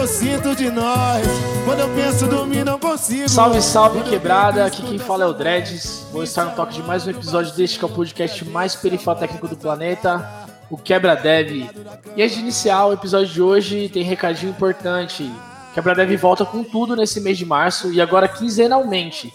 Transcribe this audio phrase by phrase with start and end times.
[0.00, 1.26] eu sinto de nós.
[1.66, 3.28] Quando eu penso dormir, não consigo.
[3.28, 4.64] Salve, salve, quebrada.
[4.64, 6.06] Aqui quem fala é o Dreads.
[6.10, 9.46] Vou estar no toque de mais um episódio deste que é o podcast mais periférico
[9.46, 10.26] do planeta,
[10.70, 11.68] o Quebra Dev.
[12.16, 15.30] E antes de iniciar o episódio de hoje, tem recadinho importante.
[15.74, 19.34] Quebra Dev volta com tudo nesse mês de março e agora quinzenalmente.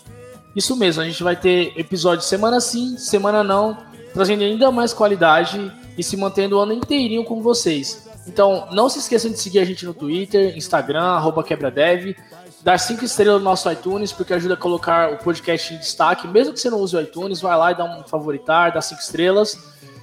[0.55, 3.77] Isso mesmo, a gente vai ter episódio semana sim, semana não,
[4.15, 8.04] trazendo ainda mais qualidade e se mantendo o ano inteirinho com vocês.
[8.27, 12.17] Então, não se esqueçam de seguir a gente no Twitter, Instagram, quebradev,
[12.63, 16.27] dar cinco estrelas no nosso iTunes, porque ajuda a colocar o podcast em destaque.
[16.27, 19.01] Mesmo que você não use o iTunes, vai lá e dá um favoritar, dá cinco
[19.01, 19.57] estrelas.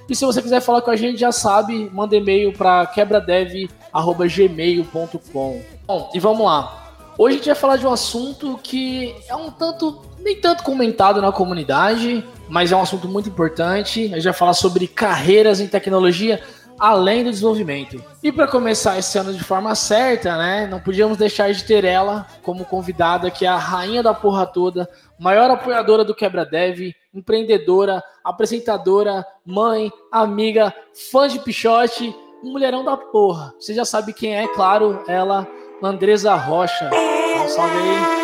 [0.07, 5.61] E se você quiser falar com a gente, já sabe, manda e-mail para quebradev.gmail.com.
[5.85, 6.79] Bom, e vamos lá.
[7.17, 11.21] Hoje a gente vai falar de um assunto que é um tanto, nem tanto comentado
[11.21, 14.05] na comunidade, mas é um assunto muito importante.
[14.11, 16.41] A gente vai falar sobre carreiras em tecnologia
[16.83, 18.03] além do desenvolvimento.
[18.21, 22.27] E para começar esse ano de forma certa, né, não podíamos deixar de ter ela
[22.41, 28.03] como convidada, que é a rainha da porra toda, maior apoiadora do Quebra Dev, empreendedora,
[28.21, 30.75] apresentadora, mãe, amiga,
[31.09, 33.53] fã de Pichote, um mulherão da porra.
[33.57, 35.47] Você já sabe quem é, claro, ela,
[35.81, 36.89] Andresa Rocha.
[36.93, 38.22] Um salve aí.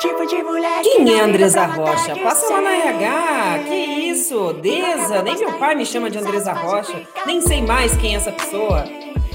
[0.00, 2.14] Quem é Andresa Rocha?
[2.22, 3.64] Passa lá na RH.
[3.66, 4.52] Que isso?
[4.54, 5.22] Deza?
[5.22, 7.02] Nem meu pai me chama de Andresa Rocha.
[7.26, 8.84] Nem sei mais quem é essa pessoa.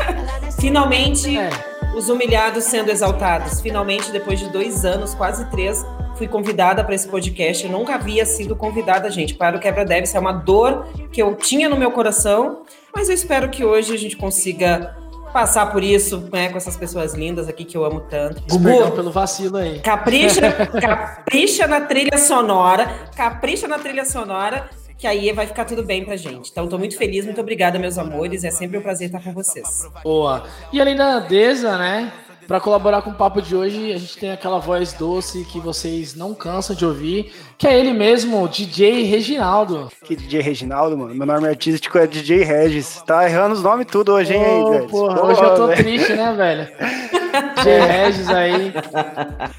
[0.62, 1.50] Finalmente, é.
[1.96, 3.60] os humilhados sendo exaltados.
[3.60, 7.66] Finalmente, depois de dois anos, quase três, fui convidada para esse podcast.
[7.66, 9.34] Eu nunca havia sido convidada, gente.
[9.34, 12.62] Para o Quebra Deve, isso é uma dor que eu tinha no meu coração.
[12.96, 14.96] Mas eu espero que hoje a gente consiga
[15.34, 18.42] passar por isso, né, com essas pessoas lindas aqui que eu amo tanto.
[18.48, 19.80] Gugu, pelo vacilo aí.
[19.80, 20.42] Capricha,
[20.80, 26.16] capricha na trilha sonora, capricha na trilha sonora, que aí vai ficar tudo bem pra
[26.16, 26.50] gente.
[26.50, 28.46] Então, tô muito feliz, muito obrigada, meus amores.
[28.46, 29.86] É sempre um prazer estar com vocês.
[30.02, 30.46] Boa.
[30.72, 32.14] E além da Deza, né?
[32.48, 36.14] Para colaborar com o papo de hoje, a gente tem aquela voz doce que vocês
[36.16, 39.90] não cansam de ouvir, que é ele mesmo, DJ Reginaldo.
[40.04, 41.16] Que DJ Reginaldo, mano?
[41.16, 43.02] Meu nome artístico é DJ Regis.
[43.06, 44.88] Tá errando os nomes tudo hoje, hein, oh, velho?
[44.88, 46.68] Porra, hoje eu tô triste, né, velho?
[47.56, 48.74] DJ Regis aí.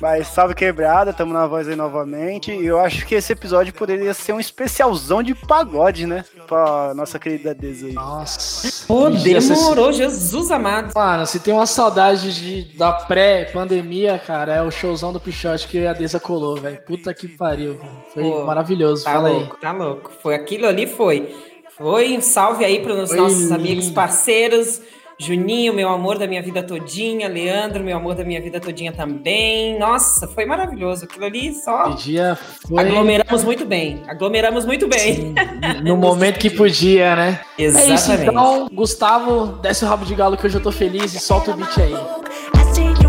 [0.01, 2.53] Mas salve quebrada, tamo na voz aí novamente.
[2.53, 6.25] E eu acho que esse episódio poderia ser um especialzão de pagode, né?
[6.47, 7.93] Pra nossa querida Deza aí.
[7.93, 8.87] Nossa.
[8.87, 10.93] Pô, demorou, Jesus amado.
[10.95, 15.87] Mano, se tem uma saudade de da pré-pandemia, cara, é o showzão do Pichote que
[15.87, 16.81] a Deza colou, velho.
[16.83, 17.79] Puta que pariu.
[18.13, 19.05] Foi Pô, maravilhoso.
[19.05, 19.61] Tá Fala louco, aí.
[19.61, 20.11] Tá louco.
[20.23, 21.35] Foi aquilo ali, foi.
[21.77, 24.81] Foi um salve aí para os nossos amigos parceiros.
[25.19, 29.79] Juninho, meu amor da minha vida todinha, Leandro, meu amor da minha vida todinha também.
[29.79, 31.05] Nossa, foi maravilhoso.
[31.05, 31.91] Aquilo ali só.
[31.91, 32.37] Dia
[32.67, 32.79] foi...
[32.79, 34.03] Aglomeramos muito bem.
[34.09, 35.15] Aglomeramos muito bem.
[35.15, 35.35] Sim,
[35.85, 37.41] no momento que podia, né?
[37.57, 37.93] Exatamente.
[37.93, 41.21] É isso, então, Gustavo, desce o rabo de galo que hoje eu tô feliz e
[41.21, 41.95] solta o beat aí.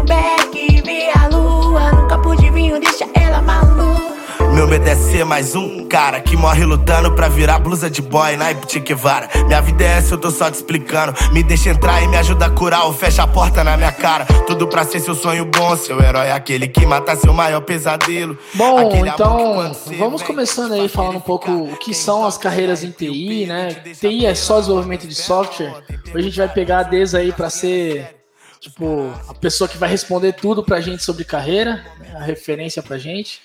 [0.05, 4.15] Beck, vê a lua, nunca pude vinho, deixa ela maluca.
[4.53, 8.37] Meu medo é ser mais um cara que morre lutando pra virar blusa de boy
[8.37, 9.29] na Che Guevara.
[9.47, 11.13] Minha vida é essa, eu tô só te explicando.
[11.33, 14.25] Me deixa entrar e me ajuda a curar ou fecha a porta na minha cara.
[14.47, 18.37] Tudo pra ser seu sonho bom, seu herói é aquele que mata seu maior pesadelo.
[18.53, 22.91] Bom, aquele então vamos começando aí falando um pouco o que são as carreiras em
[22.91, 23.73] TI, né?
[23.99, 25.73] TI é só desenvolvimento de software.
[26.13, 28.24] Hoje a gente vai pegar a Deza aí pra ser
[28.65, 32.15] tipo, a pessoa que vai responder tudo pra gente sobre carreira, né?
[32.15, 33.41] a referência pra gente.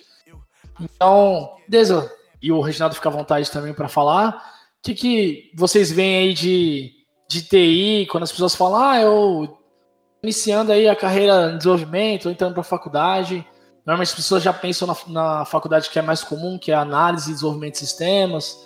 [0.80, 2.10] Então, Deza,
[2.40, 4.30] e o Reginaldo fica à vontade também para falar.
[4.78, 6.92] O que, que vocês veem aí de,
[7.28, 9.58] de TI, quando as pessoas falam, ah, eu
[10.22, 13.46] iniciando aí a carreira em desenvolvimento, entrando para faculdade.
[13.84, 17.30] Normalmente as pessoas já pensam na, na faculdade que é mais comum, que é análise
[17.30, 18.56] e desenvolvimento de sistemas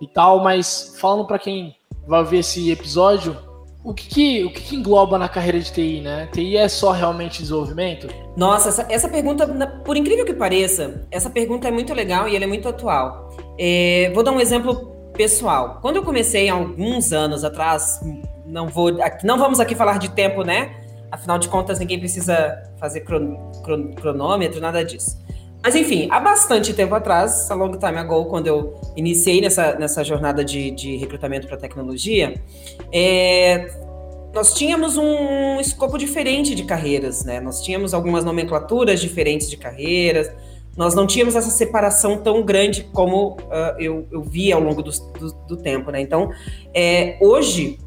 [0.00, 1.76] e tal, mas falando para quem
[2.08, 3.36] vai ver esse episódio,
[3.84, 6.28] o que, que, o que, que, engloba na carreira de TI, né?
[6.32, 8.06] TI é só realmente desenvolvimento?
[8.36, 9.46] Nossa, essa, essa, pergunta,
[9.84, 13.30] por incrível que pareça, essa pergunta é muito legal e ela é muito atual.
[13.58, 15.78] É, vou dar um exemplo pessoal.
[15.82, 18.00] Quando eu comecei há alguns anos atrás,
[18.46, 18.90] não vou,
[19.24, 20.76] não vamos aqui falar de tempo, né?
[21.10, 25.21] Afinal de contas, ninguém precisa fazer cron, cron, cronômetro, nada disso.
[25.62, 30.02] Mas enfim, há bastante tempo atrás, a long time ago, quando eu iniciei nessa, nessa
[30.02, 32.34] jornada de, de recrutamento para tecnologia,
[32.92, 33.70] é,
[34.34, 37.38] nós tínhamos um escopo diferente de carreiras, né?
[37.38, 40.32] Nós tínhamos algumas nomenclaturas diferentes de carreiras,
[40.76, 44.90] nós não tínhamos essa separação tão grande como uh, eu, eu vi ao longo do,
[44.90, 46.00] do, do tempo, né?
[46.00, 46.30] Então,
[46.74, 47.78] é, hoje,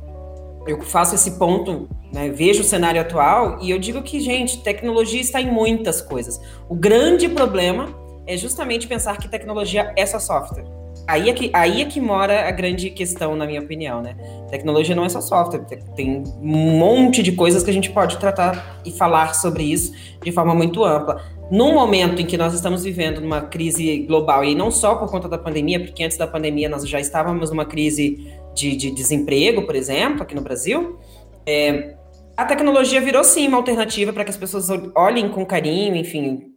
[0.68, 5.20] eu faço esse ponto, né, vejo o cenário atual e eu digo que, gente, tecnologia
[5.20, 6.40] está em muitas coisas.
[6.70, 7.90] O grande problema
[8.26, 10.64] é justamente pensar que tecnologia é só software.
[11.06, 14.16] Aí é, que, aí é que mora a grande questão, na minha opinião, né?
[14.50, 18.80] Tecnologia não é só software, tem um monte de coisas que a gente pode tratar
[18.86, 19.92] e falar sobre isso
[20.24, 21.22] de forma muito ampla.
[21.52, 25.28] Num momento em que nós estamos vivendo uma crise global, e não só por conta
[25.28, 28.26] da pandemia, porque antes da pandemia nós já estávamos numa crise
[28.56, 30.98] de, de desemprego, por exemplo, aqui no Brasil,
[31.46, 31.94] é,
[32.38, 36.54] a tecnologia virou sim uma alternativa para que as pessoas olhem com carinho, enfim.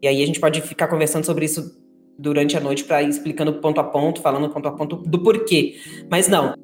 [0.00, 1.76] E aí a gente pode ficar conversando sobre isso
[2.18, 5.76] durante a noite para explicando ponto a ponto, falando ponto a ponto do porquê.
[6.10, 6.54] Mas não,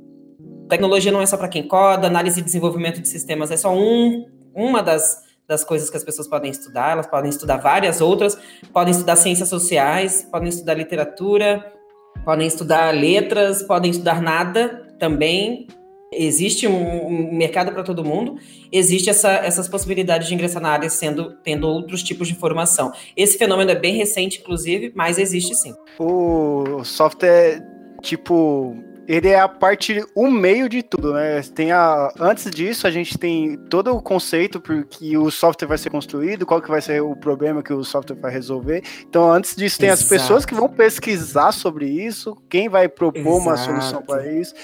[0.68, 4.26] tecnologia não é só para quem coda, análise e desenvolvimento de sistemas é só um,
[4.54, 8.38] uma das, das coisas que as pessoas podem estudar, elas podem estudar várias outras,
[8.72, 11.72] podem estudar ciências sociais, podem estudar literatura,
[12.24, 15.66] podem estudar letras, podem estudar nada também,
[16.16, 18.36] existe um, mercado para todo mundo,
[18.70, 22.92] existe essa, essas possibilidades de ingressar na área sendo tendo outros tipos de formação.
[23.16, 25.74] Esse fenômeno é bem recente, inclusive, mas existe sim.
[25.98, 27.62] O software,
[28.02, 28.76] tipo,
[29.06, 31.42] ele é a parte, o meio de tudo, né?
[31.54, 35.90] Tem a, antes disso, a gente tem todo o conceito porque o software vai ser
[35.90, 38.82] construído, qual que vai ser o problema que o software vai resolver.
[39.08, 40.02] Então, antes disso, tem Exato.
[40.02, 43.38] as pessoas que vão pesquisar sobre isso, quem vai propor Exato.
[43.38, 44.54] uma solução para isso.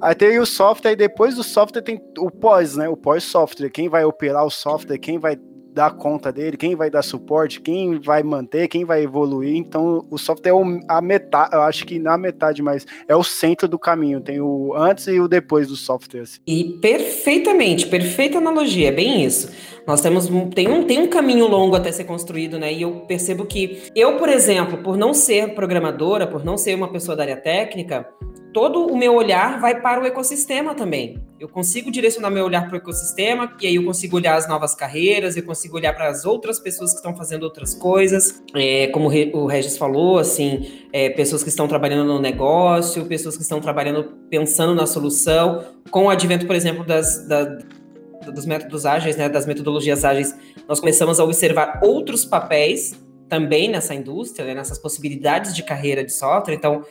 [0.00, 2.88] Aí tem o software, e depois do software tem o pós, né?
[2.88, 3.70] O pós-software.
[3.70, 5.36] Quem vai operar o software, quem vai
[5.72, 9.56] dar conta dele, quem vai dar suporte, quem vai manter, quem vai evoluir.
[9.56, 13.66] Então, o software é a metade, eu acho que na metade, mas é o centro
[13.66, 14.20] do caminho.
[14.20, 16.22] Tem o antes e o depois do software.
[16.22, 16.40] Assim.
[16.46, 19.50] E perfeitamente, perfeita analogia, é bem isso.
[19.86, 22.72] Nós temos tem um, tem um caminho longo até ser construído, né?
[22.72, 26.88] E eu percebo que eu, por exemplo, por não ser programadora, por não ser uma
[26.88, 28.06] pessoa da área técnica,
[28.52, 31.20] todo o meu olhar vai para o ecossistema também.
[31.40, 34.74] Eu consigo direcionar meu olhar para o ecossistema, e aí eu consigo olhar as novas
[34.74, 39.08] carreiras, eu consigo olhar para as outras pessoas que estão fazendo outras coisas, é, como
[39.08, 44.04] o Regis falou, assim, é, pessoas que estão trabalhando no negócio, pessoas que estão trabalhando
[44.30, 47.44] pensando na solução, com o advento, por exemplo, das, da,
[48.30, 50.34] dos métodos ágeis, né, das metodologias ágeis,
[50.68, 52.94] nós começamos a observar outros papéis
[53.28, 56.54] também nessa indústria, né, nessas possibilidades de carreira de software.
[56.54, 56.84] Então,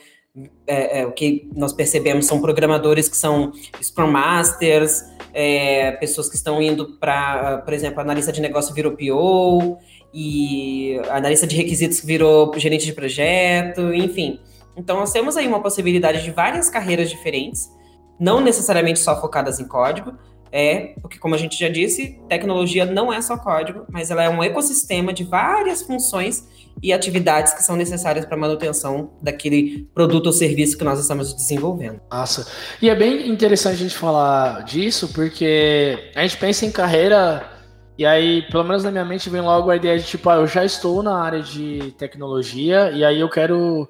[0.66, 3.52] é, é, o que nós percebemos são programadores que são
[3.82, 9.78] Scrum Masters, é, pessoas que estão indo para, por exemplo, analista de negócio virou PO,
[10.14, 14.40] e analista de requisitos virou gerente de projeto, enfim.
[14.76, 17.70] Então, nós temos aí uma possibilidade de várias carreiras diferentes,
[18.18, 20.14] não necessariamente só focadas em código,
[20.52, 24.28] é, porque como a gente já disse, tecnologia não é só código, mas ela é
[24.28, 26.46] um ecossistema de várias funções
[26.82, 31.32] e atividades que são necessárias para a manutenção daquele produto ou serviço que nós estamos
[31.34, 32.00] desenvolvendo.
[32.10, 32.46] Nossa,
[32.82, 37.48] e é bem interessante a gente falar disso, porque a gente pensa em carreira
[37.96, 40.46] e aí, pelo menos na minha mente, vem logo a ideia de tipo, ah, eu
[40.46, 43.88] já estou na área de tecnologia e aí eu quero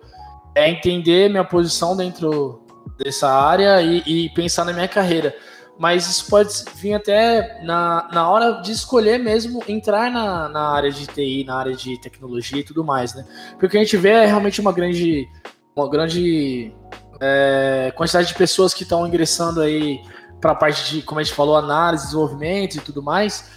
[0.55, 2.63] é, entender minha posição dentro
[2.99, 5.35] dessa área e, e pensar na minha carreira
[5.83, 10.93] mas isso pode vir até na, na hora de escolher mesmo entrar na, na área
[10.93, 13.27] de TI, na área de tecnologia e tudo mais, né?
[13.51, 15.29] Porque o que a gente vê é realmente uma grande,
[15.75, 16.73] uma grande
[17.21, 20.01] é, quantidade de pessoas que estão ingressando aí
[20.41, 23.51] para a parte de, como a gente falou, análise, desenvolvimento e tudo mais.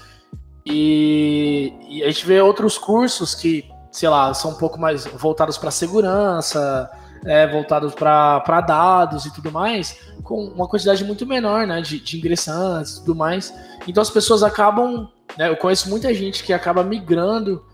[0.66, 5.60] E, e a gente vê outros cursos que, sei lá, são um pouco mais voltados
[5.60, 6.90] para segurança,
[7.26, 12.18] é, voltados para dados e tudo mais, com uma quantidade muito menor né, de, de
[12.18, 13.54] ingressantes e tudo mais.
[13.88, 15.10] Então as pessoas acabam.
[15.38, 17.66] Né, eu conheço muita gente que acaba migrando.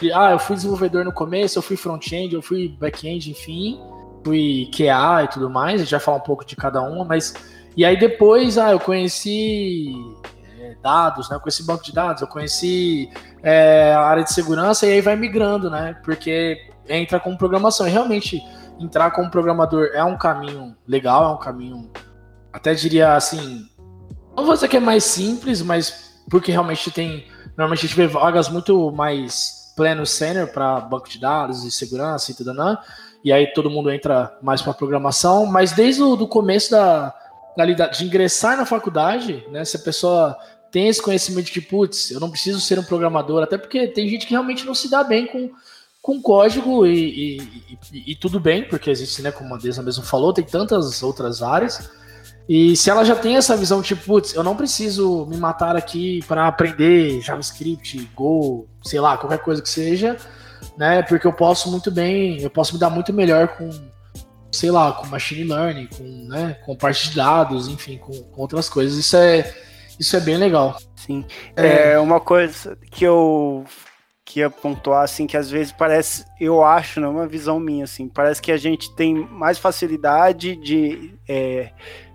[0.00, 3.78] De, ah, eu fui desenvolvedor no começo, eu fui front-end, eu fui back-end, enfim,
[4.24, 5.80] fui QA e tudo mais.
[5.80, 7.34] A gente vai falar um pouco de cada uma, mas.
[7.76, 9.94] E aí depois, ah, eu conheci
[10.60, 11.36] é, dados, né?
[11.36, 13.10] Eu conheci banco de dados, eu conheci
[13.42, 15.96] é, a área de segurança e aí vai migrando, né?
[16.04, 17.86] Porque entra com programação.
[17.86, 18.42] E realmente
[18.78, 21.90] entrar como programador é um caminho legal, é um caminho,
[22.52, 23.66] até diria assim,
[24.36, 27.26] não vou dizer que é mais simples, mas porque realmente tem,
[27.56, 32.30] normalmente a gente vê vagas muito mais pleno sênior para banco de dados e segurança
[32.30, 32.76] e tudo, né?
[33.24, 37.14] E aí todo mundo entra mais para programação, mas desde o do começo da,
[37.56, 39.64] da de ingressar na faculdade, né?
[39.64, 40.36] Se a pessoa
[40.70, 44.26] tem esse conhecimento de putz, eu não preciso ser um programador, até porque tem gente
[44.26, 45.50] que realmente não se dá bem com
[46.02, 50.02] com código e, e, e, e, tudo bem, porque existe, né, como a Deza mesmo
[50.02, 51.88] falou, tem tantas outras áreas.
[52.48, 56.20] E se ela já tem essa visão, tipo, putz, eu não preciso me matar aqui
[56.26, 60.16] para aprender JavaScript, Go, sei lá, qualquer coisa que seja,
[60.76, 63.70] né, porque eu posso muito bem, eu posso me dar muito melhor com,
[64.50, 68.68] sei lá, com machine learning, com, né, com parte de dados, enfim, com, com outras
[68.68, 68.98] coisas.
[68.98, 69.54] Isso é,
[70.00, 70.76] isso é bem legal.
[70.96, 71.24] Sim.
[71.54, 73.64] É, é uma coisa que eu
[74.24, 77.84] que ia pontuar assim que às vezes parece, eu acho, não é uma visão minha
[77.84, 81.72] assim, parece que a gente tem mais facilidade de é,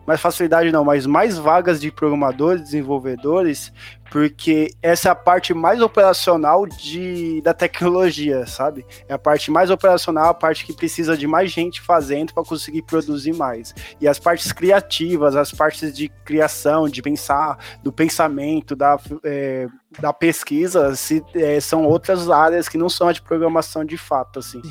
[0.07, 3.73] mais facilidade não, mas mais vagas de programadores, desenvolvedores,
[4.09, 8.85] porque essa é a parte mais operacional de, da tecnologia, sabe?
[9.09, 12.83] É a parte mais operacional, a parte que precisa de mais gente fazendo para conseguir
[12.83, 13.75] produzir mais.
[13.99, 19.67] E as partes criativas, as partes de criação, de pensar, do pensamento, da, é,
[19.99, 24.39] da pesquisa, se, é, são outras áreas que não são a de programação de fato,
[24.39, 24.61] assim.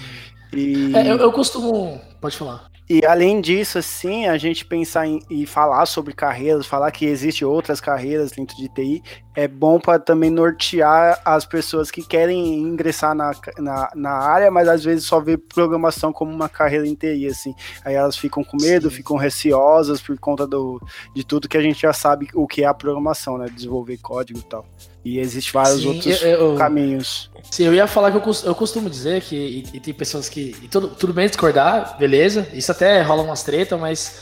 [0.50, 0.96] E...
[0.96, 2.00] É, eu, eu costumo.
[2.22, 2.70] Pode falar.
[2.88, 7.44] E além disso, assim, a gente pensar em e falar sobre carreiras, falar que existe
[7.44, 9.02] outras carreiras dentro de TI,
[9.34, 14.68] é bom para também nortear as pessoas que querem ingressar na, na, na, área, mas
[14.68, 17.54] às vezes só vê programação como uma carreira em TI, assim.
[17.84, 18.96] Aí elas ficam com medo, Sim.
[18.96, 20.80] ficam receosas por conta do,
[21.12, 23.46] de tudo que a gente já sabe o que é a programação, né?
[23.52, 24.64] Desenvolver código e tal.
[25.04, 27.30] E existem vários sim, outros eu, caminhos.
[27.50, 30.54] Sim, eu ia falar que eu, eu costumo dizer que e, e tem pessoas que.
[30.62, 32.46] E tudo, tudo bem discordar, beleza.
[32.52, 34.20] Isso até rola umas treta, mas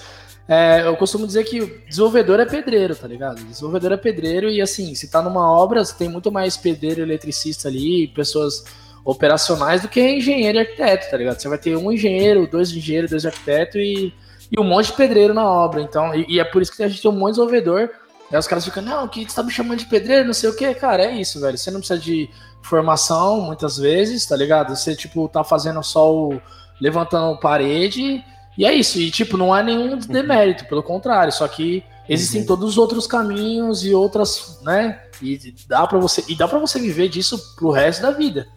[0.48, 3.42] é, eu costumo dizer que desenvolvedor é pedreiro, tá ligado?
[3.44, 7.68] Desenvolvedor é pedreiro e assim, se tá numa obra, você tem muito mais pedreiro, eletricista
[7.68, 8.64] ali, pessoas
[9.04, 11.40] operacionais do que engenheiro e arquiteto, tá ligado?
[11.40, 14.12] Você vai ter um engenheiro, dois engenheiros, dois arquitetos e,
[14.50, 15.80] e um monte de pedreiro na obra.
[15.80, 17.90] Então, e, e é por isso que a gente tem um monte de desenvolvedor
[18.34, 20.56] Aí os caras ficam, não, que você tá me chamando de pedreiro, não sei o
[20.56, 21.56] que, cara, é isso, velho.
[21.56, 22.28] Você não precisa de
[22.64, 24.74] formação muitas vezes, tá ligado?
[24.74, 26.40] Você, tipo, tá fazendo só o.
[26.80, 28.24] levantando parede,
[28.56, 28.98] e é isso.
[28.98, 29.98] E, tipo, não há nenhum uhum.
[29.98, 32.46] demérito, pelo contrário, só que existem uhum.
[32.46, 35.00] todos os outros caminhos e outras, né?
[35.22, 38.48] E dá para você, e dá para você viver disso pro resto da vida.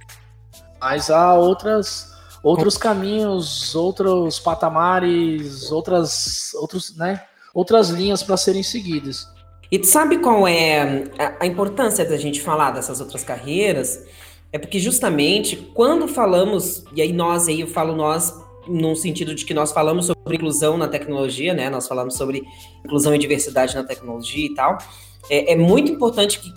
[0.80, 7.24] Mas há outras outros caminhos, outros patamares, outras outros, né?
[7.54, 9.28] Outras linhas para serem seguidas.
[9.72, 11.04] E tu sabe qual é
[11.40, 14.06] a, importância da gente falar dessas outras carreiras?
[14.52, 18.34] É porque justamente quando falamos, e aí nós, aí eu falo nós
[18.68, 21.70] num sentido de que nós falamos sobre inclusão na tecnologia, né?
[21.70, 22.44] Nós falamos sobre
[22.84, 24.78] inclusão e diversidade na tecnologia e tal.
[25.30, 26.54] É, é muito importante que,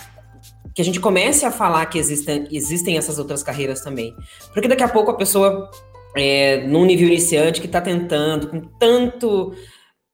[0.75, 4.15] que a gente comece a falar que existem, existem essas outras carreiras também.
[4.53, 5.71] Porque daqui a pouco a pessoa,
[6.17, 9.53] é, num nível iniciante, que está tentando, com tanto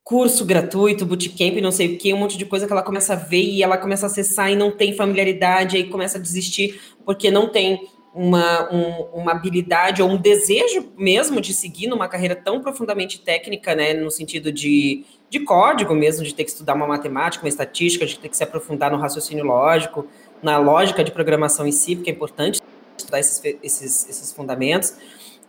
[0.06, 3.16] curso gratuito, bootcamp, não sei o que, um monte de coisa que ela começa a
[3.16, 7.28] ver e ela começa a acessar e não tem familiaridade, aí começa a desistir porque
[7.28, 12.60] não tem uma, um, uma habilidade ou um desejo mesmo de seguir numa carreira tão
[12.62, 17.44] profundamente técnica, né, no sentido de, de código mesmo, de ter que estudar uma matemática,
[17.44, 20.06] uma estatística, de ter que se aprofundar no raciocínio lógico,
[20.40, 22.60] na lógica de programação em si, porque é importante
[22.96, 24.94] estudar esses, esses, esses fundamentos.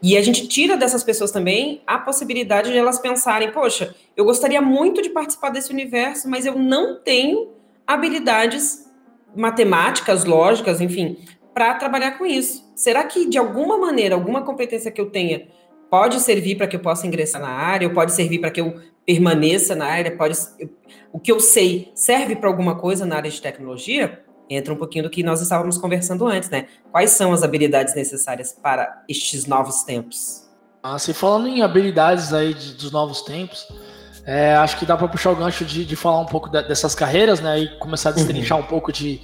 [0.02, 4.62] E a gente tira dessas pessoas também a possibilidade de elas pensarem: poxa, eu gostaria
[4.62, 7.50] muito de participar desse universo, mas eu não tenho
[7.86, 8.86] habilidades
[9.36, 11.18] matemáticas, lógicas, enfim,
[11.54, 12.72] para trabalhar com isso.
[12.76, 15.48] Será que de alguma maneira, alguma competência que eu tenha
[15.90, 18.76] pode servir para que eu possa ingressar na área, ou pode servir para que eu
[19.06, 20.70] permaneça na área, pode eu,
[21.14, 24.24] o que eu sei serve para alguma coisa na área de tecnologia?
[24.50, 26.68] Entra um pouquinho do que nós estávamos conversando antes, né?
[26.92, 30.48] Quais são as habilidades necessárias para estes novos tempos?
[30.82, 33.68] Ah, se falando em habilidades aí de, dos novos tempos,
[34.26, 37.40] é, acho que dá para puxar o gancho de, de falar um pouco dessas carreiras,
[37.40, 37.60] né?
[37.60, 38.64] E começar a destrinchar uhum.
[38.64, 39.22] um pouco de.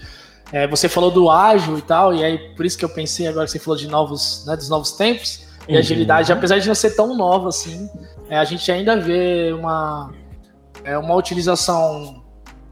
[0.52, 3.46] É, você falou do ágil e tal, e aí por isso que eu pensei agora
[3.46, 5.46] que você falou de novos, né, dos novos tempos.
[5.68, 5.80] E uhum.
[5.80, 7.90] agilidade, apesar de não ser tão nova assim,
[8.30, 10.12] é, a gente ainda vê uma,
[10.84, 12.23] é, uma utilização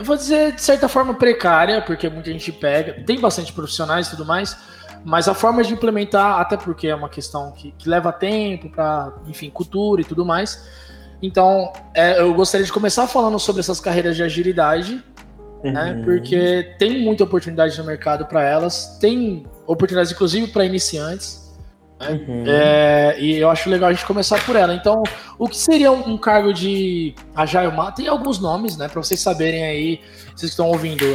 [0.03, 4.25] vou dizer de certa forma precária, porque muita gente pega, tem bastante profissionais e tudo
[4.25, 4.57] mais,
[5.03, 9.13] mas a forma de implementar, até porque é uma questão que, que leva tempo para,
[9.27, 10.67] enfim, cultura e tudo mais.
[11.21, 15.03] Então, é, eu gostaria de começar falando sobre essas carreiras de agilidade,
[15.63, 15.71] né, uhum.
[15.73, 16.01] né?
[16.03, 21.50] Porque tem muita oportunidade no mercado para elas, tem oportunidades inclusive para iniciantes.
[22.09, 22.43] Uhum.
[22.47, 24.73] É, e eu acho legal a gente começar por ela.
[24.73, 25.03] Então,
[25.37, 27.95] o que seria um, um cargo de Agile Master?
[27.95, 28.87] Tem alguns nomes, né?
[28.87, 30.01] Para vocês saberem aí,
[30.35, 31.05] vocês estão ouvindo.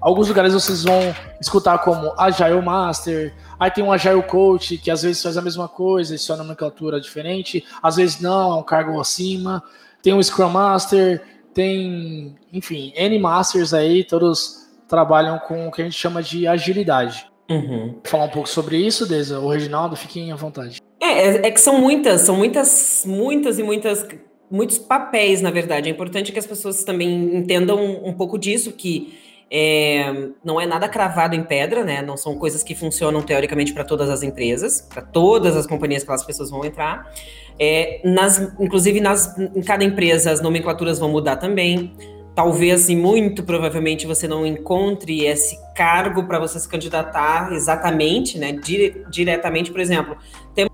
[0.00, 3.34] Alguns lugares vocês vão escutar como Agile Master.
[3.58, 7.64] Aí tem um Agile Coach, que às vezes faz a mesma coisa, só nomenclatura diferente.
[7.82, 9.62] Às vezes não, é um cargo acima.
[10.02, 11.22] Tem um Scrum Master,
[11.54, 17.31] tem, enfim, N Masters aí, todos trabalham com o que a gente chama de agilidade.
[17.50, 17.96] Uhum.
[18.04, 19.38] Falar um pouco sobre isso, Deza.
[19.40, 20.80] O Reginaldo, fiquem à vontade.
[21.00, 24.06] É, é, é, que são muitas, são muitas, muitas e muitas,
[24.50, 25.88] muitos papéis, na verdade.
[25.88, 29.18] É importante que as pessoas também entendam um, um pouco disso, que
[29.50, 32.00] é, não é nada cravado em pedra, né?
[32.00, 36.10] Não são coisas que funcionam teoricamente para todas as empresas, para todas as companhias que
[36.10, 37.12] as pessoas vão entrar.
[37.58, 41.94] É, nas, inclusive, nas, em cada empresa, as nomenclaturas vão mudar também.
[42.34, 48.52] Talvez assim, muito provavelmente você não encontre esse cargo para você se candidatar exatamente, né,
[48.52, 50.16] dire, diretamente, por exemplo,
[50.54, 50.70] temos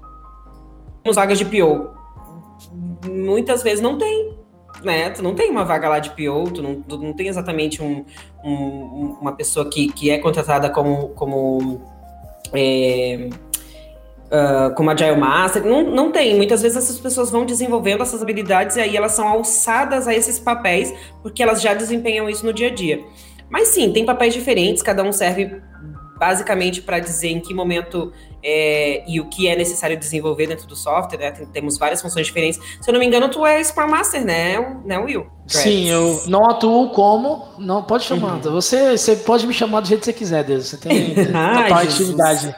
[1.14, 1.96] vagas de PO.
[3.10, 4.36] Muitas vezes não tem,
[4.82, 5.10] né?
[5.10, 8.04] Tu não tem uma vaga lá de PO, tu não, tu não tem exatamente um,
[8.44, 11.80] um, uma pessoa que, que é contratada como, como
[12.52, 13.30] é,
[14.28, 16.36] uh, como Agile Master, não, não tem.
[16.36, 20.38] Muitas vezes essas pessoas vão desenvolvendo essas habilidades e aí elas são alçadas a esses
[20.38, 20.92] papéis,
[21.22, 23.02] porque elas já desempenham isso no dia a dia.
[23.50, 25.60] Mas sim, tem papéis diferentes, cada um serve
[26.18, 30.74] basicamente para dizer em que momento é, e o que é necessário desenvolver dentro do
[30.74, 31.30] software, né?
[31.30, 32.60] Tem, temos várias funções diferentes.
[32.80, 35.26] Se eu não me engano, tu é Scrum Master, né, né Will?
[35.46, 37.48] Sim, eu não atuo como.
[37.58, 38.34] Não, pode chamar.
[38.34, 38.52] Uhum.
[38.52, 40.66] Você, você pode me chamar do jeito que você quiser, Deus.
[40.66, 42.54] Você tem a atividade.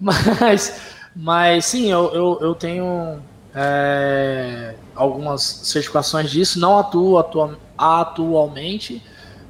[0.00, 3.20] Mas mas sim, eu, eu, eu tenho
[3.54, 6.58] é, algumas certificações disso.
[6.58, 9.02] Não atuo atu atualmente,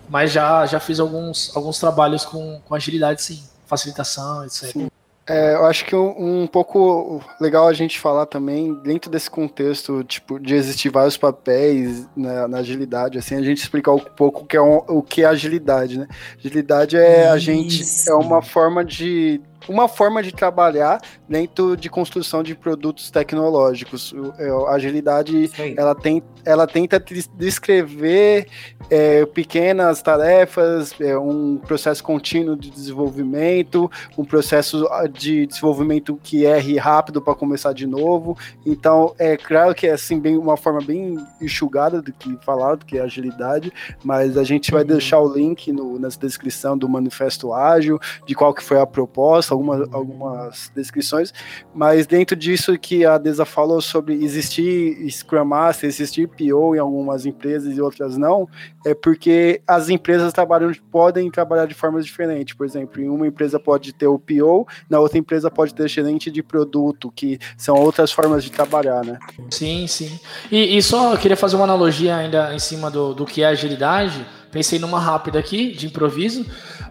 [0.08, 3.42] mas já, já fiz alguns, alguns trabalhos com, com agilidade, sim.
[3.66, 4.70] Facilitação, etc.
[4.70, 4.88] Sim.
[5.24, 10.02] É, eu acho que um, um, pouco legal a gente falar também, dentro desse contexto,
[10.02, 14.46] tipo, de existir vários papéis na, na agilidade, assim, a gente explicar um pouco o
[14.46, 16.08] que é, um, o que é agilidade, né?
[16.36, 17.32] Agilidade é Isso.
[17.32, 23.10] a gente, é uma forma de uma forma de trabalhar dentro de construção de produtos
[23.10, 24.14] tecnológicos.
[24.38, 27.02] É, a agilidade ela, tem, ela tenta
[27.36, 28.46] descrever
[28.90, 36.44] é, pequenas tarefas, é, um processo contínuo de desenvolvimento, um processo ah, de desenvolvimento que
[36.44, 38.36] erre rápido para começar de novo.
[38.64, 42.84] Então, é claro que é assim, bem, uma forma bem enxugada do que falar, do
[42.84, 43.72] que é agilidade,
[44.04, 44.88] mas a gente vai uhum.
[44.88, 49.51] deixar o link no, na descrição do Manifesto Ágil, de qual que foi a proposta,
[49.52, 51.32] algumas, algumas descrições,
[51.74, 57.26] mas dentro disso que a Desa falou sobre existir Scrum Master, existir PO em algumas
[57.26, 58.48] empresas e outras não,
[58.84, 62.54] é porque as empresas trabalham, podem trabalhar de formas diferentes.
[62.54, 66.30] Por exemplo, em uma empresa pode ter o PO, na outra empresa pode ter gerente
[66.30, 69.18] de produto, que são outras formas de trabalhar, né?
[69.50, 70.18] Sim, sim.
[70.50, 74.26] E, e só queria fazer uma analogia ainda em cima do, do que é agilidade.
[74.50, 76.44] Pensei numa rápida aqui, de improviso,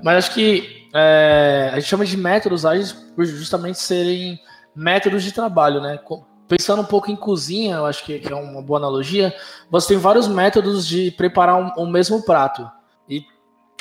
[0.03, 4.39] mas acho que é, a gente chama de métodos ágeis por justamente serem
[4.75, 5.99] métodos de trabalho, né?
[6.47, 9.33] Pensando um pouco em cozinha, eu acho que, é uma boa analogia,
[9.69, 12.69] você tem vários métodos de preparar um, um mesmo prato.
[13.07, 13.23] E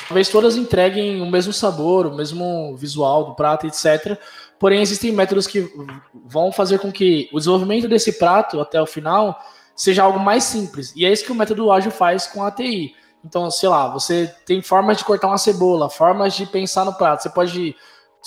[0.07, 4.17] talvez todas entreguem o mesmo sabor, o mesmo visual do prato, etc.
[4.57, 5.69] Porém, existem métodos que
[6.25, 9.37] vão fazer com que o desenvolvimento desse prato até o final
[9.75, 10.93] seja algo mais simples.
[10.95, 12.93] E é isso que o método ágil faz com a TI.
[13.23, 17.23] Então, sei lá, você tem formas de cortar uma cebola, formas de pensar no prato.
[17.23, 17.75] Você pode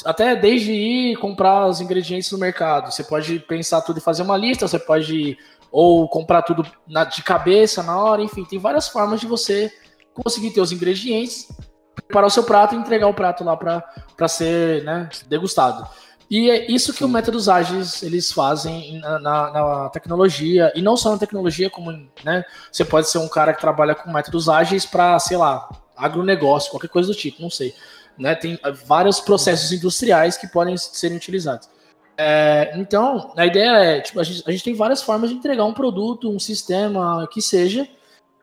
[0.04, 2.92] até desde ir comprar os ingredientes no mercado.
[2.92, 5.36] Você pode pensar tudo e fazer uma lista, você pode
[5.70, 9.72] ou comprar tudo na, de cabeça na hora, enfim, tem várias formas de você
[10.14, 11.48] conseguir ter os ingredientes,
[11.96, 15.84] preparar o seu prato e entregar o prato lá para ser né, degustado.
[16.30, 20.96] E é isso que o métodos ágeis eles fazem na, na, na, tecnologia, e não
[20.96, 21.92] só na tecnologia, como
[22.24, 26.70] né, você pode ser um cara que trabalha com métodos ágeis para, sei lá, agronegócio,
[26.70, 27.74] qualquer coisa do tipo, não sei.
[28.18, 31.68] Né, tem vários processos industriais que podem serem utilizados.
[32.16, 35.64] É, então, a ideia é, tipo, a gente, a gente tem várias formas de entregar
[35.64, 37.88] um produto, um sistema, que seja,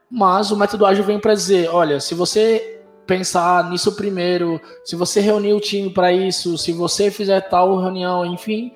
[0.10, 2.81] mas o método ágil vem para dizer, olha, se você
[3.12, 8.26] pensar nisso primeiro, se você reunir o time para isso, se você fizer tal reunião,
[8.26, 8.72] enfim,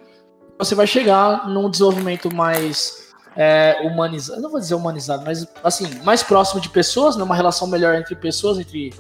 [0.60, 6.22] você vai chegar num desenvolvimento mais é, humanizado, não vou dizer humanizado, mas assim, mais
[6.22, 8.94] próximo de pessoas, né, uma relação melhor entre pessoas, entre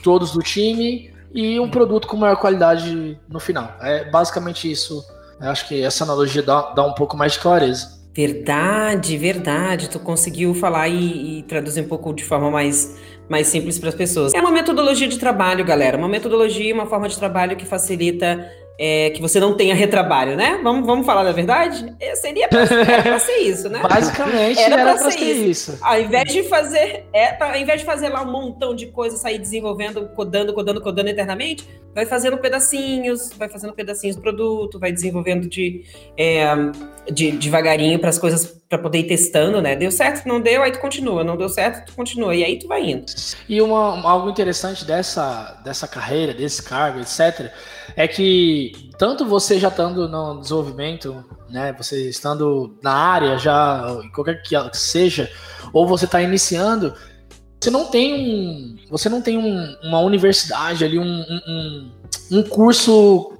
[0.00, 3.76] todos do time e um produto com maior qualidade no final.
[3.80, 5.04] É basicamente isso.
[5.40, 7.96] Eu acho que essa analogia dá, dá um pouco mais de clareza.
[8.14, 9.90] Verdade, verdade.
[9.90, 12.96] Tu conseguiu falar e, e traduzir um pouco de forma mais
[13.28, 14.34] mais simples para as pessoas.
[14.34, 15.96] É uma metodologia de trabalho, galera.
[15.96, 20.60] Uma metodologia, uma forma de trabalho que facilita é, que você não tenha retrabalho, né?
[20.62, 21.94] Vamos, vamos falar da verdade?
[21.98, 23.80] É, seria pra, pra ser isso, né?
[23.88, 25.72] Basicamente era, era pra, ser, isso.
[25.72, 25.78] isso.
[25.82, 29.16] Ao invés de fazer, é, pra, ao invés de fazer lá um montão de coisa,
[29.16, 34.92] sair desenvolvendo, codando, codando, codando eternamente, vai fazendo pedacinhos, vai fazendo pedacinhos do produto, vai
[34.92, 35.82] desenvolvendo de,
[36.14, 36.46] é,
[37.10, 39.74] de devagarinho para as coisas para poder ir testando, né?
[39.74, 42.68] Deu certo, não deu, aí tu continua, não deu certo, tu continua e aí tu
[42.68, 43.06] vai indo.
[43.48, 47.50] E uma, algo interessante dessa dessa carreira, desse cargo, etc
[47.94, 54.42] é que tanto você já estando no desenvolvimento, né, você estando na área já, qualquer
[54.42, 55.30] que seja,
[55.72, 56.94] ou você está iniciando,
[57.60, 61.90] você não tem um, você não tem um, uma universidade ali, um, um,
[62.32, 63.32] um curso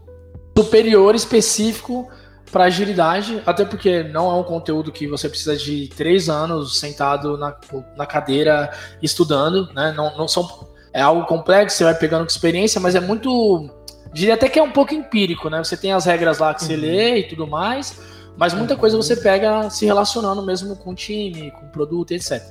[0.56, 2.08] superior específico
[2.50, 7.36] para agilidade, até porque não é um conteúdo que você precisa de três anos sentado
[7.36, 7.54] na,
[7.96, 8.70] na cadeira
[9.02, 9.92] estudando, né?
[9.96, 13.68] Não, não são é algo complexo, você vai pegando experiência, mas é muito
[14.14, 15.62] diria até que é um pouco empírico, né?
[15.62, 16.80] Você tem as regras lá que você uhum.
[16.80, 18.00] lê e tudo mais,
[18.36, 18.80] mas muita uhum.
[18.80, 22.42] coisa você pega se relacionando mesmo com o time, com o produto, etc.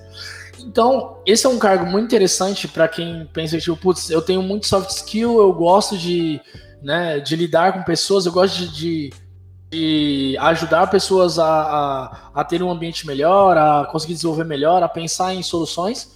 [0.59, 4.67] Então, esse é um cargo muito interessante para quem pensa, tipo, putz, eu tenho muito
[4.67, 6.39] soft skill, eu gosto de,
[6.81, 9.13] né, de lidar com pessoas, eu gosto de, de,
[9.69, 14.89] de ajudar pessoas a, a, a, ter um ambiente melhor, a conseguir desenvolver melhor, a
[14.89, 16.11] pensar em soluções,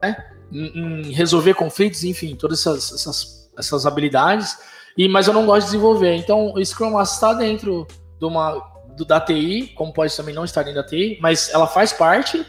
[0.00, 0.16] né,
[0.52, 4.58] em, em resolver conflitos, enfim, todas essas, essas, essas habilidades.
[4.96, 6.14] E, mas eu não gosto de desenvolver.
[6.16, 7.86] Então, o Scrum Master está dentro
[8.18, 8.60] de uma,
[8.96, 12.44] do, da TI, como pode também não estar dentro da TI, mas ela faz parte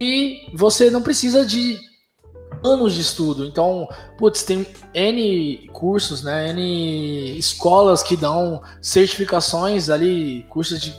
[0.00, 1.78] e você não precisa de
[2.62, 3.44] anos de estudo.
[3.46, 6.50] Então, putz, tem N cursos, né?
[6.50, 10.94] N escolas que dão certificações ali, cursos de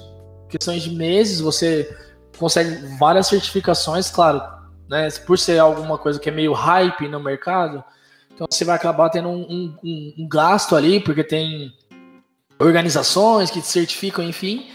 [0.50, 1.96] questões de meses, você
[2.38, 4.42] consegue várias certificações, claro,
[4.90, 5.10] né?
[5.26, 7.84] Por ser alguma coisa que é meio hype no mercado,
[8.34, 11.74] então você vai acabar tendo um, um, um gasto ali, porque tem
[12.58, 14.68] organizações que te certificam, enfim.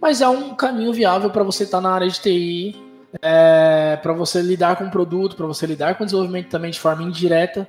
[0.00, 4.12] Mas é um caminho viável para você estar tá na área de TI é, para
[4.12, 7.68] você lidar com o produto, para você lidar com o desenvolvimento também de forma indireta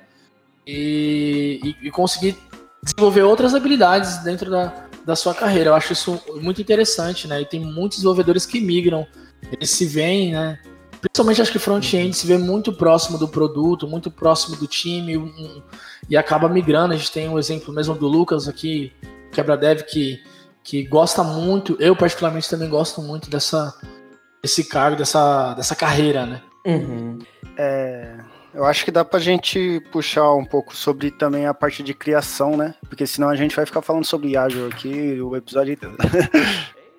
[0.66, 2.38] e, e, e, conseguir
[2.82, 5.72] desenvolver outras habilidades dentro da, da sua carreira.
[5.72, 7.42] Eu acho isso muito interessante, né?
[7.42, 9.06] E tem muitos desenvolvedores que migram,
[9.52, 10.60] eles se veem, né?
[11.02, 15.62] Principalmente acho que front-end se vê muito próximo do produto, muito próximo do time um,
[16.10, 16.94] e acaba migrando.
[16.94, 18.94] A gente tem um exemplo mesmo do Lucas aqui,
[19.34, 20.24] quebra dev, que,
[20.64, 23.78] que gosta muito, eu particularmente também gosto muito dessa,
[24.44, 26.42] esse cargo, dessa, dessa carreira, né?
[26.66, 27.20] Uhum.
[27.58, 28.16] É,
[28.54, 32.58] eu acho que dá pra gente puxar um pouco sobre também a parte de criação,
[32.58, 32.76] né?
[32.88, 35.96] Porque senão a gente vai ficar falando sobre Azure aqui o episódio inteiro.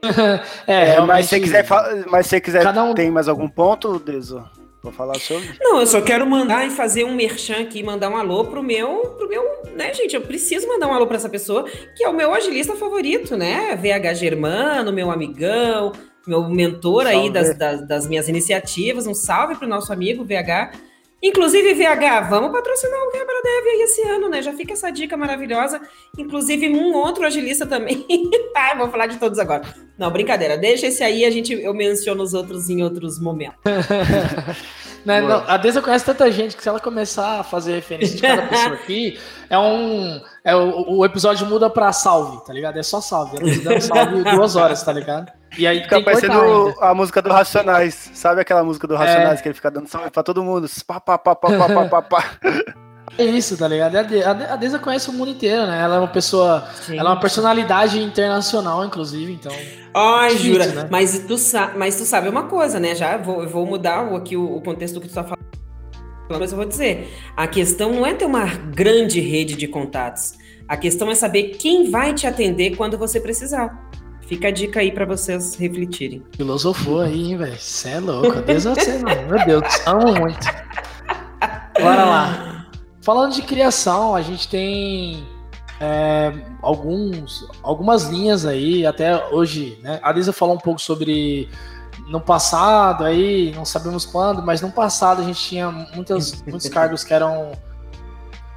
[0.67, 1.67] é, é mas se quiser,
[2.09, 2.95] mas se quiser um...
[2.95, 4.45] tem mais algum ponto, Deso?
[4.83, 5.49] Vou falar sobre.
[5.61, 9.01] Não, eu só quero mandar e fazer um merchan aqui, mandar um alô pro meu,
[9.17, 9.43] pro meu,
[9.75, 10.15] né, gente?
[10.15, 11.65] Eu preciso mandar um alô para essa pessoa,
[11.97, 13.75] que é o meu agilista favorito, né?
[13.77, 15.93] VH Germano, meu amigão,
[16.27, 19.07] meu mentor aí das, das, das, minhas iniciativas.
[19.07, 20.73] Um salve pro nosso amigo VH.
[21.23, 24.43] Inclusive, VH, vamos patrocinar o Quebra Dev aí esse ano, né?
[24.43, 25.81] Já fica essa dica maravilhosa.
[26.19, 28.07] Inclusive, um outro agilista também.
[28.55, 29.63] ah, vou falar de todos agora.
[29.97, 30.59] Não, brincadeira.
[30.59, 33.59] Deixa esse aí, a gente, eu menciono os outros em outros momentos.
[35.05, 35.21] Né?
[35.21, 38.47] Não, a Deza conhece tanta gente que se ela começar a fazer referência de cada
[38.47, 39.19] pessoa aqui,
[39.51, 40.21] é um.
[40.45, 42.79] É, o, o episódio muda pra salve, tá ligado?
[42.79, 43.39] É só salve.
[43.39, 45.33] Ela dando salve duas horas, tá ligado?
[45.57, 48.11] E aí fica parecendo a música do Racionais.
[48.13, 49.43] Sabe aquela música do Racionais é.
[49.43, 50.69] que ele fica dando salve pra todo mundo?
[50.87, 52.31] Pá, pá, pá, pá, pá, pá, pá.
[53.17, 53.97] É isso, tá ligado?
[53.97, 55.81] A Deza conhece o mundo inteiro, né?
[55.81, 56.67] Ela é uma pessoa.
[56.83, 56.99] Sim.
[56.99, 59.53] Ela é uma personalidade internacional, inclusive, então.
[59.95, 60.67] Ai, jura.
[60.67, 60.89] Né?
[60.91, 61.37] Mas, tu
[61.77, 62.95] mas tu sabe uma coisa, né?
[62.95, 65.44] Já vou, vou mudar aqui o, o contexto que tu tá falando.
[66.29, 70.35] Mas eu vou dizer: a questão não é ter uma grande rede de contatos.
[70.67, 73.91] A questão é saber quem vai te atender quando você precisar.
[74.27, 76.23] Fica a dica aí para vocês refletirem.
[76.35, 77.59] Filosofou aí, hein, velho?
[77.59, 78.41] Você é louco.
[78.41, 79.29] Deus você não.
[79.29, 80.47] Meu Deus, amo muito.
[81.79, 82.67] Bora lá.
[83.03, 85.27] Falando de criação, a gente tem
[85.79, 86.33] é,
[86.63, 90.01] alguns, algumas linhas aí, até hoje, né?
[90.03, 91.51] A Lisa falou um pouco sobre
[92.07, 97.03] no passado aí, não sabemos quando, mas no passado a gente tinha muitas, muitos cargos
[97.05, 97.53] que eram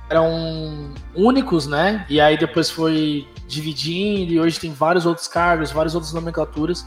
[0.10, 2.06] eram únicos, né?
[2.10, 6.86] E aí depois foi dividindo e hoje tem vários outros cargos, várias outras nomenclaturas.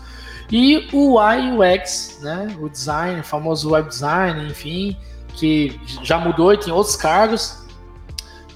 [0.50, 2.56] E o UI UX, né?
[2.60, 4.96] O design, o famoso web design, enfim,
[5.34, 7.58] que já mudou e tem outros cargos.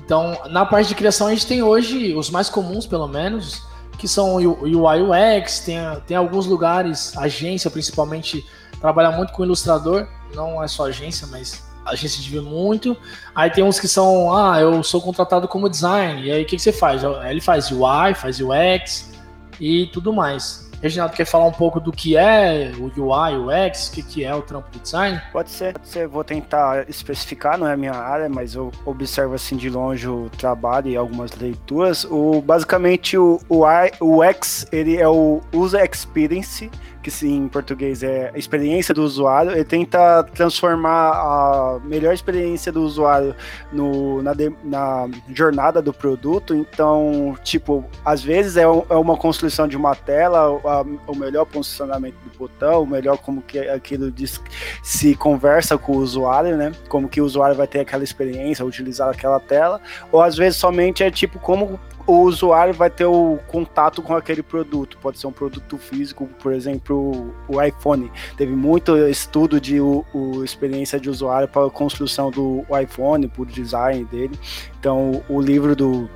[0.04, 3.62] Então, na parte de criação, a gente tem hoje os mais comuns, pelo menos,
[3.98, 8.44] que são UI UX, tem, tem alguns lugares, agência principalmente,
[8.80, 12.96] trabalha muito com ilustrador, não é só agência, mas a gente se vê muito.
[13.34, 16.22] Aí tem uns que são, ah, eu sou contratado como design.
[16.22, 17.02] E aí o que, que você faz?
[17.28, 19.12] Ele faz UI, faz UX
[19.60, 20.63] e tudo mais.
[20.84, 24.22] Reginaldo, quer falar um pouco do que é o UI, o UX, o que, que
[24.22, 25.18] é o trampo do design?
[25.32, 26.06] Pode ser, pode ser.
[26.06, 30.28] Vou tentar especificar, não é a minha área, mas eu observo assim de longe o
[30.36, 32.04] trabalho e algumas leituras.
[32.04, 33.62] O, basicamente, o, o,
[33.98, 36.70] o UX, ele é o User Experience,
[37.04, 42.82] que em português é a experiência do usuário, ele tenta transformar a melhor experiência do
[42.82, 43.36] usuário
[43.70, 46.54] no, na, de, na jornada do produto.
[46.54, 51.44] Então, tipo, às vezes é, um, é uma construção de uma tela, a, o melhor
[51.44, 54.40] posicionamento do botão, o melhor como que aquilo diz,
[54.82, 56.72] se conversa com o usuário, né?
[56.88, 59.78] Como que o usuário vai ter aquela experiência, utilizar aquela tela,
[60.10, 64.42] ou às vezes somente é tipo como o usuário vai ter o contato com aquele
[64.42, 64.98] produto.
[64.98, 68.10] Pode ser um produto físico, por exemplo, o iPhone.
[68.36, 73.46] Teve muito estudo de o, o experiência de usuário para a construção do iPhone, por
[73.46, 74.38] design dele.
[74.78, 76.08] Então, o livro do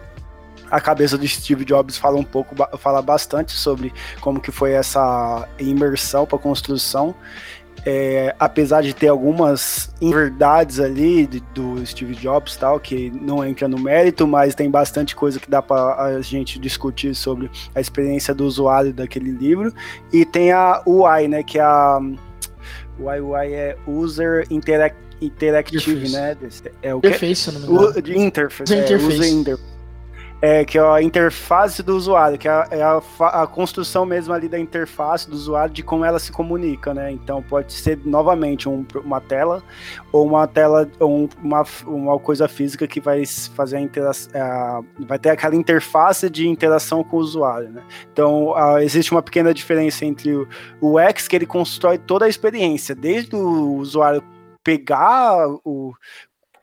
[0.70, 5.48] a cabeça do Steve Jobs fala um pouco, fala bastante sobre como que foi essa
[5.58, 7.14] imersão para construção
[7.86, 13.68] é, apesar de ter algumas inverdades ali de, do Steve Jobs tal, que não entra
[13.68, 18.34] no mérito, mas tem bastante coisa que dá para a gente discutir sobre a experiência
[18.34, 19.72] do usuário daquele livro.
[20.12, 21.98] E tem a UI, né, que é a
[22.98, 26.36] UI, UI é User Interact, Interactive, né?
[26.80, 27.58] É o Interface, que?
[27.58, 29.77] não me Interface, é, User Interface
[30.40, 33.00] é, que é a interface do usuário, que é, a, é a,
[33.42, 37.10] a, construção mesmo ali da interface do usuário, de como ela se comunica, né?
[37.10, 39.62] Então pode ser novamente um, uma tela
[40.12, 44.30] ou uma tela ou uma, uma coisa física que vai fazer a interação,
[45.00, 47.82] vai ter aquela interface de interação com o usuário, né?
[48.12, 50.48] Então existe uma pequena diferença entre o,
[50.80, 54.22] o X que ele constrói toda a experiência, desde o usuário
[54.68, 55.94] pegar o,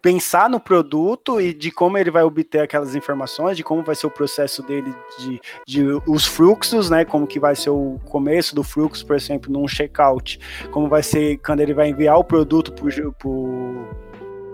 [0.05, 4.05] pensar no produto e de como ele vai obter aquelas informações, de como vai ser
[4.05, 7.03] o processo dele, de, de os fluxos, né?
[7.03, 10.39] Como que vai ser o começo do fluxo, por exemplo, num checkout,
[10.69, 12.71] como vai ser quando ele vai enviar o produto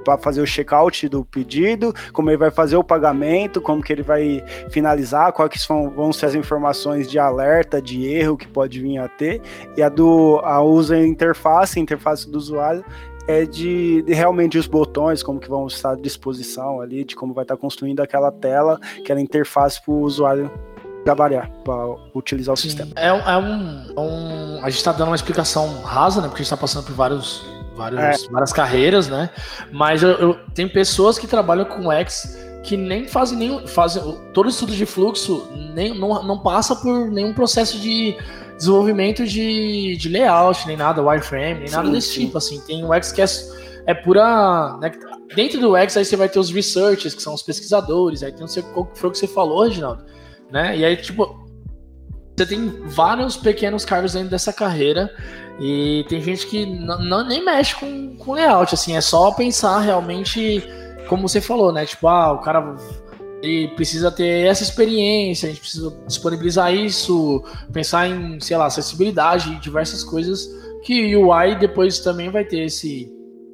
[0.06, 4.04] para fazer o checkout do pedido, como ele vai fazer o pagamento, como que ele
[4.04, 9.00] vai finalizar, quais vão, vão ser as informações de alerta, de erro que pode vir
[9.00, 9.42] a ter,
[9.76, 12.86] e a do a user interface, interface do usuário,
[13.28, 17.34] é de, de, realmente os botões, como que vão estar à disposição ali, de como
[17.34, 20.52] vai estar construindo aquela tela, aquela interface para o usuário
[21.04, 21.74] trabalhar, para
[22.14, 22.70] utilizar o Sim.
[22.70, 22.92] sistema.
[22.96, 26.28] É, é, um, é, um, A gente está dando uma explicação rasa, né?
[26.28, 28.32] Porque a gente está passando por vários, vários, é.
[28.32, 29.30] várias carreiras, né?
[29.72, 33.68] Mas eu, eu, tem pessoas que trabalham com X que nem fazem nenhum.
[33.68, 34.04] Fazem,
[34.34, 38.16] todo estudo de fluxo nem, não, não passa por nenhum processo de
[38.62, 42.26] desenvolvimento de, de layout, nem nada, wireframe, nem sim, nada desse sim.
[42.26, 42.62] tipo, assim.
[42.62, 43.26] Tem o X que é,
[43.88, 44.78] é pura...
[44.80, 44.92] Né,
[45.36, 48.42] dentro do X aí você vai ter os researchers, que são os pesquisadores, aí tem
[48.42, 50.06] não sei qual foi o que você falou, Reginaldo,
[50.52, 50.78] né?
[50.78, 51.42] E aí, tipo,
[52.38, 55.12] você tem vários pequenos cargos dentro dessa carreira
[55.60, 60.64] e tem gente que não, nem mexe com, com layout, assim, é só pensar realmente,
[61.08, 61.86] como você falou, né?
[61.86, 62.76] Tipo, ah, o cara
[63.42, 69.60] ele precisa ter essa experiência, a gente precisa disponibilizar isso, pensar em, sei lá, acessibilidade,
[69.60, 70.48] diversas coisas
[70.84, 73.12] que o UI depois também vai ter esse,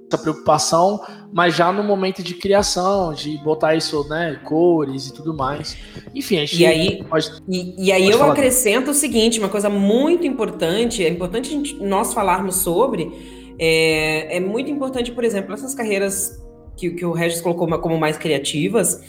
[0.08, 1.00] essa preocupação,
[1.32, 5.78] mas já no momento de criação, de botar isso, né, cores e tudo mais.
[6.16, 9.70] Enfim, a gente e aí, pode, e, e aí eu acrescento o seguinte, uma coisa
[9.70, 13.12] muito importante, é importante gente, nós falarmos sobre,
[13.60, 16.42] é, é muito importante, por exemplo, essas carreiras
[16.78, 19.02] que, que o Regis colocou como mais criativas,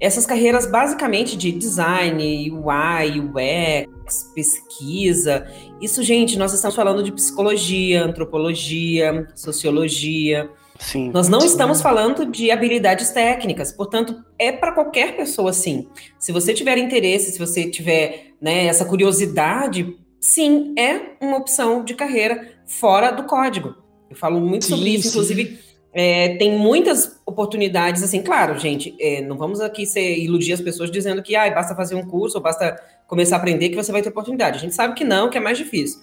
[0.00, 5.46] essas carreiras basicamente de design, UI, UX, pesquisa,
[5.80, 10.50] isso, gente, nós estamos falando de psicologia, antropologia, sociologia.
[10.78, 11.10] Sim.
[11.10, 15.88] Nós não estamos falando de habilidades técnicas, portanto, é para qualquer pessoa, sim.
[16.18, 21.94] Se você tiver interesse, se você tiver né, essa curiosidade, sim, é uma opção de
[21.94, 23.74] carreira fora do código.
[24.10, 25.08] Eu falo muito sim, sobre isso, sim.
[25.10, 25.58] inclusive
[25.92, 30.90] é, tem muitas oportunidades, assim, claro, gente, é, não vamos aqui ser, iludir as pessoas
[30.90, 34.00] dizendo que ah, basta fazer um curso ou basta começar a aprender que você vai
[34.00, 34.58] ter oportunidade.
[34.58, 36.00] A gente sabe que não, que é mais difícil.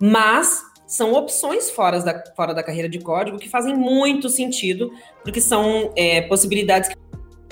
[0.00, 4.90] Mas são opções fora da, fora da carreira de código que fazem muito sentido,
[5.22, 6.96] porque são é, possibilidades que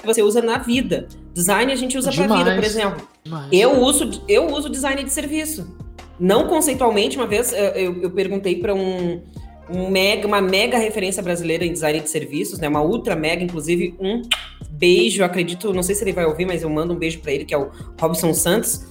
[0.05, 1.07] você usa na vida.
[1.33, 3.09] Design a gente usa para vida, por exemplo.
[3.53, 5.77] Eu uso, eu uso design de serviço.
[6.19, 9.23] Não conceitualmente, uma vez eu, eu perguntei para um
[9.69, 12.69] um mega, uma mega referência brasileira em design de serviços, né?
[12.69, 14.23] Uma ultra mega, inclusive um
[14.71, 17.45] beijo, acredito, não sei se ele vai ouvir, mas eu mando um beijo para ele,
[17.45, 18.87] que é o Robson Santos,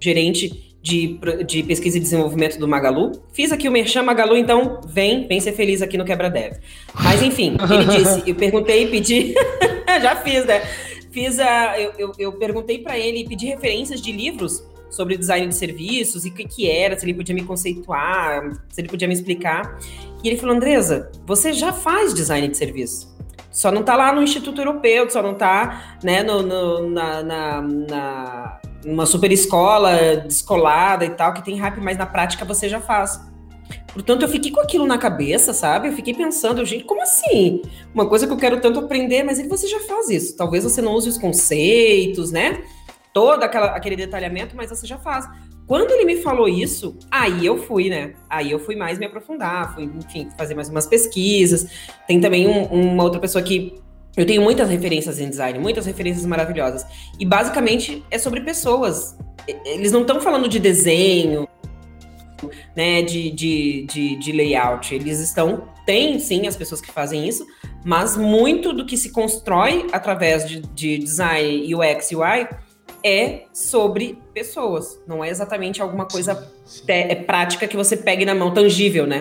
[0.00, 3.12] gerente de, de pesquisa e desenvolvimento do Magalu.
[3.32, 6.58] Fiz aqui o Merchan Magalu, então vem, vem ser feliz aqui no Quebra Dev.
[6.94, 9.34] Mas enfim, ele disse, eu perguntei e pedi,
[10.00, 10.62] já fiz, né?
[11.10, 15.48] Fiz a, eu, eu, eu perguntei para ele e pedi referências de livros sobre design
[15.48, 19.08] de serviços e o que, que era, se ele podia me conceituar, se ele podia
[19.08, 19.78] me explicar.
[20.22, 23.14] E ele falou: Andresa, você já faz design de serviço.
[23.50, 27.62] Só não está lá no Instituto Europeu, só não está né, no, no, na, na,
[27.62, 32.80] na, numa super escola descolada e tal, que tem rap, mas na prática você já
[32.80, 33.18] faz.
[33.94, 35.88] Portanto, eu fiquei com aquilo na cabeça, sabe?
[35.88, 37.62] Eu fiquei pensando, gente, como assim?
[37.94, 40.36] Uma coisa que eu quero tanto aprender, mas ele, você já faz isso.
[40.36, 42.62] Talvez você não use os conceitos, né?
[43.16, 45.26] Todo aquela, aquele detalhamento, mas você já faz.
[45.66, 48.12] Quando ele me falou isso, aí eu fui, né?
[48.28, 51.66] Aí eu fui mais me aprofundar, fui, enfim, fazer mais umas pesquisas.
[52.06, 53.80] Tem também um, uma outra pessoa que
[54.18, 56.84] Eu tenho muitas referências em design, muitas referências maravilhosas.
[57.18, 59.16] E basicamente é sobre pessoas.
[59.64, 61.48] Eles não estão falando de desenho,
[62.76, 64.94] né, de, de, de, de, layout.
[64.94, 65.70] Eles estão.
[65.86, 67.46] Tem sim as pessoas que fazem isso,
[67.82, 72.46] mas muito do que se constrói através de, de design UX e UI
[73.06, 74.98] é sobre pessoas.
[75.06, 76.84] Não é exatamente alguma coisa sim, sim.
[76.88, 79.20] é prática que você pegue na mão, tangível, né?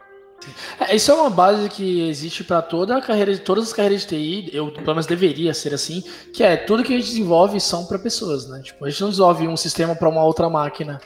[0.80, 4.02] É, isso é uma base que existe para toda a carreira, de todas as carreiras
[4.02, 7.60] de TI, eu pelo menos deveria ser assim, que é tudo que a gente desenvolve
[7.60, 8.62] são para pessoas, né?
[8.64, 11.00] Tipo, a gente não desenvolve um sistema para uma outra máquina,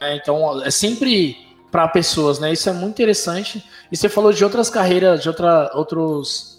[0.00, 0.16] né?
[0.16, 1.36] Então é sempre
[1.70, 2.52] para pessoas, né?
[2.52, 3.64] Isso é muito interessante.
[3.90, 6.55] E você falou de outras carreiras, de outra, outros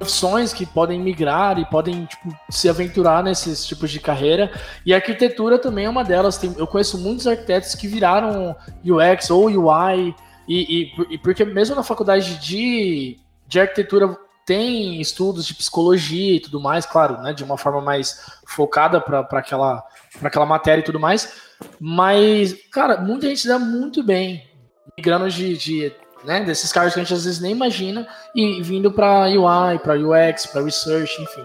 [0.00, 4.50] profissões que podem migrar e podem tipo, se aventurar nesses tipos de carreira.
[4.84, 6.38] E a arquitetura também é uma delas.
[6.38, 10.14] Tem, eu conheço muitos arquitetos que viraram UX ou UI
[10.48, 16.40] e, e, e, porque mesmo na faculdade de, de arquitetura tem estudos de psicologia e
[16.40, 19.84] tudo mais, claro, né, de uma forma mais focada para aquela,
[20.22, 21.34] aquela matéria e tudo mais.
[21.78, 24.48] Mas, cara, muita gente dá muito bem
[24.96, 25.92] migrando de, de
[26.24, 29.94] né, desses cargos que a gente às vezes nem imagina e vindo para UI, para
[29.94, 31.44] UX, para research, enfim.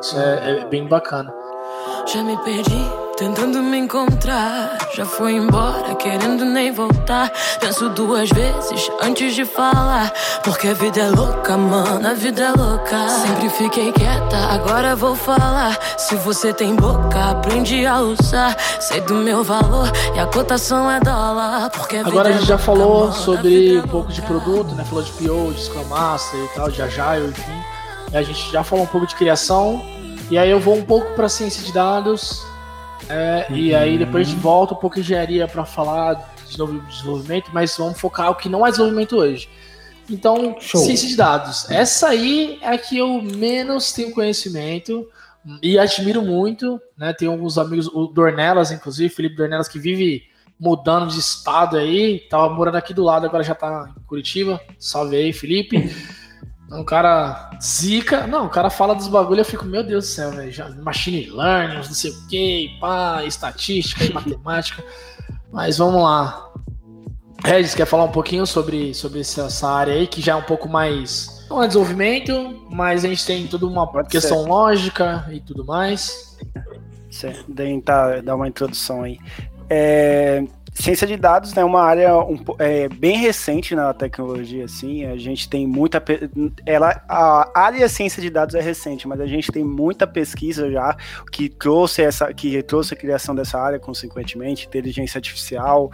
[0.00, 1.32] Isso é, é bem bacana.
[2.06, 7.32] Já me perdi Tentando me encontrar, já foi embora, querendo nem voltar.
[7.60, 10.12] Penso duas vezes antes de falar.
[10.42, 13.08] Porque a vida é louca, mano, a vida é louca.
[13.08, 15.78] Sempre fiquei quieta, agora vou falar.
[15.96, 18.58] Se você tem boca, aprende a usar.
[18.80, 21.70] Sei do meu valor e a cotação é dólar.
[21.70, 24.84] Porque a agora a gente já falou sobre um pouco de produto, né?
[24.84, 27.62] Falou de PO, de Scrum Master e tal, de Agile, enfim.
[28.12, 29.84] E a gente já falou um pouco de criação.
[30.28, 32.42] E aí eu vou um pouco para ciência de dados
[33.08, 33.56] é, uhum.
[33.56, 37.98] E aí depois de volta um pouco engenharia para falar de novo desenvolvimento, mas vamos
[38.00, 39.48] focar o que não é desenvolvimento hoje.
[40.08, 40.82] Então, Show.
[40.82, 41.70] ciência de dados.
[41.70, 45.08] Essa aí é a que eu menos tenho conhecimento
[45.62, 46.80] e admiro muito.
[46.96, 47.12] Né?
[47.12, 50.24] Tenho alguns amigos, o Dornelas, inclusive, Felipe Dornelas, que vive
[50.58, 52.20] mudando de estado aí.
[52.28, 54.60] Tava morando aqui do lado, agora já tá em Curitiba.
[54.78, 55.90] Salve aí, Felipe.
[56.70, 58.26] Um cara zica.
[58.26, 60.82] Não, o cara fala dos bagulho eu fico, meu Deus do céu, velho.
[60.82, 64.82] Machine learning, não sei o que, pá, estatística e matemática.
[65.52, 66.50] Mas vamos lá.
[67.44, 70.68] Regis, quer falar um pouquinho sobre, sobre essa área aí, que já é um pouco
[70.68, 71.44] mais.
[71.48, 76.36] Não é desenvolvimento, mas a gente tem toda uma questão lógica e tudo mais.
[77.10, 79.18] Certo, tentar dar uma introdução aí.
[79.68, 80.42] É,
[80.74, 85.16] Ciência de dados é né, uma área um, é, bem recente na tecnologia, assim, a
[85.16, 86.02] gente tem muita,
[86.66, 90.96] ela, a área ciência de dados é recente, mas a gente tem muita pesquisa já
[91.30, 95.92] que trouxe essa, que trouxe a criação dessa área, consequentemente, inteligência artificial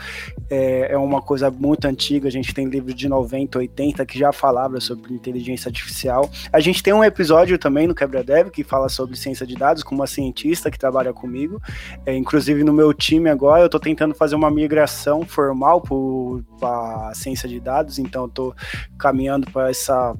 [0.48, 4.32] é, é uma coisa muito antiga, a gente tem livros de 90, 80 que já
[4.32, 8.88] falava sobre inteligência artificial, a gente tem um episódio também no Quebra Dev que fala
[8.88, 11.60] sobre ciência de dados com uma cientista que trabalha comigo,
[12.06, 15.82] é, inclusive no meu time agora eu estou tentando fazer uma migração migração formal
[16.60, 18.54] para a ciência de dados, então estou
[18.96, 20.14] caminhando para essa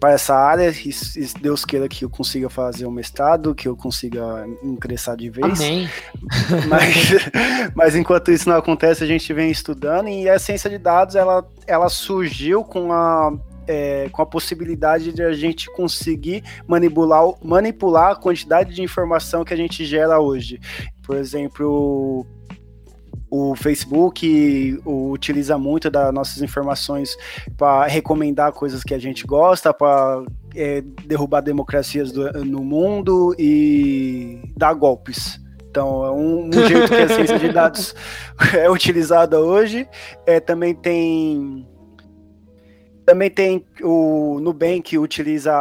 [0.00, 3.76] para essa área e, e, Deus queira que eu consiga fazer um mestrado, que eu
[3.76, 5.60] consiga ingressar de vez.
[5.60, 5.88] Amém.
[6.68, 7.30] Mas,
[7.74, 11.46] mas enquanto isso não acontece, a gente vem estudando e a ciência de dados ela,
[11.66, 13.32] ela surgiu com a
[13.66, 19.52] é, com a possibilidade de a gente conseguir manipular, manipular a quantidade de informação que
[19.52, 20.60] a gente gera hoje.
[21.02, 22.24] Por exemplo,
[23.30, 27.16] o Facebook utiliza muito das nossas informações
[27.56, 30.22] para recomendar coisas que a gente gosta, para
[30.54, 35.40] é, derrubar democracias do, no mundo e dar golpes.
[35.68, 37.94] Então, é um, um jeito que a ciência de dados
[38.56, 39.86] é utilizada hoje.
[40.24, 41.66] É, também tem
[43.06, 45.52] também tem o Nubank que utiliza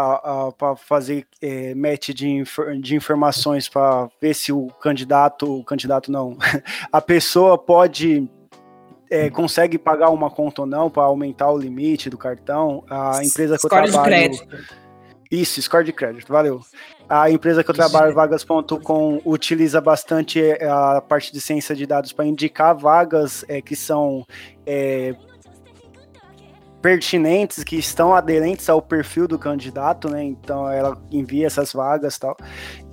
[0.58, 6.12] para fazer é, match de, inf de informações para ver se o candidato, o candidato
[6.12, 6.36] não,
[6.92, 8.28] a pessoa pode
[9.12, 12.84] é, consegue pagar uma conta ou não para aumentar o limite do cartão.
[12.90, 14.32] A empresa que score eu trabalho.
[14.32, 14.86] De crédito.
[15.30, 16.62] Isso, score de crédito, valeu.
[17.08, 22.12] A empresa que eu trabalho, vagas.com, utiliza bastante é, a parte de ciência de dados
[22.12, 24.26] para indicar vagas é, que são
[24.66, 25.16] é,
[26.86, 30.24] pertinentes, que estão aderentes ao perfil do candidato, né?
[30.24, 32.38] Então ela envia essas vagas tal.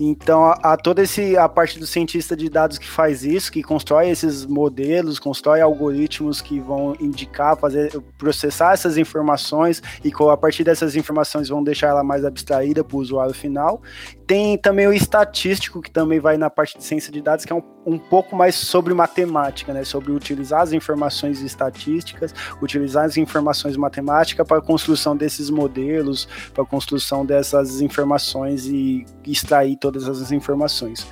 [0.01, 3.63] Então a, a toda esse a parte do cientista de dados que faz isso, que
[3.63, 10.65] constrói esses modelos, constrói algoritmos que vão indicar, fazer processar essas informações e a partir
[10.65, 13.83] dessas informações vão deixar ela mais abstraída para o usuário final.
[14.27, 17.57] Tem também o estatístico que também vai na parte de ciência de dados, que é
[17.57, 19.85] um um pouco mais sobre matemática, né?
[19.85, 26.63] Sobre utilizar as informações estatísticas, utilizar as informações matemáticas para a construção desses modelos, para
[26.63, 31.07] a construção dessas informações e extrair todas as informações.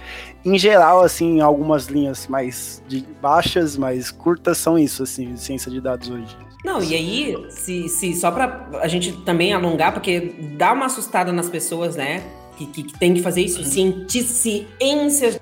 [0.45, 5.81] Em geral, assim, algumas linhas mais de baixas, mais curtas são isso, assim, ciência de
[5.81, 6.37] dados hoje.
[6.64, 11.33] Não, e aí, se, se só para a gente também alongar, porque dá uma assustada
[11.33, 12.23] nas pessoas, né?
[12.57, 15.41] Que, que, que tem que fazer isso, ciências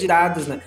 [0.00, 0.60] de dados, né?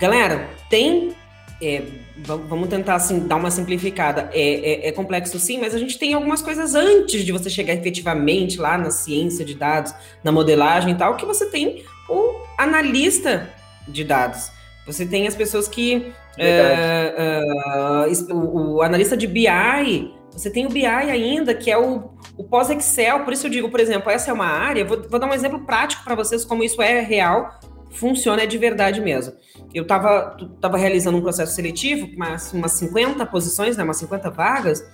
[0.00, 1.12] Galera, tem.
[1.60, 1.82] É,
[2.24, 4.30] vamos tentar assim, dar uma simplificada.
[4.32, 7.74] É, é, é, complexo sim, mas a gente tem algumas coisas antes de você chegar
[7.74, 13.50] efetivamente lá na ciência de dados, na modelagem e tal, que você tem o analista
[13.88, 14.52] de dados.
[14.86, 16.12] Você tem as pessoas que.
[16.38, 22.12] Uh, uh, o, o, analista de BI, você tem o BI ainda, que é o,
[22.36, 23.24] o pós-Excel.
[23.24, 24.84] Por isso eu digo, por exemplo, essa é uma área.
[24.84, 27.58] Vou, vou dar um exemplo prático para vocês, como isso é real
[27.90, 29.34] funciona é de verdade mesmo.
[29.72, 34.84] Eu estava tava realizando um processo seletivo, umas, umas 50 posições, né, umas 50 vagas,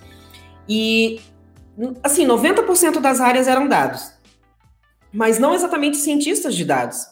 [0.67, 1.21] e,
[2.03, 4.11] assim, 90% das áreas eram dados,
[5.13, 7.05] mas não exatamente cientistas de dados.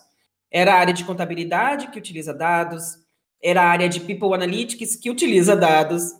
[0.52, 2.98] Era a área de contabilidade, que utiliza dados,
[3.42, 6.14] era a área de People Analytics, que utiliza dados,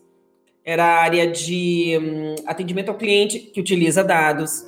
[0.66, 4.64] era a área de hum, atendimento ao cliente, que utiliza dados,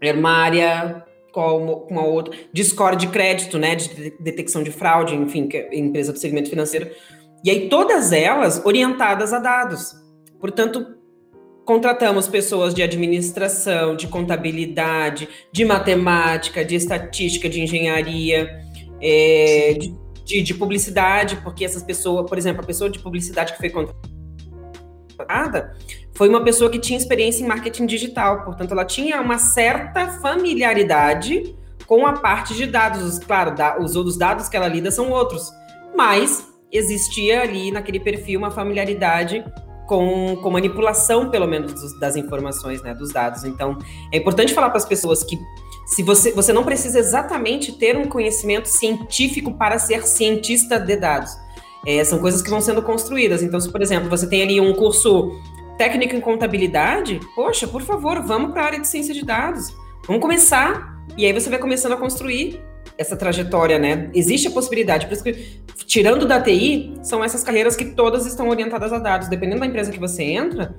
[0.00, 1.05] era uma área
[1.36, 5.78] com, a outra, de score de crédito, né, de detecção de fraude, enfim, que é
[5.78, 6.90] empresa do segmento financeiro.
[7.44, 9.92] E aí todas elas orientadas a dados.
[10.40, 10.86] Portanto,
[11.66, 18.48] contratamos pessoas de administração, de contabilidade, de matemática, de estatística, de engenharia,
[19.02, 23.58] é, de, de, de, publicidade, porque essas pessoas, por exemplo, a pessoa de publicidade que
[23.58, 24.15] foi contratada
[26.12, 31.54] foi uma pessoa que tinha experiência em marketing digital, portanto, ela tinha uma certa familiaridade
[31.86, 33.18] com a parte de dados.
[33.18, 35.52] Claro, da, os outros dados que ela lida são outros,
[35.96, 39.44] mas existia ali naquele perfil uma familiaridade
[39.86, 43.44] com, com manipulação, pelo menos, dos, das informações, né, dos dados.
[43.44, 43.78] Então,
[44.12, 45.38] é importante falar para as pessoas que
[45.86, 51.30] se você, você não precisa exatamente ter um conhecimento científico para ser cientista de dados.
[51.86, 53.42] É, são coisas que vão sendo construídas.
[53.42, 55.40] Então, se, por exemplo, você tem ali um curso
[55.78, 59.72] técnico em contabilidade, poxa, por favor, vamos para a área de ciência de dados.
[60.06, 60.96] Vamos começar.
[61.16, 62.60] E aí você vai começando a construir
[62.98, 64.10] essa trajetória, né?
[64.14, 65.06] Existe a possibilidade.
[65.06, 69.28] Por isso que, tirando da TI, são essas carreiras que todas estão orientadas a dados.
[69.28, 70.74] Dependendo da empresa que você entra,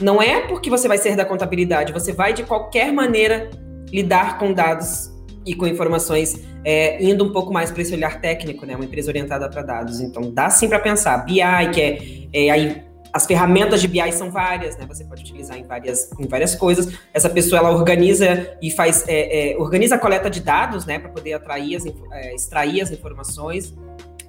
[0.00, 3.48] não é porque você vai ser da contabilidade, você vai de qualquer maneira
[3.90, 5.11] lidar com dados
[5.44, 8.74] e com informações, é, indo um pouco mais para esse olhar técnico, né?
[8.74, 10.00] Uma empresa orientada para dados.
[10.00, 11.18] Então, dá sim para pensar.
[11.18, 11.40] BI,
[11.72, 12.82] que é, é aí
[13.12, 14.86] as ferramentas de BI são várias, né?
[14.88, 16.94] Você pode utilizar em várias, em várias coisas.
[17.12, 21.10] Essa pessoa ela organiza e faz é, é, organiza a coleta de dados, né, para
[21.10, 23.74] poder atrair as, é, extrair as informações,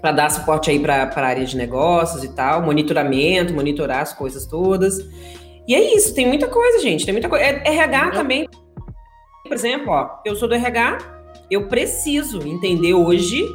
[0.01, 4.45] para dar suporte aí para a área de negócios e tal, monitoramento, monitorar as coisas
[4.45, 4.99] todas.
[5.66, 7.05] E é isso, tem muita coisa, gente.
[7.05, 7.45] Tem muita coisa.
[7.45, 8.49] É, RH também,
[9.43, 10.97] por exemplo, ó, eu sou do RH,
[11.51, 13.45] eu preciso entender hoje,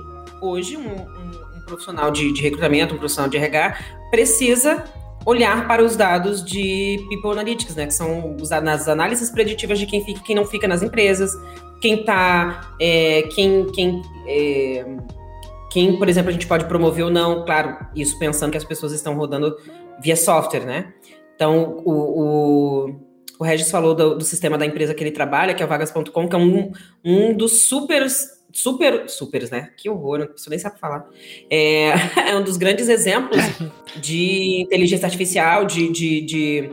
[0.41, 3.79] hoje um, um, um profissional de, de recrutamento, um profissional de RH
[4.11, 4.85] precisa
[5.25, 7.87] olhar para os dados de People Analytics, né?
[7.87, 11.33] Que são as análises preditivas de quem fica e quem não fica nas empresas,
[11.81, 12.75] quem tá.
[12.81, 13.67] É, quem.
[13.73, 14.85] quem é,
[15.71, 18.91] quem, por exemplo, a gente pode promover ou não, claro, isso pensando que as pessoas
[18.93, 19.55] estão rodando
[20.01, 20.95] via software, né?
[21.35, 23.08] Então, o, o,
[23.39, 26.29] o Regis falou do, do, sistema da empresa que ele trabalha, que é o Vagas.com,
[26.29, 26.73] que é um,
[27.05, 28.07] um dos super
[28.53, 29.71] super, supers, né?
[29.77, 31.07] Que horror, não nem sabe falar.
[31.51, 31.91] É,
[32.31, 33.39] é, um dos grandes exemplos
[34.01, 36.71] de inteligência artificial, de, de, de,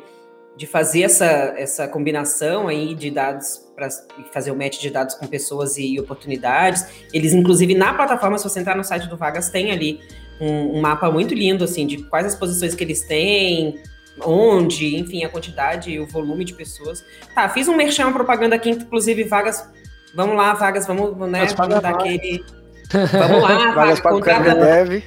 [0.57, 3.89] de, fazer essa, essa combinação aí de dados para
[4.31, 6.85] fazer o match de dados com pessoas e oportunidades.
[7.13, 9.99] Eles, inclusive, na plataforma, se você entrar no site do Vagas, tem ali
[10.39, 13.77] um, um mapa muito lindo, assim, de quais as posições que eles têm,
[14.23, 17.03] onde, enfim, a quantidade e o volume de pessoas.
[17.33, 19.67] Tá, fiz um merchan, uma propaganda aqui, inclusive, Vagas
[20.15, 22.43] Vamos lá, Vagas, vamos, né, vamos dar aquele...
[23.11, 25.03] Vamos lá, Vagas, contrata, dev.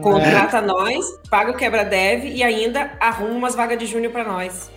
[0.00, 0.60] contrata é.
[0.62, 4.70] nós, paga o quebra-dev e ainda arruma umas vagas de júnior para nós.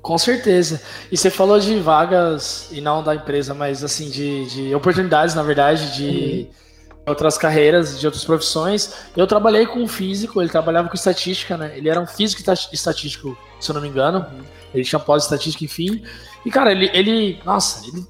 [0.00, 0.80] Com certeza.
[1.10, 5.42] E você falou de vagas, e não da empresa, mas assim, de, de oportunidades, na
[5.42, 6.54] verdade, de uhum.
[7.10, 8.94] Outras carreiras, de outras profissões.
[9.16, 11.76] Eu trabalhei com um físico, ele trabalhava com estatística, né?
[11.76, 12.42] Ele era um físico
[12.72, 14.26] estatístico, se eu não me engano.
[14.72, 16.02] Ele tinha pós-estatística, enfim.
[16.44, 17.40] E, cara, ele, ele.
[17.44, 18.06] Nossa, ele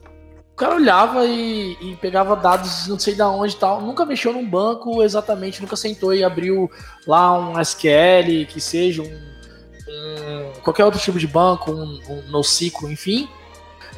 [0.60, 4.46] cara olhava e, e, pegava dados não sei da onde e tal, nunca mexeu num
[4.46, 6.70] banco exatamente, nunca sentou e abriu
[7.06, 12.90] lá um SQL, que seja um, um qualquer outro tipo de banco, um, um NoSQL,
[12.90, 13.26] enfim.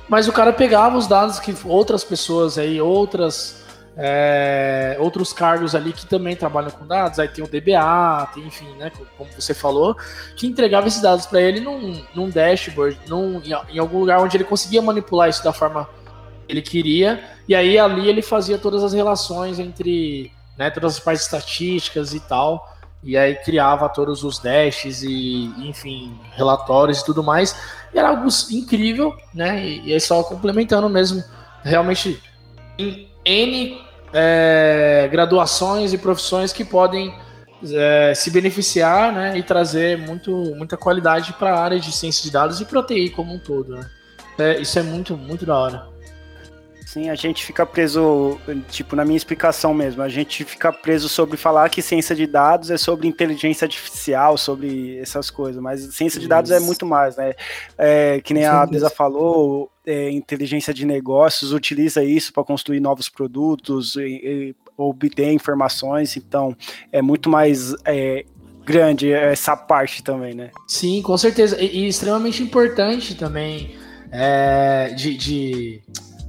[0.09, 3.62] Mas o cara pegava os dados que outras pessoas aí, outras
[3.97, 8.69] é, outros cargos ali que também trabalham com dados, aí tem o DBA, tem, enfim,
[8.77, 9.97] né, como você falou,
[10.37, 14.45] que entregava esses dados para ele num, num dashboard, num, em algum lugar onde ele
[14.45, 15.89] conseguia manipular isso da forma
[16.47, 21.01] que ele queria, e aí ali ele fazia todas as relações entre né, todas as
[21.01, 22.73] partes estatísticas e tal,
[23.03, 27.55] e aí criava todos os dashes e, enfim, relatórios e tudo mais,
[27.93, 31.23] e era algo incrível, né, e, e aí só complementando mesmo,
[31.63, 32.23] realmente
[32.79, 33.81] em N
[34.13, 37.15] é, graduações e profissões que podem
[37.73, 42.31] é, se beneficiar né, e trazer muito, muita qualidade para a área de ciência de
[42.31, 43.77] dados e para TI como um todo.
[43.77, 43.91] Né?
[44.39, 45.92] É, isso é muito, muito da hora.
[46.93, 48.39] Sim, a gente fica preso,
[48.69, 52.71] tipo, na minha explicação mesmo, a gente fica preso sobre falar que ciência de dados
[52.71, 57.33] é sobre inteligência artificial, sobre essas coisas, mas ciência de dados é muito mais, né?
[57.79, 63.09] É, que nem a Deza falou, é, inteligência de negócios utiliza isso para construir novos
[63.09, 66.55] produtos, e, e, obter informações, então
[66.93, 68.27] é muito mais é,
[68.67, 70.51] grande essa parte também, né?
[70.69, 73.75] Sim, com certeza, e, e extremamente importante também
[74.13, 75.83] é, de, de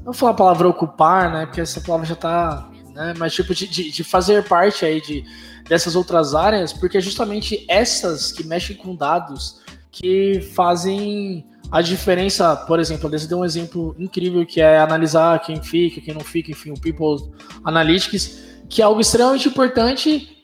[0.04, 1.46] não falar a palavra ocupar, né?
[1.46, 2.70] Porque essa palavra já tá.
[2.94, 5.26] Né, mas tipo, de, de, de fazer parte aí de,
[5.68, 12.56] dessas outras áreas, porque é justamente essas que mexem com dados que fazem a diferença,
[12.56, 16.52] por exemplo, eles deu um exemplo incrível que é analisar quem fica, quem não fica,
[16.52, 17.32] enfim, o People
[17.64, 20.44] Analytics, que é algo extremamente importante,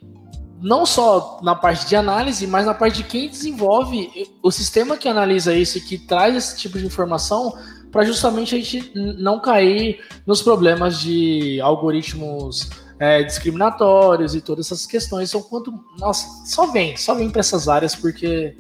[0.62, 5.08] não só na parte de análise, mas na parte de quem desenvolve o sistema que
[5.08, 7.56] analisa isso e que traz esse tipo de informação
[7.92, 12.70] para justamente a gente não cair nos problemas de algoritmos
[13.00, 15.30] é, discriminatórios e todas essas questões.
[15.30, 15.74] Então, quanto.
[15.98, 18.56] Nossa, só vem, só vem para essas áreas porque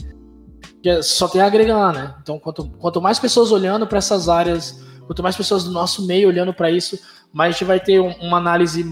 [1.01, 2.15] só tem a agregar, né?
[2.21, 6.30] Então, quanto, quanto mais pessoas olhando para essas áreas, quanto mais pessoas do nosso meio
[6.30, 6.97] olhando para isso,
[7.34, 8.84] mais a gente vai ter um, uma análise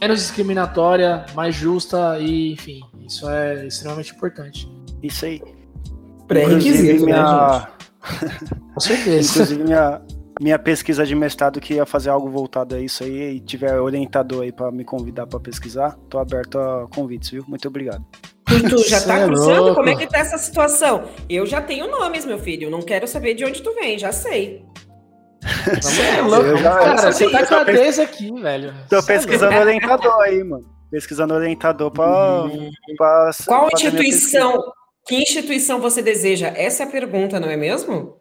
[0.00, 4.70] menos discriminatória, mais justa e, enfim, isso é extremamente importante.
[5.02, 5.42] Isso aí.
[6.28, 7.79] Pré-requisito, né, gente?
[8.74, 9.30] Com certeza.
[9.30, 10.02] Inclusive, minha,
[10.40, 14.42] minha pesquisa de mestrado que ia fazer algo voltado a isso aí e tiver orientador
[14.42, 17.44] aí para me convidar para pesquisar, tô aberto a convites, viu?
[17.46, 18.04] Muito obrigado.
[18.68, 19.74] Tu, já tá é cruzando?
[19.74, 21.04] Como é que tá essa situação?
[21.28, 22.70] Eu já tenho nomes, meu filho.
[22.70, 24.64] Não quero saber de onde tu vem, já sei.
[25.80, 27.12] Você é louco, já, cara.
[27.12, 27.98] Você tá com a pes...
[27.98, 28.74] aqui, velho.
[28.88, 30.64] Tô é pesquisando é orientador aí, mano.
[30.90, 32.44] Pesquisando orientador pra.
[32.44, 32.70] Hum.
[32.96, 34.72] pra Qual instituição?
[35.06, 36.48] Que instituição você deseja?
[36.48, 38.20] Essa é a pergunta, não é mesmo?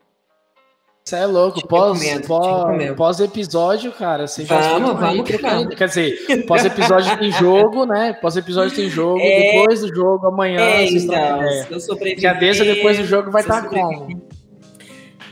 [1.10, 5.76] Você é louco, pós, pós, pós, episódio, cara, você já vamos, vamos, vamos.
[5.76, 8.14] Quer dizer, pós episódio tem jogo, né?
[8.14, 10.60] Pós episódio tem jogo, é, depois do jogo, amanhã.
[10.60, 12.30] É, então, eu sobreviver.
[12.30, 14.22] a Deza depois do jogo vai estar tá como?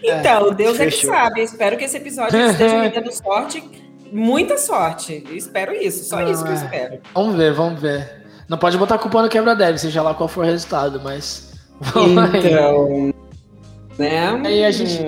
[0.02, 1.42] Então, é, Deus é que sabe.
[1.44, 3.64] Espero que esse episódio esteja me dando sorte,
[4.12, 5.24] muita sorte.
[5.32, 6.56] Espero isso, só Não, isso que eu é.
[6.56, 7.02] espero.
[7.14, 8.27] Vamos ver, vamos ver.
[8.48, 11.54] Não pode botar culpa no quebra-deve, seja lá qual for o resultado, mas.
[11.80, 13.14] Então.
[13.98, 14.42] né?
[14.46, 15.00] Aí a gente,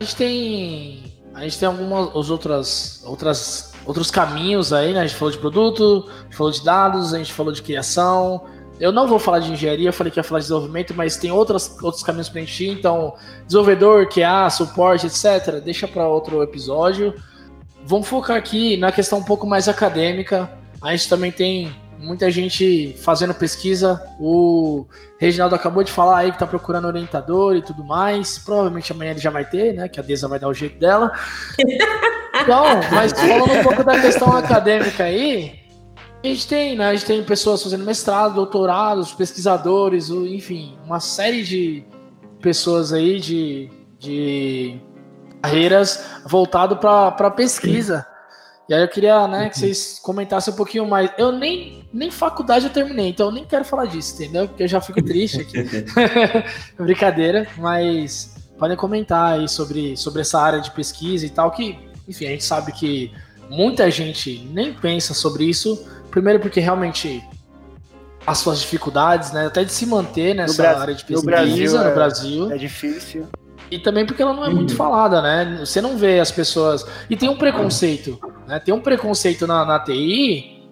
[0.00, 1.02] a gente tem.
[1.34, 5.00] A gente tem algumas outras, outras, outros caminhos aí, né?
[5.00, 8.44] A gente falou de produto, a gente falou de dados, a gente falou de criação.
[8.78, 11.30] Eu não vou falar de engenharia, eu falei que ia falar de desenvolvimento, mas tem
[11.30, 12.68] outras, outros caminhos para ir.
[12.68, 13.14] Então,
[13.46, 17.14] desenvolvedor, QA, suporte, etc., deixa para outro episódio.
[17.84, 20.50] Vamos focar aqui na questão um pouco mais acadêmica.
[20.82, 24.02] A gente também tem muita gente fazendo pesquisa.
[24.18, 24.86] O
[25.18, 28.38] Reginaldo acabou de falar aí que tá procurando orientador e tudo mais.
[28.38, 29.88] Provavelmente amanhã ele já vai ter, né?
[29.88, 31.12] Que a Deza vai dar o jeito dela.
[32.34, 35.60] Então, mas falando um pouco da questão acadêmica aí,
[36.24, 36.88] a gente tem, né?
[36.88, 41.84] A gente tem pessoas fazendo mestrado, doutorados, pesquisadores, enfim, uma série de
[42.40, 44.80] pessoas aí de, de
[45.40, 48.04] carreiras voltado para pesquisa.
[48.72, 51.10] E aí eu queria, né, que vocês comentassem um pouquinho mais.
[51.18, 54.48] Eu nem, nem faculdade eu terminei, então eu nem quero falar disso, entendeu?
[54.48, 55.62] Porque eu já fico triste aqui.
[56.82, 62.24] Brincadeira, mas podem comentar aí sobre, sobre essa área de pesquisa e tal, que, enfim,
[62.24, 63.12] a gente sabe que
[63.50, 65.86] muita gente nem pensa sobre isso.
[66.10, 67.22] Primeiro porque realmente
[68.26, 71.84] as suas dificuldades, né, até de se manter nessa Brasil, área de pesquisa no Brasil,
[71.84, 72.50] no Brasil.
[72.50, 73.28] É, é difícil.
[73.70, 74.76] E também porque ela não é muito uhum.
[74.76, 75.58] falada, né?
[75.60, 76.86] Você não vê as pessoas.
[77.08, 78.58] E tem um preconceito, né?
[78.58, 80.62] Tem um preconceito na, na TI,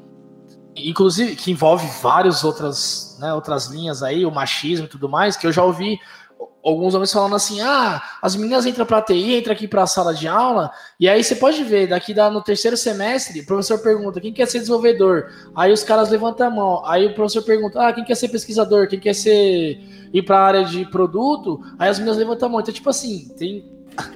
[0.77, 5.47] inclusive, que envolve várias outras, né, outras linhas aí, o machismo e tudo mais, que
[5.47, 5.99] eu já ouvi
[6.63, 10.15] alguns homens falando assim: ah, as meninas entram para TI, entram aqui para a sala
[10.15, 14.21] de aula, e aí você pode ver, daqui da, no terceiro semestre, o professor pergunta:
[14.21, 15.31] quem quer ser desenvolvedor?
[15.55, 18.89] Aí os caras levantam a mão, aí o professor pergunta: ah, quem quer ser pesquisador?
[18.89, 19.81] Quem quer ser
[20.13, 21.61] ir para a área de produto?
[21.79, 22.61] Aí as meninas levantam a mão.
[22.61, 23.71] Então, tipo assim, tem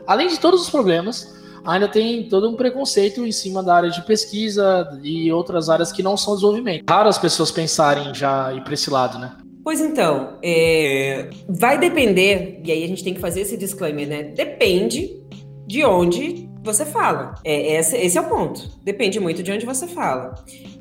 [0.07, 1.35] além de todos os problemas,
[1.65, 6.03] ainda tem todo um preconceito em cima da área de pesquisa e outras áreas que
[6.03, 6.85] não são desenvolvimento.
[6.89, 9.37] Raro as pessoas pensarem já ir para esse lado, né?
[9.65, 14.23] Pois então, é, vai depender, e aí a gente tem que fazer esse disclaimer, né?
[14.25, 15.23] Depende
[15.67, 17.35] de onde você fala.
[17.45, 18.61] É, esse, esse é o ponto.
[18.83, 20.35] Depende muito de onde você fala.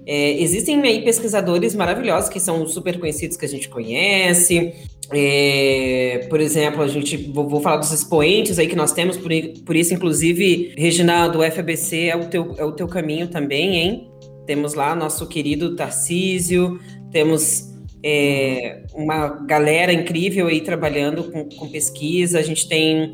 [0.05, 4.73] É, existem aí pesquisadores maravilhosos que são super conhecidos que a gente conhece.
[5.11, 9.31] É, por exemplo, a gente vou, vou, falar dos expoentes aí que nós temos, por,
[9.65, 14.11] por isso, inclusive, Regina do FBC é o, teu, é o teu caminho também, hein?
[14.45, 16.79] Temos lá nosso querido Tarcísio,
[17.11, 17.73] temos
[18.03, 22.39] é, uma galera incrível aí trabalhando com, com pesquisa.
[22.39, 23.13] A gente tem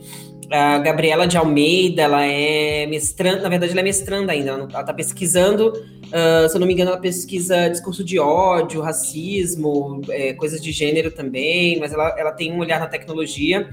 [0.51, 4.93] a Gabriela de Almeida, ela é mestranda, na verdade ela é mestranda ainda, ela está
[4.93, 10.61] pesquisando, uh, se eu não me engano, ela pesquisa discurso de ódio, racismo, é, coisas
[10.61, 13.69] de gênero também, mas ela, ela tem um olhar na tecnologia.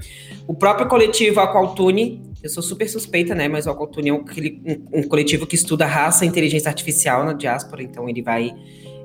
[0.47, 4.99] O próprio coletivo Aqualtune, eu sou super suspeita, né, mas o Aqualtune é um, um,
[4.99, 8.53] um coletivo que estuda raça e inteligência artificial na diáspora, então ele vai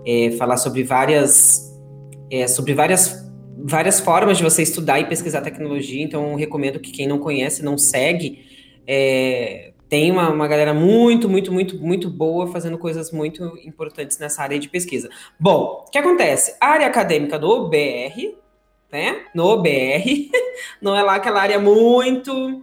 [0.06, 1.72] é, falar sobre várias,
[2.30, 7.06] é, sobre várias várias formas de você estudar e pesquisar tecnologia, então recomendo que quem
[7.06, 8.44] não conhece, não segue,
[8.86, 14.42] é, tem uma, uma galera muito, muito, muito, muito boa fazendo coisas muito importantes nessa
[14.42, 15.10] área de pesquisa.
[15.38, 16.56] Bom, o que acontece?
[16.60, 18.34] A área acadêmica do BR,
[18.90, 19.26] né?
[19.34, 20.30] No BR,
[20.80, 22.62] não é lá aquela área muito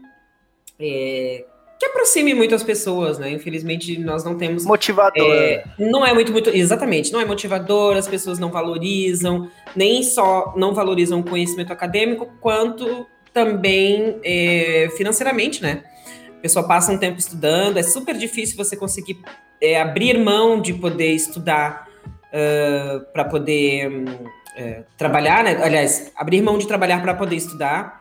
[0.79, 1.45] é,
[1.79, 3.31] que aproxime muito as pessoas, né?
[3.31, 4.65] Infelizmente, nós não temos.
[4.65, 5.31] Motivador.
[5.31, 6.49] É, não é muito, muito.
[6.49, 12.27] Exatamente, não é motivador, as pessoas não valorizam, nem só não valorizam o conhecimento acadêmico,
[12.41, 15.83] quanto também é, financeiramente, né?
[16.37, 19.21] A pessoa passa um tempo estudando, é super difícil você conseguir
[19.61, 21.87] é, abrir mão de poder estudar
[22.29, 25.61] uh, para poder uh, trabalhar, né?
[25.63, 27.98] Aliás, abrir mão de trabalhar para poder estudar.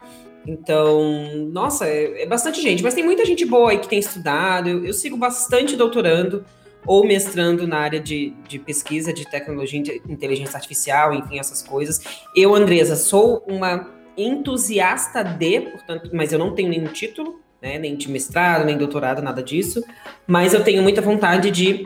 [0.49, 4.67] Então, nossa, é, é, bastante gente, mas tem muita gente boa aí que tem estudado.
[4.67, 6.43] Eu, eu sigo bastante doutorando
[6.87, 12.01] ou mestrando na área de, de pesquisa de tecnologia, de inteligência artificial, enfim, essas coisas.
[12.35, 17.95] Eu, Andresa, sou uma entusiasta de, portanto, mas eu não tenho nenhum título, né, nem
[17.95, 19.85] de mestrado, nem doutorado, nada disso,
[20.27, 21.85] mas eu tenho muita vontade de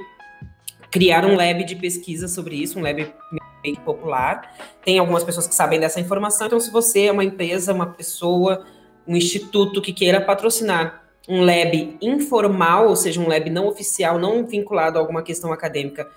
[0.88, 3.12] criar um lab de pesquisa sobre isso, um lab
[3.62, 4.56] meio popular.
[4.84, 8.64] Tem algumas pessoas que sabem dessa informação, então se você é uma empresa, uma pessoa,
[9.06, 14.44] um instituto que queira patrocinar um lab informal, ou seja, um lab não oficial, não
[14.44, 16.08] vinculado a alguma questão acadêmica,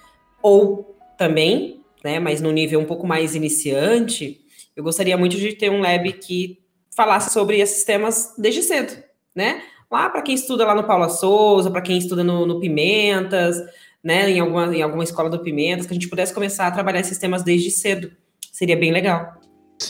[0.42, 4.42] ou também, né, mas no nível um pouco mais iniciante,
[4.76, 6.60] eu gostaria muito de ter um lab que
[6.96, 8.96] falasse sobre esses temas desde cedo,
[9.34, 9.62] né?
[9.92, 13.58] Lá para quem estuda lá no Paula Souza, para quem estuda no, no Pimentas,
[14.06, 17.00] né, em alguma, em alguma escola do Pimentas, que a gente pudesse começar a trabalhar
[17.00, 18.12] esses temas desde cedo.
[18.52, 19.34] Seria bem legal.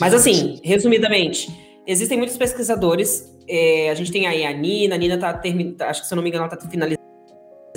[0.00, 1.50] Mas assim, resumidamente,
[1.86, 3.30] existem muitos pesquisadores.
[3.46, 6.16] É, a gente tem aí a Nina, a Nina tá terminando, acho que se eu
[6.16, 6.98] não me engano, ela tá finalizando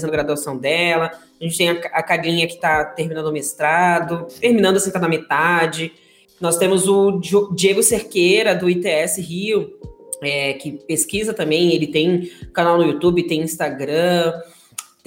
[0.02, 1.12] a graduação dela.
[1.42, 5.10] A gente tem a, a Carlinha que está terminando o mestrado, terminando assim, tá na
[5.10, 5.92] metade.
[6.40, 7.20] Nós temos o
[7.54, 9.78] Diego Cerqueira, do ITS Rio,
[10.24, 14.34] é, que pesquisa também, ele tem canal no YouTube, tem Instagram.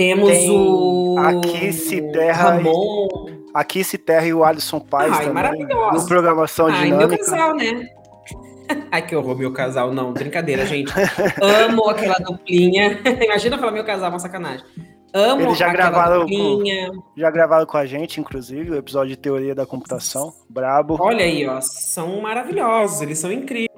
[0.03, 1.17] Temos Tem o.
[1.17, 2.55] Aqui se terra.
[2.55, 3.07] Ramon.
[3.55, 5.35] Aqui se terra e o Alisson Paz Ai, também.
[5.35, 5.93] Maravilhoso.
[5.93, 7.07] No programação Ai, dinâmica.
[7.07, 7.89] meu casal, né?
[8.91, 9.95] Ai, que horror, meu casal.
[9.95, 10.93] Não, brincadeira, gente.
[11.41, 12.99] Amo aquela duplinha.
[13.25, 14.67] Imagina falar meu casal, uma sacanagem.
[15.15, 16.89] Amo Eles já gravaram, duplinha.
[16.91, 20.33] com, já gravaram com a gente, inclusive, o episódio de teoria da computação.
[20.51, 20.97] Brabo.
[20.99, 21.61] Olha aí, ó.
[21.61, 23.69] São maravilhosos, eles são incríveis,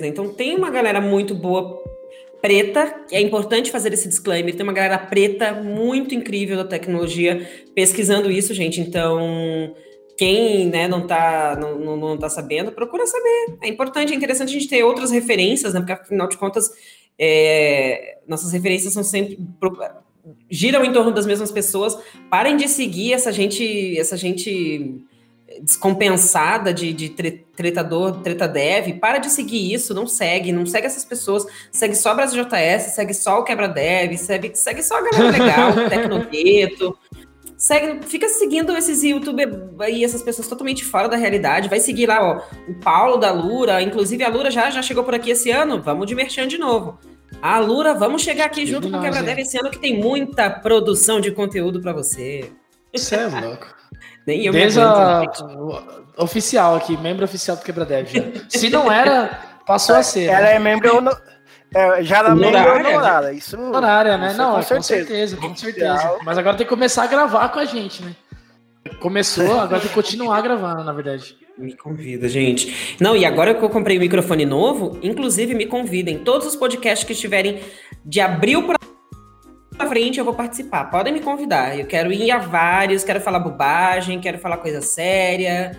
[0.00, 0.06] né?
[0.06, 1.82] Então tem uma galera muito boa
[2.40, 8.30] preta, é importante fazer esse disclaimer, tem uma galera preta muito incrível da tecnologia pesquisando
[8.30, 9.74] isso, gente, então
[10.20, 13.56] quem né, não, está não, não, não tá sabendo, procura saber.
[13.62, 15.80] É importante, é interessante a gente ter outras referências, né?
[15.80, 16.70] Porque afinal de contas,
[17.18, 19.38] é, nossas referências são sempre
[20.50, 21.96] giram em torno das mesmas pessoas.
[22.28, 25.02] Parem de seguir essa gente, essa gente
[25.58, 31.04] descompensada de, de tretador, treta dev, para de seguir isso, não segue, não segue essas
[31.04, 35.30] pessoas, segue só Brasil JS, segue só o Quebra Dev, segue, segue só a galera
[35.30, 36.96] legal, o Tecnogueto,
[37.56, 42.22] segue, fica seguindo esses youtubers aí, essas pessoas totalmente fora da realidade, vai seguir lá,
[42.22, 45.82] ó, o Paulo da Lura, inclusive a Lura já, já chegou por aqui esse ano,
[45.82, 46.98] vamos de merchan de novo.
[47.42, 50.50] A Lura, vamos chegar aqui junto com o Quebra Dev esse ano que tem muita
[50.50, 52.50] produção de conteúdo para você.
[52.92, 53.79] Você é louco.
[54.26, 55.22] Nem eu Desde a...
[56.16, 58.08] oficial aqui, membro oficial do Quebradev.
[58.48, 60.26] Se não era, passou a ser.
[60.26, 60.54] Ela né?
[60.56, 61.00] é membro.
[61.00, 61.10] No...
[61.74, 63.32] É, já era membro honorária.
[63.32, 64.28] Isso, honorária, né?
[64.28, 64.76] Isso não, com, certeza.
[64.76, 66.18] com certeza, com certeza.
[66.24, 68.14] Mas agora tem que começar a gravar com a gente, né?
[68.98, 71.36] Começou, agora tem que continuar gravando, na verdade.
[71.56, 72.96] Me convida, gente.
[72.98, 76.18] Não, e agora que eu comprei o um microfone novo, inclusive me convidem.
[76.18, 77.60] Todos os podcasts que estiverem
[78.04, 78.79] de abril para
[79.80, 80.84] pra frente eu vou participar.
[80.90, 81.78] Podem me convidar.
[81.78, 85.72] Eu quero ir a vários, quero falar bobagem, quero falar coisa séria.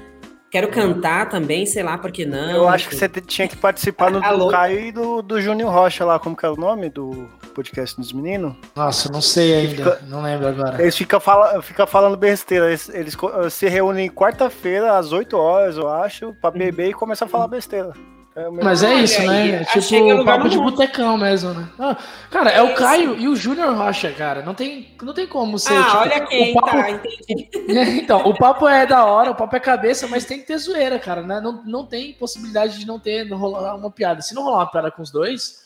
[0.49, 2.51] Quero cantar também, sei lá, por que não.
[2.51, 6.03] Eu acho que você tinha que participar no do Caio e do, do Júnior Rocha
[6.03, 8.55] lá, como que é o nome do podcast dos meninos?
[8.75, 10.81] Nossa, não sei ainda, fica, não lembro agora.
[10.81, 13.17] Eles ficam, fala, ficam falando besteira, eles, eles
[13.49, 17.93] se reúnem quarta-feira às 8 horas, eu acho, pra beber e começam a falar besteira.
[18.33, 19.61] É Mas é isso, né?
[19.61, 21.67] É tipo papo de botecão mesmo, né?
[21.77, 21.97] Ah,
[22.29, 24.41] cara, é, é o Caio e o Júnior Rocha, cara.
[24.41, 25.73] Não tem, não tem como ser.
[25.73, 26.67] Ah, tipo, olha quem, papo...
[26.69, 27.49] tá, entendi.
[27.99, 30.97] então, o papo é da hora, o papo é cabeça, mas tem que ter zoeira,
[30.97, 31.21] cara.
[31.21, 31.41] Né?
[31.41, 34.21] Não, não tem possibilidade de não ter, não rolar uma piada.
[34.21, 35.65] Se não rolar uma piada com os dois,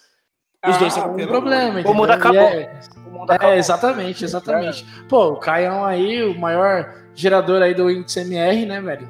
[0.65, 1.81] os ah, dois têm um problema.
[1.81, 2.41] O mundo acabou.
[2.41, 3.53] É, o mundo acabou.
[3.53, 4.83] É, exatamente, exatamente.
[5.07, 9.07] Pô, o Caio aí, o maior gerador aí do índice MR, né, velho?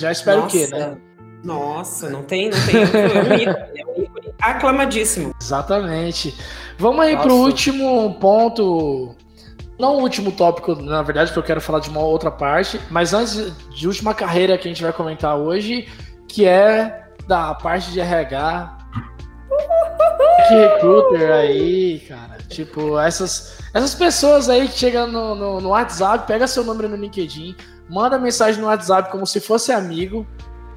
[0.00, 0.56] Já espero Nossa.
[0.56, 0.96] o quê, né?
[1.44, 2.82] Nossa, não tem, não tem.
[2.82, 5.34] É um ícone, é um ícone aclamadíssimo.
[5.40, 6.34] Exatamente.
[6.78, 9.14] Vamos aí para o último ponto.
[9.78, 13.14] Não o último tópico, na verdade, porque eu quero falar de uma outra parte, mas
[13.14, 15.88] antes de última carreira que a gente vai comentar hoje,
[16.26, 18.76] que é da parte de RH.
[20.48, 22.38] Que recruiter aí, cara.
[22.48, 26.96] Tipo, essas, essas pessoas aí que chegam no, no, no WhatsApp, pega seu número no
[26.96, 27.54] LinkedIn,
[27.88, 30.26] manda mensagem no WhatsApp como se fosse amigo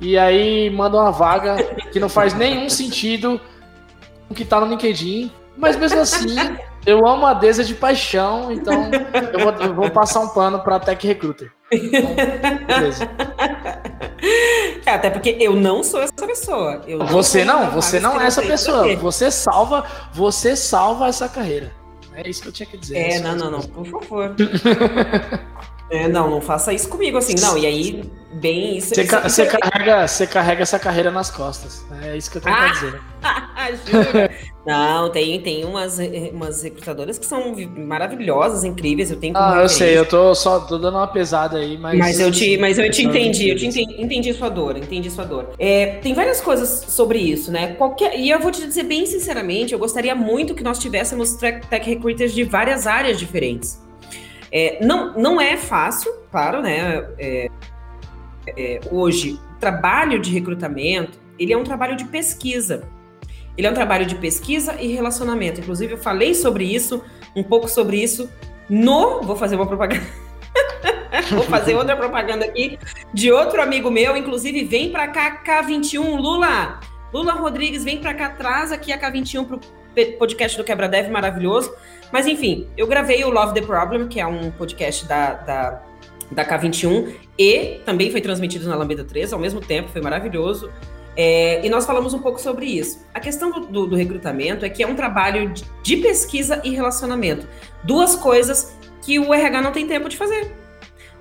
[0.02, 3.40] e aí manda uma vaga que não faz nenhum sentido
[4.28, 5.32] com o que tá no LinkedIn.
[5.56, 6.36] Mas mesmo assim,
[6.86, 8.90] eu amo a Deza de paixão, então
[9.32, 11.52] eu vou, eu vou passar um pano para Tech Recruiter.
[11.72, 12.16] Então,
[12.66, 13.10] beleza.
[14.86, 16.82] É, até porque eu não sou essa pessoa.
[16.88, 18.96] Não você não, você não é essa pessoa.
[18.96, 21.72] Você salva, você salva essa carreira.
[22.14, 22.98] É isso que eu tinha que dizer.
[22.98, 24.36] É, não, não, não, por favor.
[25.92, 27.58] É, não, não faça isso comigo, assim, não.
[27.58, 28.96] E aí, bem isso.
[28.96, 31.86] Você, ca você carrega, você carrega essa carreira nas costas.
[32.02, 33.02] É isso que eu tenho ah, pra dizer.
[34.66, 36.00] não, tem, tem umas,
[36.32, 39.12] umas recrutadoras que são maravilhosas, incríveis.
[39.12, 42.00] Eu tenho Ah, eu sei, eu tô só tô dando uma pesada aí, mas.
[42.00, 45.26] Mas eu te, mas eu te entendi, eu te entendi, entendi sua dor, entendi sua
[45.26, 45.50] dor.
[45.60, 47.74] É, tem várias coisas sobre isso, né?
[47.74, 51.68] Qualquer, e eu vou te dizer bem sinceramente, eu gostaria muito que nós tivéssemos tech
[51.84, 53.91] recruiters de várias áreas diferentes.
[54.52, 57.08] É, não, não é fácil, claro, né?
[57.18, 57.50] É,
[58.58, 62.84] é, hoje, o trabalho de recrutamento, ele é um trabalho de pesquisa.
[63.58, 65.62] Ele é um trabalho de pesquisa e relacionamento.
[65.62, 67.04] Inclusive, eu falei sobre isso,
[67.36, 68.30] um pouco sobre isso,
[68.70, 69.22] no.
[69.22, 70.06] Vou fazer uma propaganda.
[71.30, 72.80] Vou fazer outra propaganda aqui
[73.14, 74.16] de outro amigo meu.
[74.16, 76.80] Inclusive, vem para cá, K21, Lula.
[77.14, 79.60] Lula Rodrigues, vem para cá, traz aqui a K21 pro
[80.18, 81.74] podcast do Quebra Dev maravilhoso.
[82.12, 85.82] Mas enfim, eu gravei o Love the Problem, que é um podcast da, da,
[86.32, 90.72] da K21, e também foi transmitido na Lambda 3 ao mesmo tempo, foi maravilhoso.
[91.16, 93.06] É, e nós falamos um pouco sobre isso.
[93.14, 96.70] A questão do, do, do recrutamento é que é um trabalho de, de pesquisa e
[96.70, 97.48] relacionamento.
[97.84, 100.52] Duas coisas que o RH não tem tempo de fazer.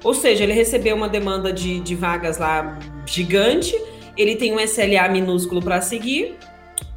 [0.03, 3.77] Ou seja, ele recebeu uma demanda de, de vagas lá gigante,
[4.17, 6.37] ele tem um SLA minúsculo para seguir,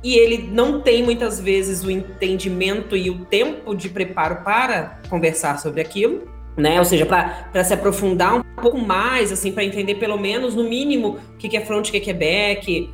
[0.03, 5.59] e ele não tem muitas vezes o entendimento e o tempo de preparo para conversar
[5.59, 6.27] sobre aquilo,
[6.57, 6.77] né?
[6.77, 11.19] Ou seja, para se aprofundar um pouco mais, assim, para entender pelo menos, no mínimo,
[11.33, 12.93] o que, que é front, o que, é back,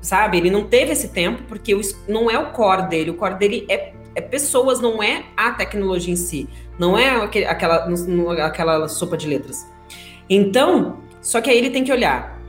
[0.00, 0.36] sabe?
[0.36, 3.66] Ele não teve esse tempo porque o, não é o core dele, o core dele
[3.68, 6.48] é, é pessoas, não é a tecnologia em si,
[6.78, 7.88] não é aquele, aquela,
[8.44, 9.66] aquela sopa de letras.
[10.28, 12.40] Então, só que aí ele tem que olhar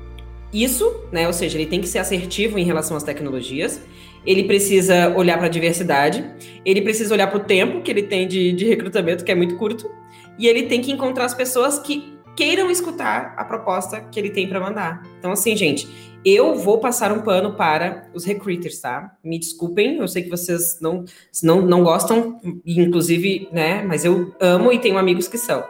[0.53, 1.25] isso, né?
[1.25, 3.81] Ou seja, ele tem que ser assertivo em relação às tecnologias.
[4.25, 6.25] Ele precisa olhar para a diversidade.
[6.65, 9.55] Ele precisa olhar para o tempo que ele tem de, de recrutamento, que é muito
[9.57, 9.89] curto.
[10.37, 14.47] E ele tem que encontrar as pessoas que queiram escutar a proposta que ele tem
[14.47, 15.03] para mandar.
[15.19, 15.87] Então, assim, gente,
[16.25, 19.11] eu vou passar um pano para os recruiters, tá?
[19.23, 21.03] Me desculpem, eu sei que vocês não,
[21.43, 23.83] não, não gostam, inclusive, né?
[23.83, 25.63] Mas eu amo e tenho amigos que são.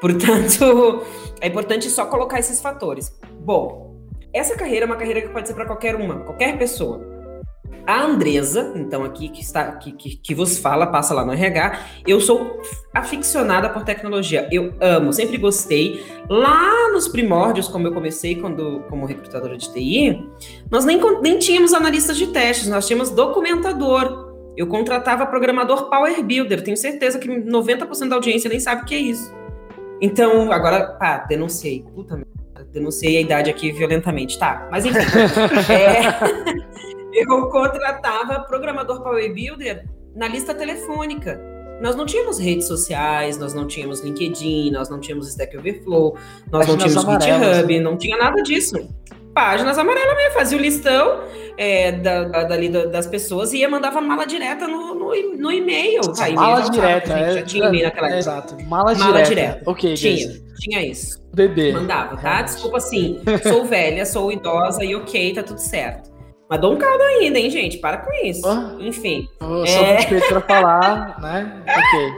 [0.00, 1.02] Portanto,
[1.40, 3.12] é importante só colocar esses fatores.
[3.40, 3.94] Bom,
[4.32, 7.11] essa carreira é uma carreira que pode ser para qualquer uma, qualquer pessoa.
[7.86, 11.80] A Andresa, então aqui que está que, que, que, vos fala, passa lá no RH.
[12.06, 12.60] Eu sou
[12.94, 14.48] aficionada por tecnologia.
[14.52, 16.04] Eu amo, sempre gostei.
[16.28, 20.24] Lá nos primórdios, como eu comecei quando como recrutadora de TI,
[20.70, 24.32] nós nem, nem tínhamos analistas de testes, nós tínhamos documentador.
[24.56, 26.62] Eu contratava programador Power Builder.
[26.62, 29.34] Tenho certeza que 90% da audiência nem sabe o que é isso.
[30.00, 31.84] Então, agora, pá, denunciei.
[31.94, 32.32] Puta merda
[32.72, 34.68] denunciei a idade aqui violentamente, tá?
[34.70, 34.98] Mas enfim,
[35.70, 39.84] é, eu contratava programador Power Builder
[40.14, 41.40] na lista telefônica.
[41.80, 46.16] Nós não tínhamos redes sociais, nós não tínhamos LinkedIn, nós não tínhamos Stack Overflow,
[46.50, 48.76] nós não tínhamos GitHub, não tinha nada disso.
[49.34, 51.24] páginas amarelas mesmo, fazia o listão
[51.56, 56.02] é, da, da, dali das pessoas e ia mandava mala direta no, no, no e-mail.
[56.02, 59.28] Tá, mala direta, é, já tinha e-mail naquela é, Exato, mala, mala direta.
[59.28, 59.62] direta.
[59.70, 61.20] Ok, tinha, tinha isso.
[61.34, 61.72] Bebê.
[61.72, 62.42] Mandava, tá?
[62.42, 66.11] Desculpa assim, sou velha, sou idosa e ok, tá tudo certo.
[66.52, 67.78] Mas dou um caldo ainda, hein, gente?
[67.78, 68.46] Para com isso.
[68.78, 69.26] Enfim.
[69.40, 69.96] Oh, só é...
[70.00, 71.62] suspeito pra falar, né?
[71.66, 72.12] Ok.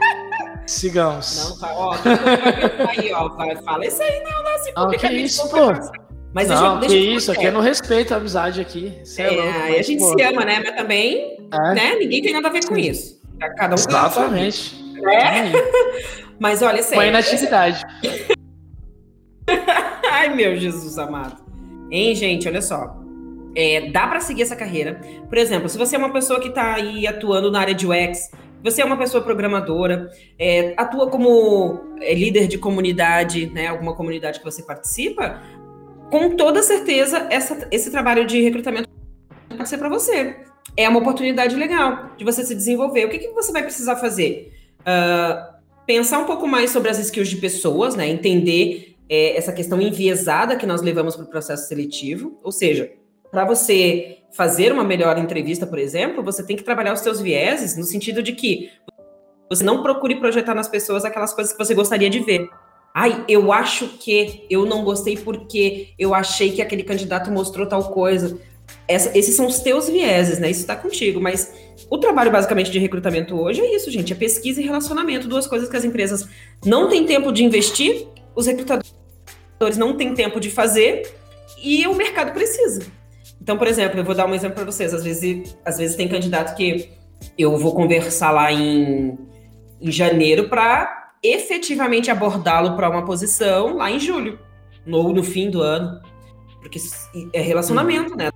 [0.67, 1.51] Sigamos.
[1.51, 1.93] Não, tá, ó,
[2.89, 3.29] aí, ó,
[3.63, 5.71] fala isso aí, não, não, se ah, que isso, pô.
[6.33, 9.01] Mas não, deixa, deixa que isso, aqui é no respeito à amizade aqui.
[9.17, 10.13] é, é louco, mas, a gente pô.
[10.17, 10.61] se ama, né?
[10.65, 11.73] Mas também, é.
[11.73, 11.95] né?
[11.95, 13.21] Ninguém tem nada a ver com isso.
[13.55, 14.75] Cada um Exatamente.
[14.97, 15.53] É.
[16.37, 17.03] Mas olha, sério.
[17.03, 17.81] Põe na atividade.
[20.11, 21.37] Ai, meu Jesus amado.
[21.89, 23.04] Hein, gente, olha só.
[23.55, 24.99] É, dá para seguir essa carreira.
[25.29, 28.29] Por exemplo, se você é uma pessoa que está aí atuando na área de UX,
[28.61, 34.39] você é uma pessoa programadora, é, atua como é, líder de comunidade, né, alguma comunidade
[34.39, 35.41] que você participa,
[36.09, 38.89] com toda certeza essa, esse trabalho de recrutamento
[39.49, 40.37] pode ser para você.
[40.75, 43.05] É uma oportunidade legal de você se desenvolver.
[43.05, 44.51] O que, que você vai precisar fazer?
[44.81, 48.07] Uh, pensar um pouco mais sobre as skills de pessoas, né?
[48.07, 52.91] Entender é, essa questão enviesada que nós levamos para o processo seletivo, ou seja,
[53.35, 57.75] para você fazer uma melhor entrevista, por exemplo, você tem que trabalhar os seus vieses
[57.75, 58.71] no sentido de que
[59.49, 62.47] você não procure projetar nas pessoas aquelas coisas que você gostaria de ver.
[62.93, 67.91] Ai, eu acho que eu não gostei porque eu achei que aquele candidato mostrou tal
[67.91, 68.39] coisa.
[68.87, 70.49] Essa, esses são os teus vieses, né?
[70.49, 71.19] Isso está contigo.
[71.19, 71.53] Mas
[71.89, 75.67] o trabalho basicamente de recrutamento hoje é isso, gente: é pesquisa e relacionamento, duas coisas
[75.67, 76.25] que as empresas
[76.65, 78.93] não têm tempo de investir, os recrutadores
[79.77, 81.13] não têm tempo de fazer
[81.61, 82.81] e o mercado precisa.
[83.45, 84.91] Então, por exemplo, eu vou dar um exemplo para vocês.
[84.91, 86.89] Às vezes, às vezes tem candidato que
[87.37, 89.15] eu vou conversar lá em,
[89.79, 94.39] em janeiro para efetivamente abordá-lo para uma posição lá em julho,
[94.91, 96.01] ou no fim do ano.
[96.59, 96.79] Porque
[97.33, 98.29] é relacionamento, né?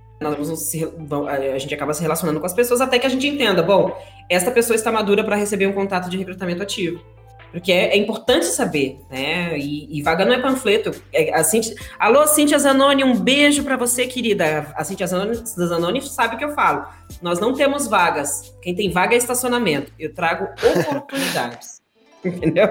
[1.26, 3.90] a gente acaba se relacionando com as pessoas até que a gente entenda, bom,
[4.28, 7.02] essa pessoa está madura para receber um contato de recrutamento ativo.
[7.50, 9.58] Porque é, é importante saber, né?
[9.58, 10.92] E, e, vaga não é panfleto.
[11.12, 14.72] É, a Cintia, Alô, Cintia Zanoni, um beijo para você, querida.
[14.76, 16.86] A Cintia Zanoni, Zanoni sabe o que eu falo.
[17.20, 18.54] Nós não temos vagas.
[18.62, 19.92] Quem tem vaga é estacionamento.
[19.98, 21.80] Eu trago oportunidades.
[22.24, 22.68] Entendeu?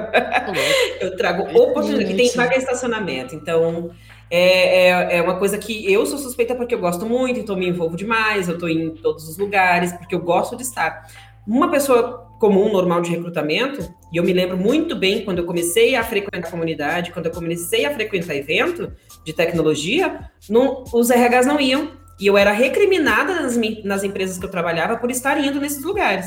[1.01, 2.07] eu trago oportunidades.
[2.07, 3.35] Quem tem vaga é estacionamento.
[3.35, 3.91] Então,
[4.31, 7.67] é, é, é, uma coisa que eu sou suspeita porque eu gosto muito, então me
[7.67, 11.07] envolvo demais, eu estou em todos os lugares, porque eu gosto de estar.
[11.47, 15.95] Uma pessoa comum, normal de recrutamento, e eu me lembro muito bem quando eu comecei
[15.95, 18.91] a frequentar a comunidade, quando eu comecei a frequentar evento
[19.25, 21.91] de tecnologia, não, os RHs não iam.
[22.19, 26.25] E eu era recriminada nas, nas empresas que eu trabalhava por estar indo nesses lugares.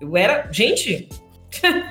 [0.00, 0.48] Eu era.
[0.50, 1.08] Gente!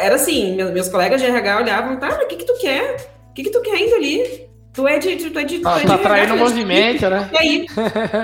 [0.00, 2.96] era assim, meus, colegas de RH olhavam, tá, mas o que, que tu quer?
[3.30, 4.48] O que, que tu quer indo ali?
[4.72, 5.30] Tu é de.
[5.30, 7.30] Tu é de, tu ah, é tá traindo o movimento, né?
[7.32, 7.66] E aí?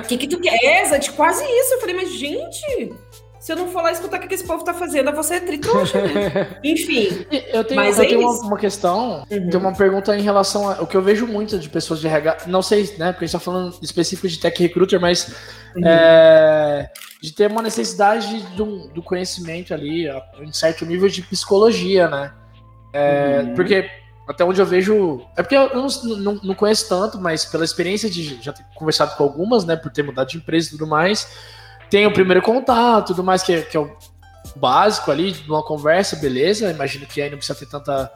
[0.02, 0.54] O que, que tu quer?
[0.62, 1.74] É, quase isso.
[1.74, 2.92] Eu falei, mas gente,
[3.41, 6.03] se eu não for lá escutar o que esse povo tá fazendo, você é tritrouxa,
[6.03, 6.59] né?
[6.62, 7.26] Enfim.
[7.51, 9.49] Eu tenho, eu é tenho uma, uma, questão, uhum.
[9.49, 12.61] tem uma pergunta em relação ao que eu vejo muito de pessoas de RH, não
[12.61, 15.34] sei, né, porque a gente tá falando específico de tech recruiter, mas
[15.74, 15.82] uhum.
[15.86, 16.91] é,
[17.22, 20.07] de ter uma necessidade do, do conhecimento ali,
[20.43, 22.34] em certo nível de psicologia, né?
[22.93, 23.55] É, uhum.
[23.55, 23.88] Porque
[24.28, 25.22] até onde eu vejo.
[25.34, 25.86] É porque eu não,
[26.18, 29.91] não, não, conheço tanto, mas pela experiência de já ter conversado com algumas, né, por
[29.91, 31.26] ter mudado de empresa e tudo mais
[31.91, 33.91] tem o primeiro contato, tudo mais, que, é, que é o
[34.57, 36.70] básico ali, de uma conversa, beleza.
[36.70, 38.11] Imagino que aí não precisa ter tanta,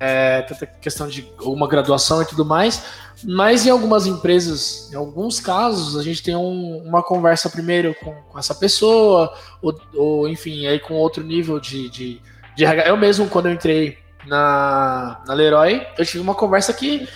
[0.00, 2.82] é, tanta questão de uma graduação e tudo mais.
[3.24, 8.14] Mas em algumas empresas, em alguns casos, a gente tem um, uma conversa primeiro com,
[8.14, 12.20] com essa pessoa, ou, ou, enfim, aí com outro nível de, de,
[12.56, 12.64] de.
[12.86, 17.06] Eu mesmo, quando eu entrei na, na Leroy, eu tive uma conversa que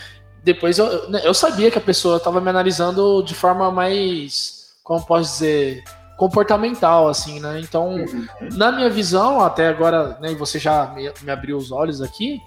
[0.45, 0.87] depois eu,
[1.25, 5.83] eu sabia que a pessoa estava me analisando de forma mais como posso dizer,
[6.17, 7.61] comportamental, assim, né?
[7.61, 7.97] Então,
[8.53, 12.41] na minha visão, até agora, né, você já me, me abriu os olhos aqui,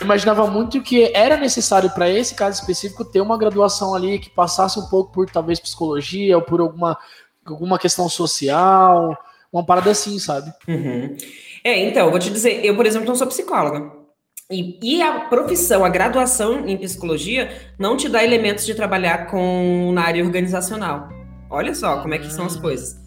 [0.00, 4.30] eu imaginava muito que era necessário para esse caso específico ter uma graduação ali que
[4.30, 6.96] passasse um pouco por talvez psicologia ou por alguma,
[7.44, 9.14] alguma questão social,
[9.52, 10.50] uma parada assim, sabe?
[10.66, 11.14] Uhum.
[11.62, 13.92] É, então, vou te dizer, eu, por exemplo, não sou psicóloga.
[14.50, 19.92] E, e, a profissão, a graduação em psicologia, não te dá elementos de trabalhar com
[19.92, 21.21] na área organizacional.
[21.52, 22.62] Olha só como é que são as hum.
[22.62, 23.02] coisas.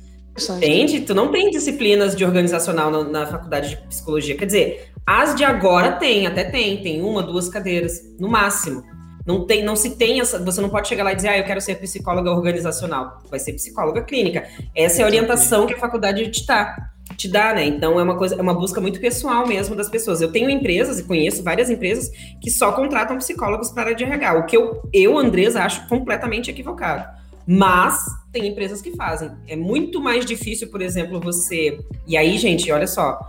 [0.57, 1.01] Entende?
[1.01, 4.35] Tu não tem disciplinas de organizacional na, na, faculdade de psicologia.
[4.35, 8.83] Quer dizer, as de agora tem, até tem, tem uma, duas cadeiras, no máximo.
[9.25, 10.37] Não tem, não se tem essa.
[10.43, 13.23] Você não pode chegar lá e dizer, ah, eu quero ser psicóloga organizacional.
[13.31, 14.45] Vai ser psicóloga clínica.
[14.75, 16.75] Essa é a orientação que a faculdade te dá.
[17.17, 17.65] te dá, né?
[17.65, 20.21] Então é uma coisa, é uma busca muito pessoal mesmo das pessoas.
[20.21, 24.45] Eu tenho empresas e conheço várias empresas que só contratam psicólogos para de RH, o
[24.45, 27.24] que eu, eu Andresa, acho completamente equivocado.
[27.47, 29.31] Mas tem empresas que fazem.
[29.47, 31.79] É muito mais difícil, por exemplo, você.
[32.07, 33.19] E aí, gente, olha só.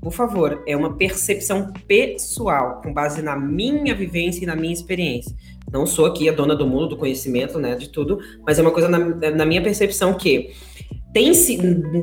[0.00, 5.34] Por favor, é uma percepção pessoal, com base na minha vivência e na minha experiência.
[5.72, 8.70] Não sou aqui a dona do mundo, do conhecimento, né, de tudo, mas é uma
[8.70, 8.98] coisa na,
[9.32, 10.52] na minha percepção que
[11.12, 11.32] tem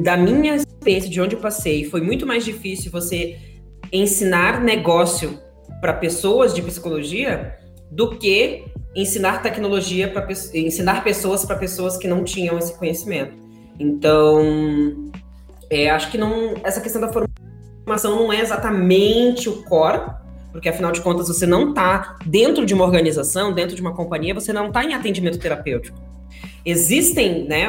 [0.02, 3.38] da minha experiência de onde eu passei, foi muito mais difícil você
[3.92, 5.40] ensinar negócio
[5.80, 7.56] para pessoas de psicologia
[7.92, 8.66] do que
[8.96, 13.34] ensinar tecnologia para ensinar pessoas para pessoas que não tinham esse conhecimento.
[13.80, 15.12] Então,
[15.70, 20.02] é, acho que não essa questão da formação não é exatamente o core,
[20.52, 24.34] porque afinal de contas você não está dentro de uma organização, dentro de uma companhia,
[24.34, 25.98] você não está em atendimento terapêutico.
[26.66, 27.68] Existem, né?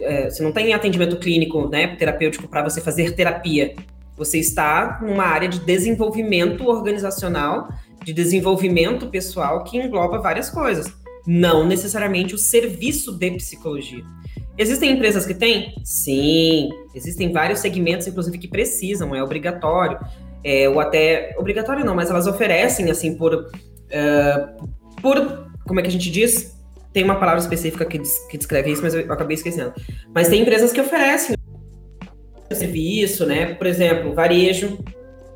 [0.00, 3.74] É, você não tem atendimento clínico, né, terapêutico para você fazer terapia.
[4.16, 7.68] Você está numa área de desenvolvimento organizacional
[8.04, 10.92] de desenvolvimento pessoal que engloba várias coisas,
[11.26, 14.04] não necessariamente o serviço de psicologia.
[14.56, 15.74] Existem empresas que têm?
[15.82, 16.68] Sim.
[16.94, 19.98] Existem vários segmentos, inclusive, que precisam, é obrigatório.
[20.44, 21.34] É, ou até.
[21.38, 23.34] Obrigatório não, mas elas oferecem, assim, por.
[23.34, 24.68] Uh,
[25.00, 25.48] por.
[25.66, 26.54] Como é que a gente diz?
[26.92, 27.98] Tem uma palavra específica que,
[28.30, 29.72] que descreve isso, mas eu acabei esquecendo.
[30.14, 31.34] Mas tem empresas que oferecem
[32.52, 33.54] serviço, né?
[33.54, 34.78] Por exemplo, varejo.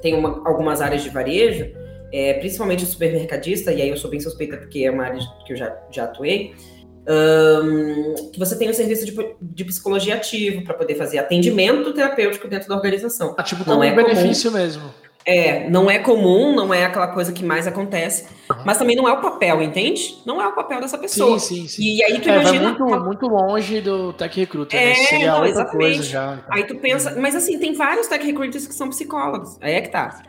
[0.01, 1.73] Tem uma, algumas áreas de varejo
[2.13, 5.53] é, principalmente o supermercadista, e aí eu sou bem suspeita porque é uma área que
[5.53, 6.55] eu já, já atuei,
[7.09, 12.47] um, que você tem um serviço de, de psicologia ativo para poder fazer atendimento terapêutico
[12.49, 13.35] dentro da organização.
[13.39, 14.63] Ah, tipo, não é benefício comum.
[14.63, 15.09] mesmo.
[15.25, 18.63] É, não é comum, não é aquela coisa que mais acontece, uhum.
[18.65, 20.17] mas também não é o papel, entende?
[20.25, 21.39] Não é o papel dessa pessoa.
[21.39, 21.83] Sim, sim, sim.
[21.83, 22.71] E aí tu é, imagina.
[22.71, 24.87] Muito, muito longe do Tech Recruiter, né?
[24.87, 25.05] é, né?
[25.05, 25.97] Seria não, outra exatamente.
[25.97, 26.39] coisa já.
[26.49, 29.59] Aí tu pensa, mas assim, tem vários Tech Recruiters que são psicólogos.
[29.61, 30.23] Aí é que tá.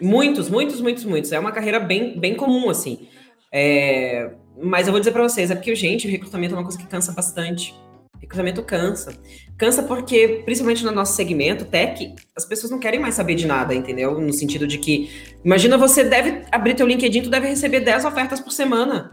[0.00, 1.32] Muitos, muitos, muitos, muitos.
[1.32, 3.08] É uma carreira bem, bem comum, assim.
[3.52, 4.30] É...
[4.62, 6.86] Mas eu vou dizer para vocês, é porque, gente, o recrutamento é uma coisa que
[6.86, 7.74] cansa bastante.
[8.20, 9.14] Recrutamento cansa.
[9.58, 13.74] Cansa porque, principalmente no nosso segmento, tech, as pessoas não querem mais saber de nada,
[13.74, 14.18] entendeu?
[14.20, 15.10] No sentido de que,
[15.44, 19.10] imagina você deve abrir teu LinkedIn, tu deve receber 10 ofertas por semana.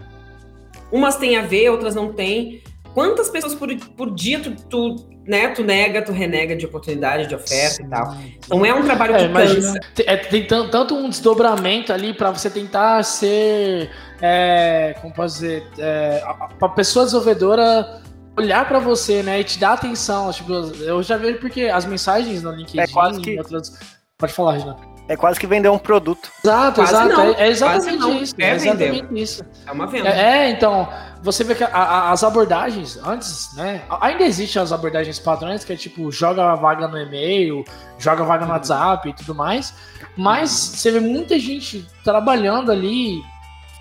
[0.92, 2.62] Umas têm a ver, outras não têm.
[2.94, 7.36] Quantas pessoas por, por dia tu, tu, né, tu nega, tu renega de oportunidade, de
[7.36, 7.86] oferta Sim.
[7.86, 8.18] e tal.
[8.46, 9.80] Então é um trabalho que é, cansa.
[10.06, 13.90] É, tem tanto um desdobramento ali para você tentar ser,
[14.22, 16.24] é, como posso dizer, é,
[16.62, 18.02] a pessoa desenvolvedora
[18.38, 20.32] olhar para você, né, e te dar atenção.
[20.32, 23.38] Tipo, eu já vejo porque as mensagens no LinkedIn é quase que...
[23.38, 23.80] outras...
[24.18, 24.94] Pode falar, Renato.
[25.08, 26.30] É quase que vender um produto.
[26.44, 27.10] Exato, quase exato.
[27.10, 28.36] Não, é, é exatamente isso.
[28.40, 29.46] É, é exatamente isso.
[29.66, 30.10] É uma venda.
[30.10, 30.88] É, é então,
[31.24, 33.82] você vê que a, a, as abordagens, antes, né?
[34.02, 37.64] Ainda existem as abordagens padrões, que é tipo, joga a vaga no e-mail,
[37.98, 38.58] joga a vaga no uhum.
[38.58, 39.74] WhatsApp e tudo mais.
[40.18, 43.22] Mas você vê muita gente trabalhando ali,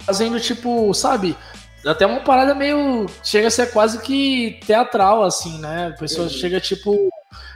[0.06, 1.36] fazendo tipo, sabe?
[1.84, 3.06] Até uma parada meio.
[3.24, 5.92] Chega a ser quase que teatral, assim, né?
[5.94, 6.32] A pessoa uhum.
[6.32, 7.10] chega, tipo,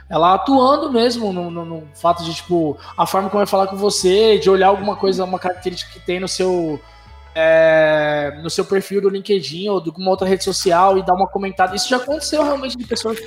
[0.09, 3.77] ela atuando mesmo no, no, no, fato de, tipo, a forma como vai falar com
[3.77, 6.77] você, de olhar alguma coisa, uma característica que tem no seu.
[7.39, 11.27] É, no seu perfil do LinkedIn ou de alguma outra rede social e dar uma
[11.27, 11.75] comentada.
[11.75, 13.19] Isso já aconteceu realmente de pessoas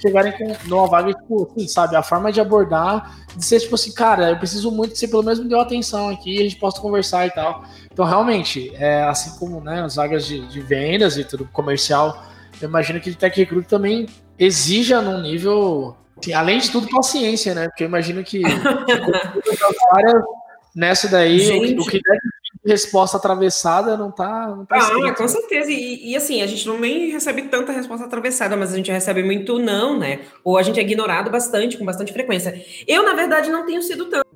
[0.00, 3.92] chegarem com numa vaga, tipo, assim, sabe, a forma de abordar, de ser tipo assim,
[3.92, 6.80] cara, eu preciso muito que você pelo menos me deu atenção aqui, a gente possa
[6.80, 7.64] conversar e tal.
[7.92, 12.24] Então, realmente, é, assim como né, as vagas de, de vendas e tudo comercial,
[12.62, 14.06] eu imagino que o Tech Recruit também
[14.38, 17.68] exija num nível Sim, além de tudo, paciência, né?
[17.68, 18.42] Porque eu imagino que
[20.76, 21.80] nessa daí, Gente.
[21.80, 24.48] o que deve de resposta atravessada não tá.
[24.48, 25.70] Não tá ah, com certeza.
[25.70, 29.22] E, e, assim, a gente não nem recebe tanta resposta atravessada, mas a gente recebe
[29.22, 30.20] muito não, né?
[30.44, 32.62] Ou a gente é ignorado bastante, com bastante frequência.
[32.86, 34.26] Eu, na verdade, não tenho sido tanto.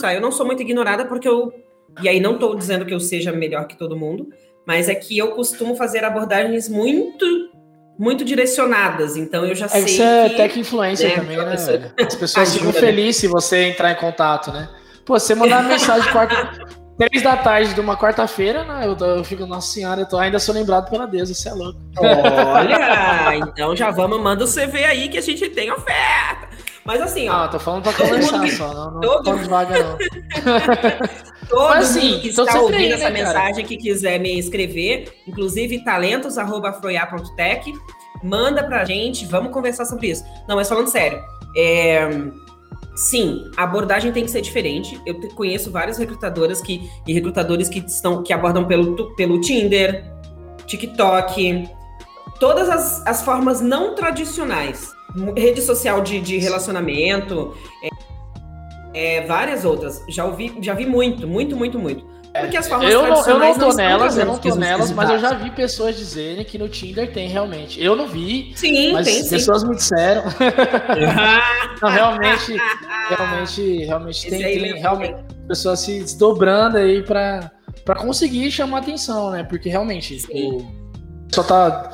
[0.00, 0.14] Tá?
[0.14, 1.52] Eu não sou muito ignorada porque eu.
[2.02, 4.28] E aí, não estou dizendo que eu seja melhor que todo mundo,
[4.66, 7.24] mas é que eu costumo fazer abordagens muito
[7.96, 9.84] muito direcionadas, então eu já é sei.
[9.84, 11.92] Isso é tech influencer né, também, né?
[11.96, 12.80] As pessoas ficam né?
[12.80, 14.68] felizes se você entrar em contato, né?
[15.04, 16.58] Pô, você mandar uma mensagem quarta,
[16.98, 18.86] três da tarde de uma quarta-feira, né?
[18.86, 21.78] Eu, eu, fico, nossa senhora, eu tô, ainda sou lembrado pela Deus, isso é louco.
[21.98, 26.48] Olha, então já vamos, manda o CV aí que a gente tem oferta.
[26.84, 27.44] Mas assim, ó.
[27.44, 29.24] Ah, tô falando pra conversar só, não, não todo...
[29.24, 29.98] tô devagar, não.
[31.48, 35.14] Todo Mas, assim, mundo que está ouvindo aí, essa né, mensagem que quiser me escrever,
[35.26, 37.72] inclusive talentos.froiá.tech,
[38.22, 40.24] manda pra gente, vamos conversar sobre isso.
[40.48, 41.22] Não, mas falando sério,
[41.56, 42.08] é,
[42.94, 45.00] sim, a abordagem tem que ser diferente.
[45.04, 50.12] Eu conheço várias recrutadoras que, e recrutadores que, estão, que abordam pelo, pelo Tinder,
[50.66, 51.68] TikTok,
[52.38, 54.94] todas as, as formas não tradicionais
[55.36, 57.54] rede social de, de relacionamento,
[58.92, 60.02] é, é, várias outras.
[60.08, 62.13] Já ouvi, já vi muito, muito, muito, muito.
[62.40, 65.18] Porque as formas eu não, eu não tô nelas, eu não tô nelas, mas eu
[65.20, 67.82] já vi pessoas dizerem que no Tinder tem realmente.
[67.82, 69.68] Eu não vi, sim, mas tem, pessoas sim.
[69.68, 70.24] me disseram.
[71.80, 72.56] não, realmente,
[73.08, 75.14] realmente, realmente tem, tem realmente
[75.46, 77.52] pessoas se desdobrando aí para
[77.84, 79.44] para conseguir chamar atenção, né?
[79.44, 80.18] Porque realmente
[81.30, 81.92] só tá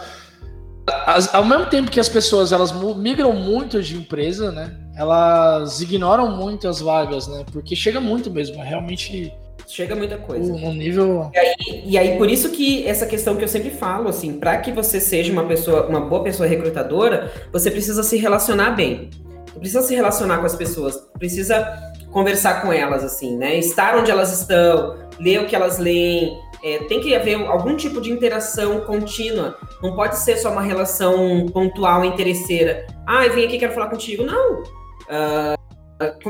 [1.06, 4.74] as, ao mesmo tempo que as pessoas elas migram muito de empresa, né?
[4.96, 7.44] Elas ignoram muito as vagas, né?
[7.52, 9.32] Porque chega muito mesmo, é realmente
[9.70, 10.52] chega muita coisa.
[10.52, 11.30] Um nível.
[11.32, 14.56] E aí, e aí, por isso que essa questão que eu sempre falo, assim, para
[14.58, 19.10] que você seja uma pessoa, uma boa pessoa recrutadora, você precisa se relacionar bem.
[19.58, 23.58] Precisa se relacionar com as pessoas, precisa conversar com elas, assim, né?
[23.58, 26.36] Estar onde elas estão, ler o que elas leem.
[26.62, 29.56] É, tem que haver algum tipo de interação contínua.
[29.82, 32.86] Não pode ser só uma relação pontual, interesseira.
[33.06, 34.24] Ah, eu vim aqui, quero falar contigo.
[34.24, 34.60] Não.
[34.60, 35.60] Uh,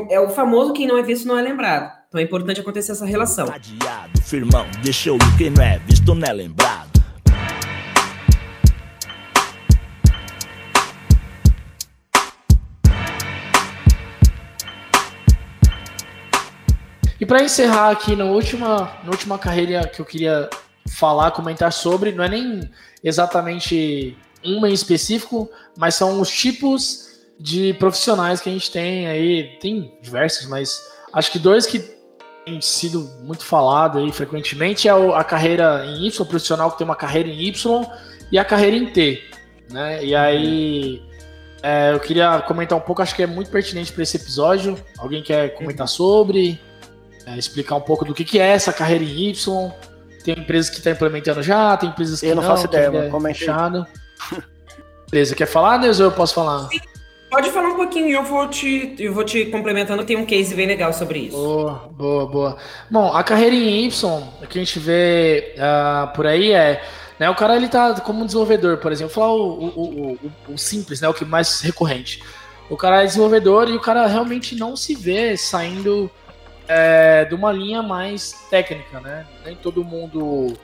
[0.09, 2.00] é o famoso quem não é visto não é lembrado.
[2.11, 3.47] Então é importante acontecer essa relação.
[3.49, 4.67] Adiado, firmão,
[5.39, 6.91] quem não é visto não é lembrado.
[17.21, 20.51] E para encerrar aqui na última, na última carreira que eu queria
[20.89, 22.69] falar, comentar sobre, não é nem
[23.05, 25.49] exatamente uma em específico,
[25.79, 30.83] mas são os tipos de profissionais que a gente tem aí, tem diversos, mas
[31.13, 32.00] acho que dois que
[32.51, 36.97] têm sido muito falado aí frequentemente é a carreira em Y, profissional que tem uma
[36.97, 37.87] carreira em Y
[38.33, 39.23] e a carreira em T,
[39.71, 40.05] né?
[40.05, 41.03] E aí
[41.63, 44.77] é, eu queria comentar um pouco, acho que é muito pertinente para esse episódio.
[44.99, 46.61] Alguém quer comentar sobre?
[47.27, 49.73] é, explicar um pouco do que, que é essa carreira em Y.
[50.25, 52.43] Tem empresas que estão tá implementando já, tem empresas que eu não.
[52.43, 53.11] Eu não faço ideia, mano.
[53.11, 53.87] Como é fechado.
[55.11, 56.69] Beleza, quer falar, Deus, ou eu posso falar?
[56.69, 56.81] Sim.
[57.31, 60.05] Pode falar um pouquinho e eu vou te, eu vou te complementando.
[60.05, 61.37] Tem um case bem legal sobre isso.
[61.37, 62.57] Boa, boa, boa.
[62.91, 66.83] Bom, a carreira em Y, o que a gente vê uh, por aí é.
[67.21, 70.19] Né, o cara ele tá como desenvolvedor, por exemplo, falar o, o,
[70.49, 72.23] o, o, simples, né, o que mais recorrente.
[72.71, 76.11] O cara é desenvolvedor e o cara realmente não se vê saindo
[76.67, 79.27] é, de uma linha mais técnica, né?
[79.45, 80.57] Nem todo mundo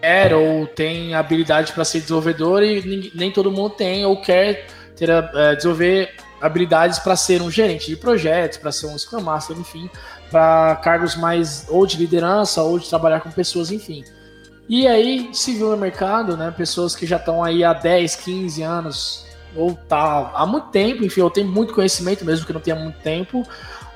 [0.00, 4.66] quer ou tem habilidade para ser desenvolvedor e nem todo mundo tem ou quer
[4.96, 9.56] ter, é, desenvolver habilidades para ser um gerente de projetos, para ser um Scrum Master,
[9.56, 9.90] enfim,
[10.30, 14.04] para cargos mais ou de liderança ou de trabalhar com pessoas, enfim.
[14.68, 18.62] E aí se viu no mercado, né, pessoas que já estão aí há 10, 15
[18.62, 22.76] anos ou tá há muito tempo, enfim, ou tem muito conhecimento mesmo que não tenha
[22.76, 23.42] muito tempo,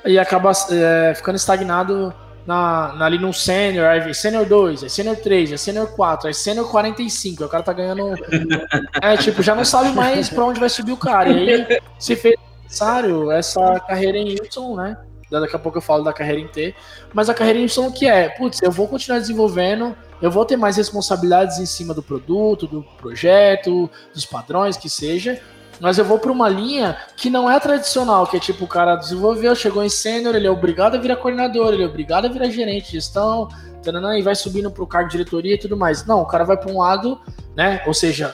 [0.03, 2.13] e acaba é, ficando estagnado
[2.45, 6.33] na, na, ali no sênior, aí sênior 2, aí sênior 3, aí sênior 4, aí
[6.33, 8.13] sênior 45, aí o cara tá ganhando.
[9.01, 11.29] é, tipo, já não sabe mais pra onde vai subir o cara.
[11.29, 14.97] E aí se fez necessário essa carreira em Y, né?
[15.29, 16.75] Daqui a pouco eu falo da carreira em T,
[17.13, 20.57] mas a carreira em Y que é, putz, eu vou continuar desenvolvendo, eu vou ter
[20.57, 25.41] mais responsabilidades em cima do produto, do projeto, dos padrões que seja,
[25.81, 28.95] mas eu vou para uma linha que não é tradicional, que é tipo, o cara
[28.95, 32.49] desenvolveu, chegou em sênior, ele é obrigado a virar coordenador, ele é obrigado a virar
[32.49, 33.49] gerente de gestão,
[33.81, 36.05] tanana, e vai subindo para o cargo de diretoria e tudo mais.
[36.05, 37.19] Não, o cara vai para um lado,
[37.55, 37.81] né?
[37.87, 38.31] Ou seja,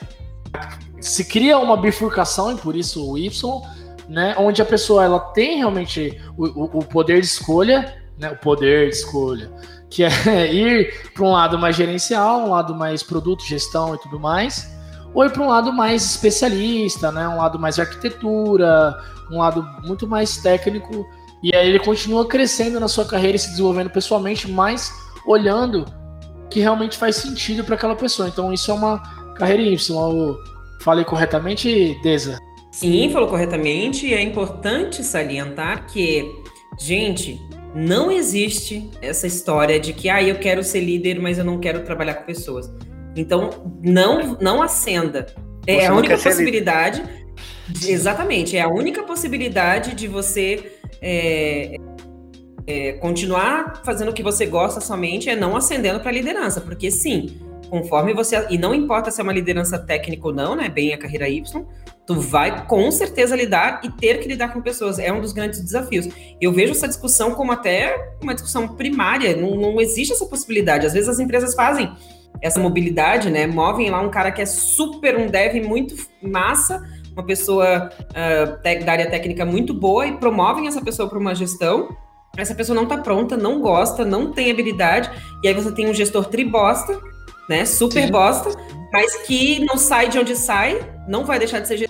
[1.00, 3.62] se cria uma bifurcação, e por isso o Y,
[4.10, 4.36] né?
[4.38, 8.30] Onde a pessoa ela tem realmente o, o, o poder de escolha, né?
[8.30, 9.50] O poder de escolha,
[9.90, 10.10] que é
[10.54, 14.76] ir para um lado mais gerencial, um lado mais produto, gestão e tudo mais
[15.18, 17.28] ou ir para um lado mais especialista, né?
[17.28, 18.96] Um lado mais de arquitetura,
[19.32, 21.08] um lado muito mais técnico.
[21.42, 24.94] E aí ele continua crescendo na sua carreira e se desenvolvendo pessoalmente, mas
[25.26, 25.86] olhando
[26.52, 28.28] que realmente faz sentido para aquela pessoa.
[28.28, 29.00] Então isso é uma
[29.36, 29.98] carreira Y.
[29.98, 30.38] Eu
[30.82, 32.38] falei corretamente, Deza?
[32.72, 34.06] Sim, falou corretamente.
[34.06, 36.32] E é importante salientar que,
[36.80, 37.42] gente,
[37.74, 41.84] não existe essa história de que ah, eu quero ser líder, mas eu não quero
[41.84, 42.72] trabalhar com pessoas.
[43.20, 43.50] Então,
[43.84, 45.28] não, não acenda.
[45.66, 47.04] É você a única possibilidade.
[47.86, 51.76] Exatamente, é a única possibilidade de você é,
[52.66, 57.38] é, continuar fazendo o que você gosta somente, é não ascendendo para liderança, porque sim,
[57.70, 58.48] conforme você.
[58.50, 60.70] E não importa se é uma liderança técnica ou não, né?
[60.70, 61.66] Bem a carreira Y,
[62.06, 64.98] tu vai com certeza lidar e ter que lidar com pessoas.
[64.98, 66.08] É um dos grandes desafios.
[66.40, 70.86] Eu vejo essa discussão como até uma discussão primária, não, não existe essa possibilidade.
[70.86, 71.92] Às vezes as empresas fazem
[72.42, 73.48] essa mobilidade, né?
[73.48, 78.92] Movem lá um cara que é super um dev muito massa, uma pessoa uh, da
[78.92, 81.96] área técnica muito boa e promovem essa pessoa para uma gestão.
[82.38, 85.10] Essa pessoa não está pronta, não gosta, não tem habilidade,
[85.44, 87.00] e aí você tem um gestor tribosta,
[87.50, 87.66] né?
[87.66, 88.12] Super Sim.
[88.12, 88.50] bosta,
[88.94, 91.90] mas que não sai de onde sai, não vai deixar de ser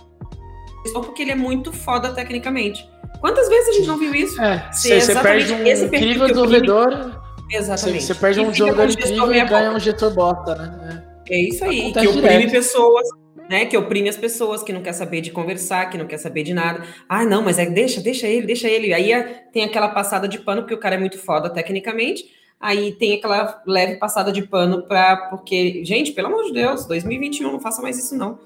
[0.94, 2.88] porque ele é muito foda tecnicamente.
[3.20, 4.42] Quantas vezes a gente não viu isso?
[4.42, 7.27] É, você perde um incrível desenvolvedor.
[7.50, 8.04] Exatamente.
[8.04, 11.04] Você perde um jogador incrível e ganha um gestor bota, né?
[11.30, 12.52] É, é isso aí, Acontece que oprime direto.
[12.52, 13.08] pessoas,
[13.50, 13.66] né?
[13.66, 16.54] Que oprime as pessoas, que não quer saber de conversar, que não quer saber de
[16.54, 16.84] nada.
[17.08, 18.94] Ah, não, mas é deixa, deixa ele, deixa ele.
[18.94, 22.26] Aí é, tem aquela passada de pano, porque o cara é muito foda tecnicamente.
[22.60, 27.52] Aí tem aquela leve passada de pano para porque, gente, pelo amor de Deus, 2021
[27.52, 28.40] não faça mais isso não.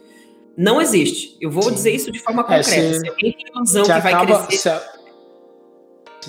[0.57, 1.37] Não existe.
[1.39, 1.73] Eu vou Sim.
[1.73, 2.69] dizer isso de forma concreta.
[2.69, 4.81] É, se, se alguém tem ilusão que acaba, vai crescer.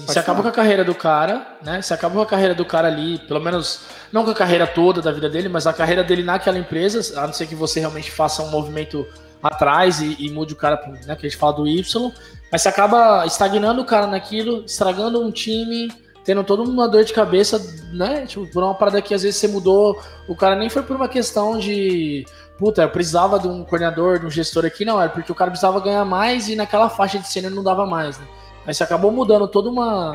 [0.09, 0.13] A...
[0.13, 1.83] se acaba com a carreira do cara, né?
[1.83, 3.81] Se acaba com a carreira do cara ali, pelo menos
[4.13, 7.27] não com a carreira toda da vida dele, mas a carreira dele naquela empresa, a
[7.27, 9.07] não ser que você realmente faça um movimento
[9.43, 11.17] atrás e, e mude o cara, né?
[11.17, 12.13] Que a gente fala do Y,
[12.51, 15.93] mas você acaba estagnando o cara naquilo, estragando um time,
[16.25, 17.61] tendo toda uma dor de cabeça,
[17.93, 18.27] né?
[18.27, 21.09] Tipo, por uma parada que às vezes você mudou, o cara nem foi por uma
[21.09, 22.25] questão de
[22.59, 25.51] puta, eu precisava de um coordenador, de um gestor aqui, não, era porque o cara
[25.51, 28.27] precisava ganhar mais e naquela faixa de cena não dava mais, né?
[28.65, 30.13] Mas você acabou mudando todo uma,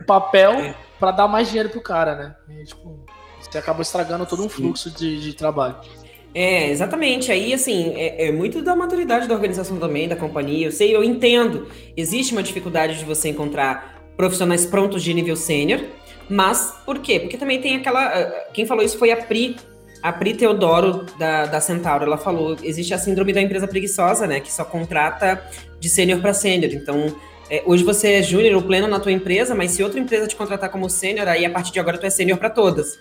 [0.00, 2.36] um papel para dar mais dinheiro pro cara, né?
[2.48, 3.04] E, tipo,
[3.40, 5.76] você acabou estragando todo um fluxo de, de trabalho.
[6.34, 7.32] É, exatamente.
[7.32, 10.66] Aí, assim, é, é, muito da maturidade da organização também, da companhia.
[10.66, 11.68] Eu sei, eu entendo.
[11.96, 15.80] Existe uma dificuldade de você encontrar profissionais prontos de nível sênior,
[16.28, 17.18] mas por quê?
[17.18, 18.06] Porque também tem aquela.
[18.06, 19.56] Ah, quem falou isso foi a Pri,
[20.02, 24.38] a Pri Teodoro, da, da Centauro, ela falou: existe a síndrome da empresa preguiçosa, né?
[24.38, 25.42] Que só contrata
[25.80, 26.72] de sênior para sênior.
[26.72, 27.16] Então,
[27.50, 30.36] é, hoje você é júnior ou pleno na tua empresa, mas se outra empresa te
[30.36, 32.96] contratar como sênior, aí a partir de agora tu é sênior para todas.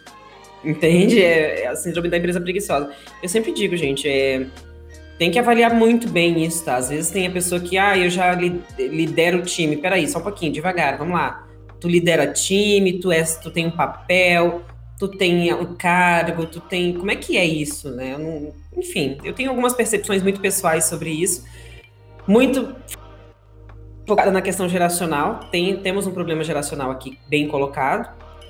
[0.66, 1.22] Entende?
[1.22, 2.90] É, é, a síndrome da empresa preguiçosa.
[3.22, 4.48] Eu sempre digo, gente, é,
[5.20, 6.78] tem que avaliar muito bem isso, tá?
[6.78, 8.34] Às vezes tem a pessoa que, ah, eu já
[8.78, 9.78] lidero o time.
[9.78, 11.48] Peraí, só um pouquinho, devagar, vamos lá.
[11.80, 14.64] Tu lidera time, tu, és, tu tem um papel,
[14.98, 16.94] tu tem o cargo, tu tem.
[16.94, 18.14] Como é que é isso, né?
[18.14, 18.54] Eu não...
[18.76, 21.46] Enfim, eu tenho algumas percepções muito pessoais sobre isso.
[22.28, 22.76] Muito
[24.10, 25.40] focada na questão geracional.
[25.52, 28.10] Tem, temos um problema geracional aqui bem colocado,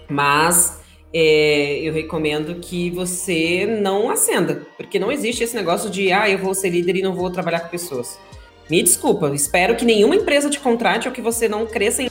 [0.10, 0.81] mas
[1.14, 6.40] é, eu recomendo que você não acenda, porque não existe esse negócio de ah, eu
[6.40, 8.18] vou ser líder e não vou trabalhar com pessoas.
[8.69, 12.10] Me desculpa, espero que nenhuma empresa te contrate ou que você não cresça em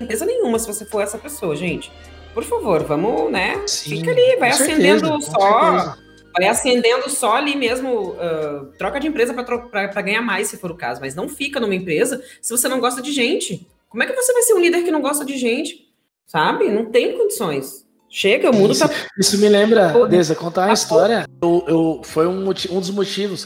[0.00, 1.90] empresa nenhuma se você for essa pessoa, gente
[2.34, 3.62] por favor, vamos, né?
[3.66, 5.96] Sim, Fica ali, vai acendendo certeza, só.
[6.36, 10.76] Vai acendendo só ali mesmo, uh, troca de empresa para ganhar mais, se for o
[10.76, 13.66] caso, mas não fica numa empresa se você não gosta de gente.
[13.88, 15.88] Como é que você vai ser um líder que não gosta de gente?
[16.26, 16.68] Sabe?
[16.68, 17.83] Não tem condições.
[18.16, 18.94] Chega, o mundo isso, tá.
[19.18, 21.26] Isso me lembra, Deza, contar uma história.
[21.42, 23.44] Eu, eu, foi um, um dos motivos.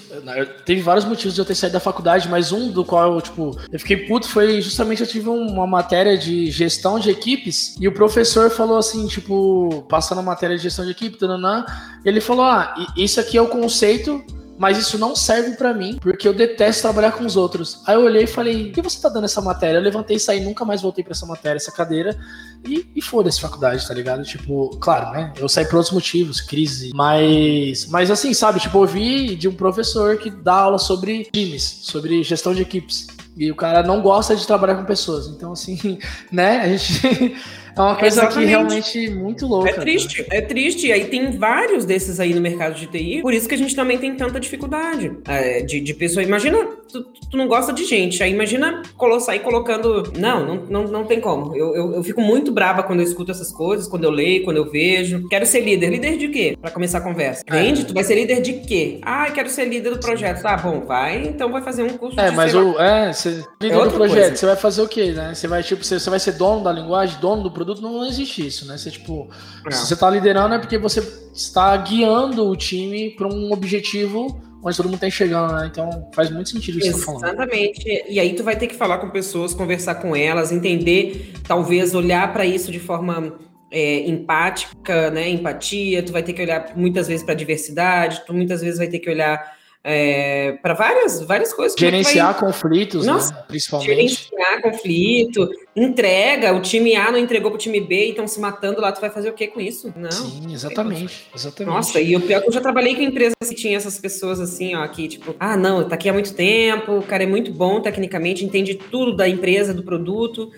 [0.67, 3.59] Teve vários motivos de eu ter saído da faculdade, mas um do qual eu, tipo,
[3.73, 7.93] eu fiquei puto foi justamente eu tive uma matéria de gestão de equipes e o
[7.93, 11.65] professor falou assim, tipo, passando a matéria de gestão de equipe, tananã,
[12.05, 14.23] ele falou: Ah, isso aqui é o conceito
[14.59, 17.81] mas isso não serve para mim, porque eu detesto trabalhar com os outros.
[17.87, 19.79] Aí eu olhei e falei, por que você tá dando essa matéria?
[19.79, 22.19] Eu levantei e saí, nunca mais voltei para essa matéria, essa cadeira,
[22.67, 24.25] e, e foda-se faculdade, tá ligado?
[24.25, 25.33] Tipo, claro, né?
[25.37, 28.59] Eu saí por outros motivos, crise, mas, mas assim, sabe?
[28.59, 33.07] Tipo, eu vi de um professor que dá aula sobre times, sobre gestão de equipes.
[33.37, 35.29] E o cara não gosta de trabalhar com pessoas.
[35.29, 35.99] Então, assim,
[36.33, 36.63] né?
[36.63, 37.37] A gente
[37.79, 38.39] é uma coisa Exatamente.
[38.39, 39.71] que realmente muito louca.
[39.71, 40.39] É triste, cara.
[40.39, 40.93] é triste.
[40.93, 43.99] Aí tem vários desses aí no mercado de TI, por isso que a gente também
[43.99, 46.23] tem tanta dificuldade é, de, de pessoa.
[46.23, 48.83] Imagina, tu, tu, não gosta de gente, aí imagina
[49.21, 50.13] sair colocando.
[50.19, 51.57] Não, não, não, não tem como.
[51.57, 54.57] Eu, eu, eu, fico muito brava quando eu escuto essas coisas, quando eu leio, quando
[54.57, 55.29] eu vejo.
[55.29, 55.91] Quero ser líder.
[55.91, 56.57] Líder de quê?
[56.61, 57.45] Pra começar a conversa.
[57.51, 57.61] É.
[57.61, 57.85] Entende?
[57.85, 59.01] Tu vai ser líder de quê?
[59.03, 60.43] Ah, quero ser líder do projeto.
[60.43, 62.37] Tá bom, vai, então vai fazer um curso é, de.
[62.37, 64.37] Mas o, é, você, líder é do projeto, coisa.
[64.37, 65.35] você vai fazer o quê, né?
[65.35, 68.07] Você vai, tipo, você, você vai ser dono da linguagem, dono do produto produto não
[68.07, 68.79] existe isso, né?
[68.79, 69.29] Você, tipo,
[69.65, 69.73] não.
[69.73, 71.01] se você tá liderando é porque você
[71.35, 75.69] está guiando o time para um objetivo onde todo mundo tá enxergando, né?
[75.71, 77.25] Então faz muito sentido isso que você tá falando.
[77.25, 78.05] Exatamente.
[78.09, 82.33] E aí tu vai ter que falar com pessoas, conversar com elas, entender, talvez olhar
[82.33, 83.39] para isso de forma
[83.71, 85.29] é, empática, né?
[85.29, 88.99] Empatia, tu vai ter que olhar muitas vezes para diversidade, tu muitas vezes vai ter
[88.99, 89.58] que olhar
[89.91, 91.75] é, para várias, várias coisas.
[91.79, 92.41] Gerenciar vai...
[92.41, 93.45] conflitos, né, Nossa, né?
[93.49, 93.89] principalmente.
[93.89, 98.39] Gerenciar conflito, entrega, o time A não entregou para o time B e estão se
[98.39, 99.91] matando lá, tu vai fazer o que com isso?
[99.97, 100.11] Não.
[100.11, 101.75] Sim, exatamente, exatamente.
[101.75, 104.41] Nossa, e o pior é que eu já trabalhei com empresas que tinha essas pessoas
[104.41, 107.51] assim, ó, que tipo, ah, não, tá aqui há muito tempo, o cara é muito
[107.51, 110.51] bom tecnicamente, entende tudo da empresa, do produto,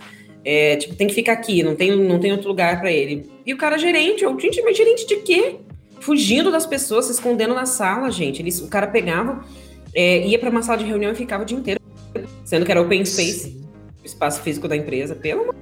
[0.44, 3.30] é, tipo, tem que ficar aqui, não tem, não tem outro lugar para ele.
[3.46, 5.60] E o cara é gerente, o gente, mas gerente de quê?
[6.00, 8.42] Fugindo das pessoas, se escondendo na sala, gente.
[8.42, 9.44] Eles, o cara pegava,
[9.94, 11.80] é, ia para uma sala de reunião e ficava o dia inteiro,
[12.44, 13.56] sendo que era open space,
[14.02, 15.54] o espaço físico da empresa, pelo amor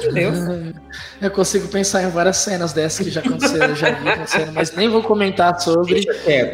[0.00, 0.38] de Deus.
[1.20, 4.88] Eu consigo pensar em várias cenas dessas que já aconteceram, já vi acontecendo, mas nem
[4.88, 6.06] vou comentar sobre,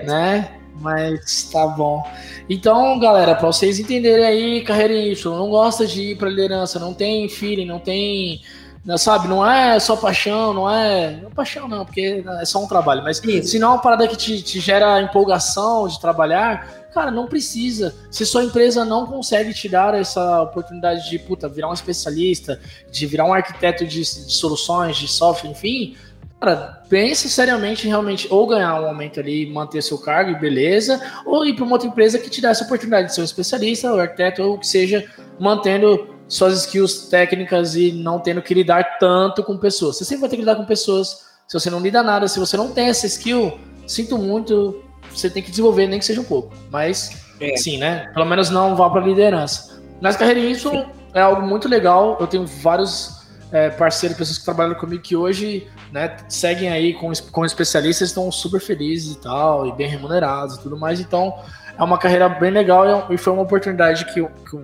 [0.04, 0.52] né?
[0.80, 2.02] Mas tá bom.
[2.48, 6.94] Então, galera, para vocês entenderem aí, carreira Y, não gosta de ir para liderança, não
[6.94, 8.40] tem feeling, não tem,
[8.86, 12.62] né, sabe, não é só paixão, não é, não é paixão não, porque é só
[12.62, 13.48] um trabalho, mas Isso.
[13.48, 17.92] se não é uma parada que te, te gera empolgação de trabalhar, cara, não precisa.
[18.12, 23.06] Se sua empresa não consegue te dar essa oportunidade de, puta, virar um especialista, de
[23.06, 25.96] virar um arquiteto de, de soluções, de software, enfim,
[26.38, 31.46] Cara, pense seriamente realmente ou ganhar um aumento ali, manter seu cargo e beleza, ou
[31.46, 33.98] ir para uma outra empresa que te dá essa oportunidade de ser um especialista, ou
[33.98, 35.10] arquiteto, ou que seja,
[35.40, 39.96] mantendo suas skills técnicas e não tendo que lidar tanto com pessoas.
[39.96, 41.26] Você sempre vai ter que lidar com pessoas.
[41.46, 45.42] Se você não lida nada, se você não tem essa skill, sinto muito, você tem
[45.42, 46.52] que desenvolver, nem que seja um pouco.
[46.70, 47.56] Mas, é.
[47.56, 48.10] sim, né?
[48.12, 49.80] Pelo menos não vá para liderança.
[50.00, 52.16] Nas carreiras Y é algo muito legal.
[52.18, 53.16] Eu tenho vários
[53.52, 58.30] é, parceiros, pessoas que trabalham comigo que hoje né, seguem aí com, com especialistas, estão
[58.32, 61.00] super felizes e tal, e bem remunerados e tudo mais.
[61.00, 61.32] Então,
[61.78, 64.56] é uma carreira bem legal e foi uma oportunidade que, que,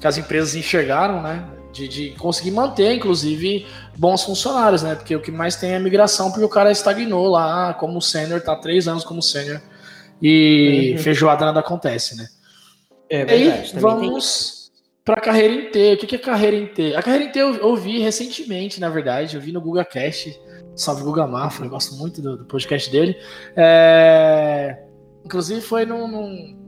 [0.00, 1.46] que as empresas enxergaram, né?
[1.72, 3.66] De, de, conseguir manter, inclusive,
[3.96, 4.96] bons funcionários, né?
[4.96, 8.56] Porque o que mais tem é migração, porque o cara estagnou lá como sênior, tá
[8.56, 9.60] três anos como sênior,
[10.20, 11.02] e uhum.
[11.02, 12.26] feijoada nada acontece, né?
[13.08, 13.72] É verdade.
[13.74, 14.60] Aí, vamos
[15.04, 15.94] para carreira em T.
[15.94, 16.94] O que, é carreira em T?
[16.94, 19.36] A carreira em T eu ouvi recentemente, na verdade.
[19.36, 20.40] Eu vi no Guga Cast.
[20.76, 23.16] Salve Guga Mafra, eu gosto muito do, do podcast dele.
[23.56, 24.78] É...
[25.24, 26.59] Inclusive foi num, num,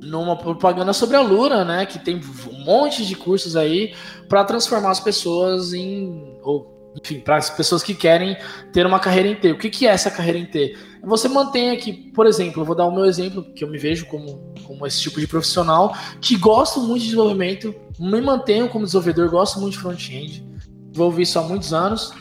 [0.00, 1.86] numa propaganda sobre a Lura, né?
[1.86, 2.20] Que tem
[2.50, 3.94] um monte de cursos aí
[4.28, 6.38] para transformar as pessoas em.
[6.42, 8.36] Ou, enfim, para as pessoas que querem
[8.72, 9.52] ter uma carreira em T.
[9.52, 10.76] O que, que é essa carreira em T?
[11.04, 14.06] Você mantém aqui, por exemplo, eu vou dar o meu exemplo, que eu me vejo
[14.06, 19.30] como, como esse tipo de profissional, que gosto muito de desenvolvimento, me mantenho como desenvolvedor,
[19.30, 20.44] gosto muito de front-end,
[20.90, 22.12] desenvolvi isso há muitos anos.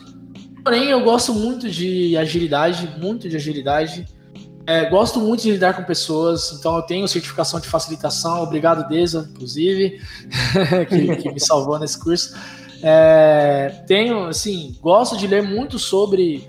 [0.63, 4.05] Porém, eu gosto muito de agilidade, muito de agilidade.
[4.67, 9.29] É, gosto muito de lidar com pessoas, então eu tenho certificação de facilitação, obrigado Deza,
[9.31, 10.01] inclusive,
[10.89, 12.35] que, que, me salvou nesse curso.
[12.83, 16.45] É, tenho, assim, gosto de ler muito sobre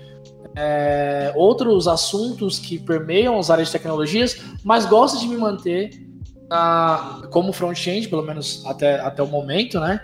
[0.53, 6.05] é, outros assuntos que permeiam as áreas de tecnologias, mas gosto de me manter
[6.49, 10.01] na, como front-end, pelo menos até, até o momento, né?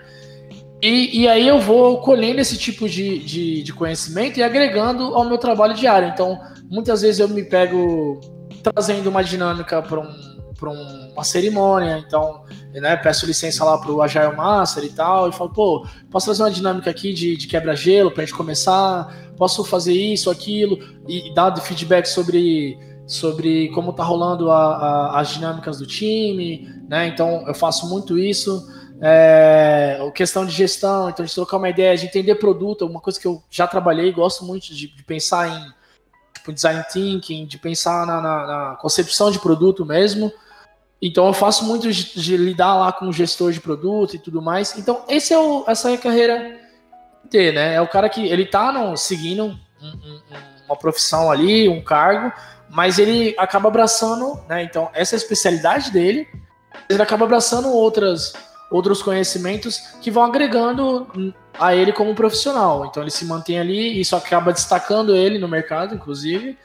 [0.82, 5.24] E, e aí eu vou colhendo esse tipo de, de, de conhecimento e agregando ao
[5.24, 6.08] meu trabalho diário.
[6.08, 6.38] Então,
[6.70, 8.20] muitas vezes eu me pego
[8.62, 10.36] trazendo uma dinâmica para um,
[10.70, 12.44] um, uma cerimônia, então
[12.74, 16.42] né, peço licença lá para o Agile Master e tal, e falo, pô, posso fazer
[16.42, 19.32] uma dinâmica aqui de, de quebra-gelo para a gente começar?
[19.36, 20.78] Posso fazer isso, aquilo,
[21.08, 26.68] e, e dar feedback sobre, sobre como tá rolando a, a, as dinâmicas do time,
[26.88, 27.06] né?
[27.06, 28.66] Então eu faço muito isso.
[29.00, 33.26] É, questão de gestão, então de trocar uma ideia, de entender produto, uma coisa que
[33.26, 35.74] eu já trabalhei, gosto muito de, de pensar em
[36.32, 40.32] tipo, design thinking, de pensar na, na, na, concepção de produto mesmo.
[41.00, 44.40] Então eu faço muito de, de, lidar lá com o gestor de produto e tudo
[44.40, 44.76] mais.
[44.78, 46.58] Então esse é o, essa é a carreira
[47.30, 47.74] T, né?
[47.74, 50.20] É o cara que ele tá no, seguindo um, um,
[50.66, 52.32] uma profissão ali, um cargo,
[52.70, 54.62] mas ele acaba abraçando, né?
[54.62, 56.26] Então essa é a especialidade dele.
[56.88, 58.32] Ele acaba abraçando outras
[58.70, 62.86] outros conhecimentos que vão agregando a ele como profissional.
[62.86, 66.58] Então ele se mantém ali, isso acaba destacando ele no mercado, inclusive,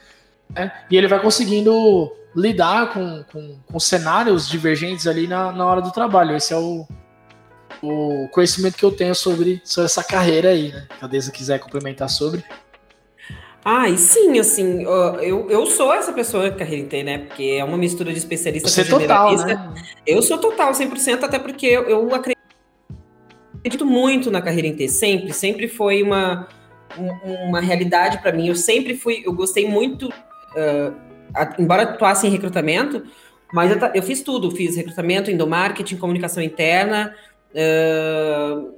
[0.50, 0.72] né?
[0.90, 5.92] e ele vai conseguindo lidar com, com, com cenários divergentes ali na, na hora do
[5.92, 6.36] trabalho.
[6.36, 6.86] Esse é o,
[7.82, 10.86] o conhecimento que eu tenho sobre, sobre essa carreira aí, né?
[11.08, 12.44] Deza quiser complementar sobre.
[13.64, 17.18] Ah, e sim, assim, eu, eu sou essa pessoa que carreira né?
[17.18, 19.46] Porque é uma mistura de especialista Você com generalista.
[19.46, 19.82] Total, né?
[20.04, 25.32] Eu sou total, 100%, até porque eu, eu acredito muito na carreira em T, sempre,
[25.32, 26.48] sempre foi uma,
[27.46, 28.48] uma realidade para mim.
[28.48, 30.94] Eu sempre fui, eu gostei muito, uh,
[31.56, 33.04] embora atuasse em recrutamento,
[33.52, 37.14] mas eu, eu, fiz tudo, fiz recrutamento, endomarketing, comunicação interna,
[37.52, 38.74] uh,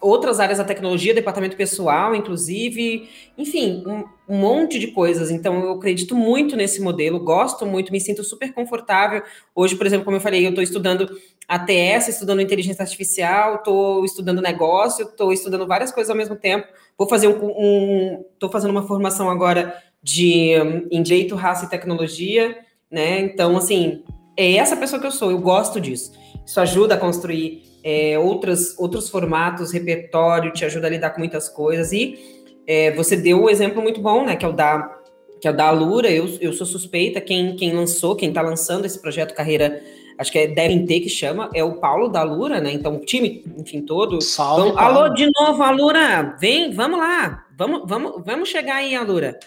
[0.00, 5.30] outras áreas da tecnologia, departamento pessoal, inclusive, enfim, um, um, monte de coisas.
[5.30, 9.22] Então, eu acredito muito nesse modelo, gosto muito, me sinto super confortável.
[9.54, 11.08] Hoje, por exemplo, como eu falei, eu estou estudando
[11.48, 16.66] ATS, estudando inteligência artificial, estou estudando negócio, estou estudando várias coisas ao mesmo tempo.
[16.98, 20.52] Vou fazer um, estou um, fazendo uma formação agora de
[20.90, 22.56] em direito, raça e tecnologia,
[22.90, 23.20] né?
[23.20, 24.04] Então, assim,
[24.36, 26.12] é essa pessoa que eu sou, eu gosto disso.
[26.44, 31.48] Isso ajuda a construir é, outras, outros formatos, repertório, te ajuda a lidar com muitas
[31.48, 31.92] coisas.
[31.92, 32.18] E
[32.66, 34.34] é, você deu um exemplo muito bom, né?
[34.34, 34.92] Que é o da,
[35.40, 36.10] que é o da Alura.
[36.10, 39.80] Eu, eu sou suspeita, quem, quem lançou, quem está lançando esse projeto Carreira,
[40.18, 42.72] acho que é Devem Ter que chama, é o Paulo da Alura, né?
[42.72, 44.20] Então, o time, enfim, todo.
[44.20, 46.36] Salve, então, alô, de novo, Alura!
[46.40, 47.44] Vem, vamos lá!
[47.56, 49.38] Vamos, vamos, vamos chegar aí, Alura.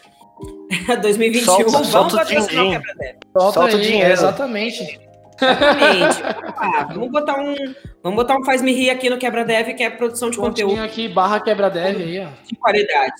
[1.01, 2.71] 2021, Solta- vamos solta o patrocinar o.
[2.71, 3.15] Quebra-Dev.
[3.37, 4.13] Solta, Solta o aí, dinheiro.
[4.13, 5.08] Exatamente.
[5.41, 6.21] Exatamente.
[6.55, 7.55] Ah, vamos botar um,
[8.03, 10.85] vamos botar um faz me rir aqui no Quebra-Dev, que é produção de conteúdo Pontinho
[10.85, 12.29] aqui, barra quebra-dev aí, ó.
[12.45, 13.13] de qualidade.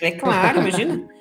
[0.00, 1.08] É claro, imagina.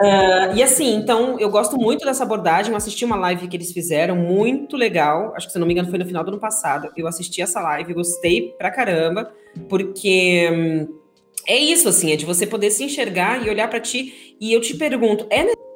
[0.00, 2.70] Ah, e assim, então, eu gosto muito dessa abordagem.
[2.70, 5.34] Eu assisti uma live que eles fizeram, muito legal.
[5.34, 6.88] Acho que, se não me engano, foi no final do ano passado.
[6.96, 9.30] Eu assisti essa live, gostei pra caramba,
[9.68, 11.00] porque hum,
[11.46, 14.36] é isso, assim, é de você poder se enxergar e olhar pra ti.
[14.40, 15.69] E eu te pergunto, é necessário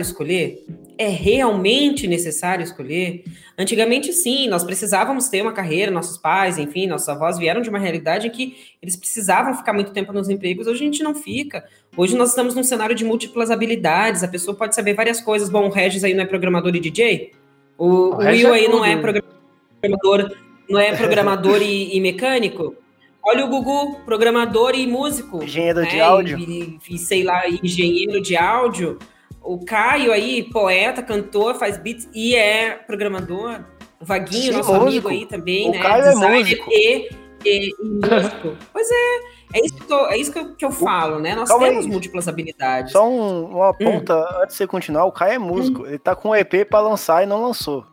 [0.00, 0.64] escolher?
[0.96, 3.24] É realmente necessário escolher?
[3.56, 7.78] Antigamente, sim, nós precisávamos ter uma carreira, nossos pais, enfim, nossos avós vieram de uma
[7.78, 11.64] realidade em que eles precisavam ficar muito tempo nos empregos, hoje a gente não fica.
[11.96, 15.48] Hoje nós estamos num cenário de múltiplas habilidades, a pessoa pode saber várias coisas.
[15.48, 17.32] Bom, o Regis aí não é programador e DJ?
[17.76, 20.36] O, O Will é aí não é programador,
[20.68, 22.74] não é programador e, e mecânico?
[23.22, 25.42] Olha o Gugu, programador e músico.
[25.44, 26.00] Engenheiro de né?
[26.00, 26.38] áudio.
[26.38, 28.98] E, e, sei lá, engenheiro de áudio.
[29.42, 33.60] O Caio aí, poeta, cantor, faz beats e é programador.
[34.00, 34.86] O Vaguinho, Sim, nosso músico.
[34.88, 35.78] amigo aí também, O né?
[35.82, 36.70] Caio é Designer músico.
[36.70, 37.08] E,
[37.44, 38.56] e- e músico.
[38.72, 39.18] pois é,
[39.54, 41.34] é isso, que, eu tô- é isso que, eu, que eu falo, né?
[41.34, 41.90] Nós Calma temos aí.
[41.90, 42.92] múltiplas habilidades.
[42.92, 43.74] Só um- uma Hum.
[43.74, 45.86] ponta antes de você continuar, o Caio é músico.
[45.86, 47.84] Ele tá com um EP pra lançar e não lançou.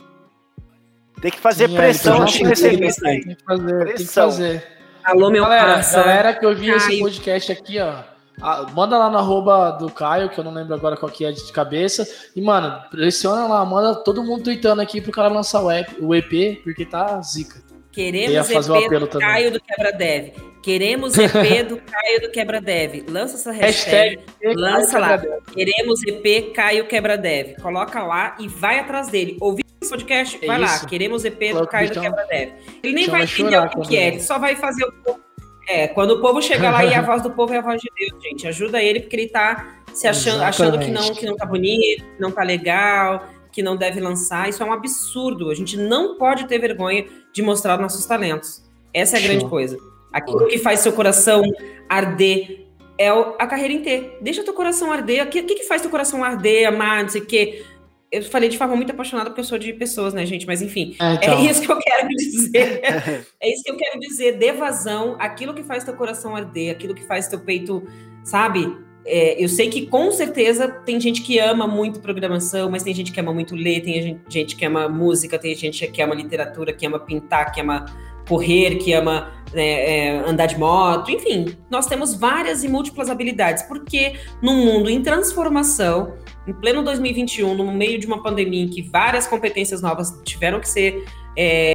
[1.21, 3.23] Tem que fazer Sim, pressão ele antes de receber isso aí.
[3.23, 4.25] Tem que fazer, tem que Pressão.
[4.31, 4.67] fazer.
[5.03, 5.99] Alô, meu Galera, parça.
[6.01, 6.99] galera que ouviu esse Caio.
[7.01, 8.14] podcast aqui, ó.
[8.41, 11.31] Ah, manda lá no arroba do Caio, que eu não lembro agora qual que é
[11.31, 12.07] de cabeça.
[12.35, 16.13] E, mano, pressiona lá, manda todo mundo tweetando aqui pro cara lançar o, EP, o
[16.13, 17.63] EP, porque tá zica.
[17.95, 19.27] Queremos EP do também.
[19.27, 20.33] Caio do Quebra Dev.
[20.61, 21.31] Queremos EP
[21.65, 23.05] do Caio do Quebra Dev.
[23.09, 24.19] Lança essa hashtag.
[24.41, 25.17] Hashtag Lança lá.
[25.53, 27.55] Queremos EP Caio Quebra Dev.
[27.61, 29.37] Coloca lá e vai atrás dele.
[29.39, 30.37] Ouviu esse podcast?
[30.41, 30.65] É vai lá.
[30.65, 30.87] isso.
[30.87, 32.49] Queremos EP do Coloca o Caio do Quebra Dev.
[32.83, 34.07] Ele nem vai entender o que, que é.
[34.07, 35.24] Ele só vai fazer o.
[35.67, 37.89] É, quando o povo chegar lá e a voz do povo é a voz de
[37.97, 38.47] Deus, gente.
[38.47, 42.21] Ajuda ele porque ele tá se achando, achando que não, que não tá bonito, que
[42.21, 44.49] não tá legal, que não deve lançar.
[44.49, 45.49] Isso é um absurdo.
[45.49, 48.63] A gente não pode ter vergonha de mostrar nossos talentos.
[48.93, 49.29] Essa é a Show.
[49.29, 49.77] grande coisa.
[50.11, 51.43] Aquilo que faz seu coração
[51.89, 52.65] arder
[52.97, 54.13] é a carreira inteira.
[54.21, 55.25] Deixa teu coração arder.
[55.25, 57.65] O que, o que que faz teu coração arder, amar, não sei o quê?
[58.11, 60.45] Eu falei de forma muito apaixonada porque eu sou de pessoas, né, gente?
[60.45, 61.39] Mas enfim, É, então.
[61.39, 62.81] é isso que eu quero dizer.
[63.41, 64.37] é isso que eu quero dizer.
[64.37, 67.83] Dê vazão aquilo que faz teu coração arder, aquilo que faz teu peito,
[68.23, 68.75] sabe?
[69.07, 73.11] É, eu sei que com certeza tem gente que ama muito programação, mas tem gente
[73.11, 76.73] que ama muito ler, tem gente, gente que ama música, tem gente que ama literatura,
[76.73, 77.85] que ama pintar, que ama
[78.27, 83.61] correr, que ama né, é, andar de moto, enfim, nós temos várias e múltiplas habilidades,
[83.63, 86.15] porque num mundo em transformação,
[86.47, 90.69] em pleno 2021, no meio de uma pandemia em que várias competências novas tiveram que
[90.69, 91.05] ser
[91.37, 91.73] é,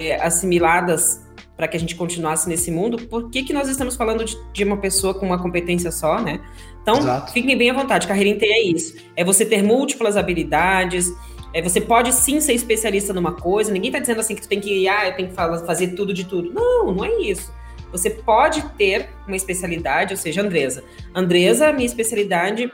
[0.00, 1.24] é, assimiladas
[1.56, 4.62] para que a gente continuasse nesse mundo, por que, que nós estamos falando de, de
[4.62, 6.38] uma pessoa com uma competência só, né?
[6.82, 7.32] Então, Exato.
[7.32, 8.94] fiquem bem à vontade, carreira inteira é isso.
[9.16, 11.10] É você ter múltiplas habilidades,
[11.54, 14.60] é, você pode sim ser especialista numa coisa, ninguém tá dizendo assim que tu tem
[14.60, 16.52] que, ah, eu tenho que fa- fazer tudo de tudo.
[16.52, 17.50] Não, não é isso.
[17.90, 20.84] Você pode ter uma especialidade, ou seja, Andresa.
[21.14, 22.70] Andresa, minha especialidade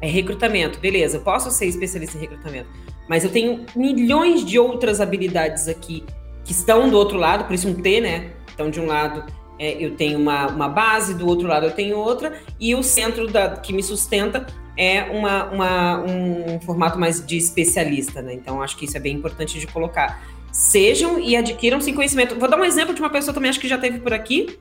[0.00, 0.78] é recrutamento.
[0.78, 2.68] Beleza, eu posso ser especialista em recrutamento.
[3.08, 6.04] Mas eu tenho milhões de outras habilidades aqui
[6.44, 8.30] que estão do outro lado, por isso um T, né?
[8.54, 9.24] Então, de um lado
[9.58, 13.26] é, eu tenho uma, uma base, do outro lado eu tenho outra, e o centro
[13.26, 14.46] da, que me sustenta
[14.76, 18.34] é uma, uma- um formato mais de especialista, né?
[18.34, 20.22] Então, acho que isso é bem importante de colocar.
[20.52, 22.38] Sejam e adquiram sim conhecimento.
[22.38, 24.58] Vou dar um exemplo de uma pessoa também, acho que já teve por aqui.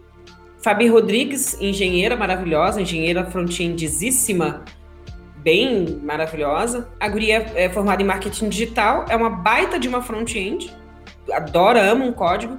[0.61, 4.63] Fabi Rodrigues, engenheira maravilhosa, engenheira front-endíssima,
[5.45, 6.89] bem maravilhosa.
[6.99, 10.75] A guria é formada em marketing digital, é uma baita de uma front-end,
[11.31, 12.57] adora, ama um código,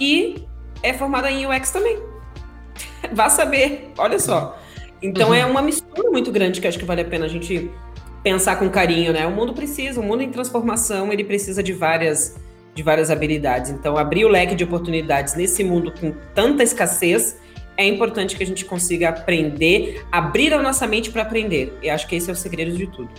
[0.00, 0.44] e
[0.82, 1.96] é formada em UX também.
[3.14, 4.58] Vá saber, olha só.
[5.00, 5.34] Então Uhum.
[5.34, 7.70] é uma mistura muito grande que acho que vale a pena a gente
[8.22, 9.24] pensar com carinho, né?
[9.26, 12.36] O mundo precisa, o mundo em transformação, ele precisa de várias
[12.74, 13.70] de várias habilidades.
[13.70, 17.38] Então, abrir o leque de oportunidades nesse mundo com tanta escassez
[17.76, 21.76] é importante que a gente consiga aprender, abrir a nossa mente para aprender.
[21.82, 23.10] E acho que esse é o segredo de tudo.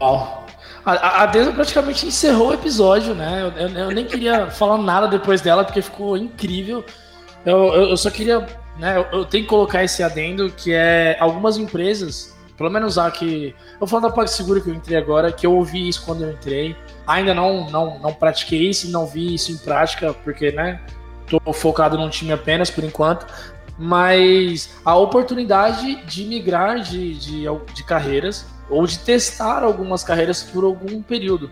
[0.00, 0.44] Ó,
[0.84, 3.42] A, a Deza praticamente encerrou o episódio, né?
[3.56, 6.84] Eu, eu- eu nem queria falar nada depois dela, porque ficou incrível.
[7.44, 8.46] Eu, eu- só queria,
[8.78, 8.96] né?
[8.98, 13.54] Eu, eu tenho que colocar esse adendo que é algumas empresas, pelo menos a que.
[13.80, 16.76] Eu falo da PagSeguro que eu entrei agora, que eu ouvi isso quando eu entrei.
[17.06, 20.80] Ainda não, não, não pratiquei isso, não vi isso em prática, porque, né?
[21.28, 23.26] Tô focado num time apenas por enquanto.
[23.78, 27.44] Mas a oportunidade de migrar de, de,
[27.74, 31.50] de carreiras ou de testar algumas carreiras por algum período.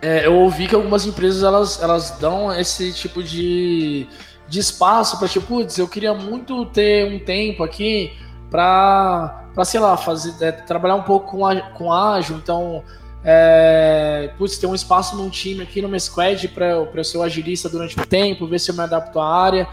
[0.00, 4.06] É, eu ouvi que algumas empresas elas, elas dão esse tipo de,
[4.48, 8.12] de espaço para tipo, putz, eu queria muito ter um tempo aqui
[8.50, 12.84] para, sei lá, fazer, é, trabalhar um pouco com, a, com ágil, então
[13.24, 17.68] é, putz, ter um espaço num time aqui no Squad para eu ser o agilista
[17.68, 19.68] durante um tempo, ver se eu me adapto à área.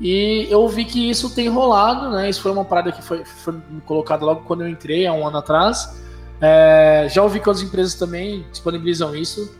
[0.00, 2.28] E eu vi que isso tem rolado, né?
[2.28, 3.54] Isso foi uma parada que foi, foi
[3.84, 6.00] colocada logo quando eu entrei, há um ano atrás.
[6.40, 9.54] É, já ouvi que outras empresas também disponibilizam isso.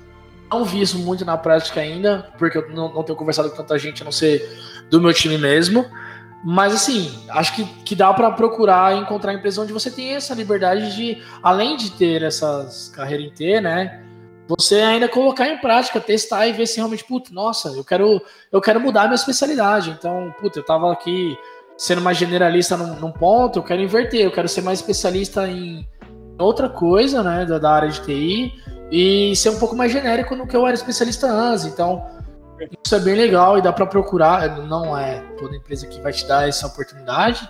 [0.50, 3.78] Não vi isso muito na prática ainda, porque eu não, não tenho conversado com tanta
[3.78, 4.58] gente, a não ser
[4.90, 5.84] do meu time mesmo.
[6.42, 10.96] Mas assim, acho que, que dá para procurar encontrar empresa onde você tem essa liberdade
[10.96, 14.02] de, além de ter essas carreiras em T, né?
[14.48, 18.60] Você ainda colocar em prática, testar e ver se realmente, puta, nossa, eu quero, eu
[18.60, 19.90] quero mudar minha especialidade.
[19.90, 21.36] Então, puta, eu tava aqui
[21.76, 25.86] sendo mais generalista num, num ponto, eu quero inverter, eu quero ser mais especialista em
[26.38, 28.52] outra coisa, né, da, da área de TI
[28.90, 31.64] e ser um pouco mais genérico no que eu era especialista antes.
[31.66, 32.04] Então,
[32.84, 34.66] isso é bem legal e dá para procurar.
[34.66, 37.48] Não é toda empresa que vai te dar essa oportunidade,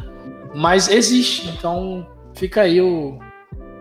[0.55, 1.49] mas existe.
[1.49, 3.19] Então fica aí o,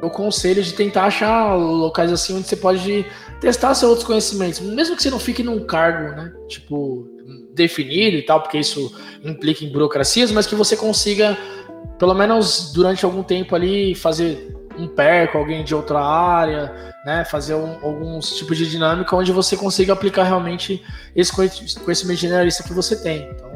[0.01, 3.06] o conselho de tentar achar locais assim onde você pode
[3.39, 6.34] testar seus outros conhecimentos, mesmo que você não fique num cargo, né?
[6.47, 7.07] Tipo
[7.53, 8.93] definido e tal, porque isso
[9.23, 11.38] implica em burocracias, mas que você consiga
[11.97, 17.26] pelo menos durante algum tempo ali fazer um pair com alguém de outra área, né?
[17.26, 20.84] Fazer um, alguns tipos de dinâmica onde você consiga aplicar realmente
[21.15, 23.30] esse conhecimento generalista que você tem.
[23.31, 23.49] Então,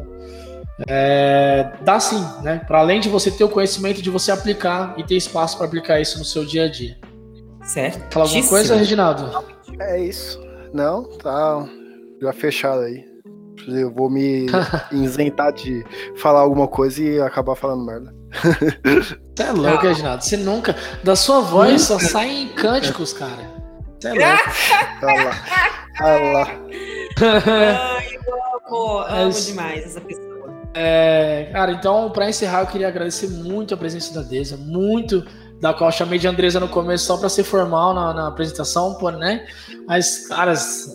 [0.88, 2.62] é, dá sim, né?
[2.68, 6.00] Para além de você ter o conhecimento de você aplicar e ter espaço para aplicar
[6.00, 6.98] isso no seu dia a dia.
[7.64, 8.14] Certo.
[8.14, 9.44] Fala alguma coisa, Reginaldo?
[9.80, 10.42] É isso.
[10.74, 11.66] Não, tá
[12.22, 13.06] já fechado aí.
[13.68, 14.48] Eu vou me
[14.92, 15.86] isentar de
[16.18, 18.23] falar alguma coisa e acabar falando merda.
[18.34, 20.24] Você é louco, Reginaldo.
[20.24, 20.76] Você nunca.
[21.04, 23.50] Da sua voz só saem cânticos, cara.
[24.00, 24.44] Você é louco.
[25.04, 25.36] Olha lá.
[26.02, 26.48] Olha lá.
[27.98, 30.34] Ai, eu amo, amo demais essa pessoa.
[30.74, 35.24] É, cara, então, para encerrar, eu queria agradecer muito a presença da Deza, muito
[35.62, 38.96] da qual eu chamei de Andresa no começo só para ser formal na, na apresentação,
[38.96, 39.46] pô, né?
[39.88, 40.88] Mas, caras,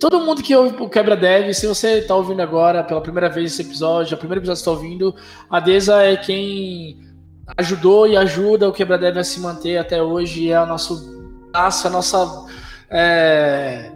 [0.00, 3.52] Todo mundo que ouve o Quebra Dev, se você está ouvindo agora pela primeira vez
[3.52, 5.14] esse episódio, o primeiro episódio que você está ouvindo,
[5.48, 6.98] a Deza é quem
[7.56, 11.86] ajudou e ajuda o Quebra Dev a se manter até hoje, é a nosso braço,
[11.86, 12.46] a nossa.
[12.90, 13.92] É...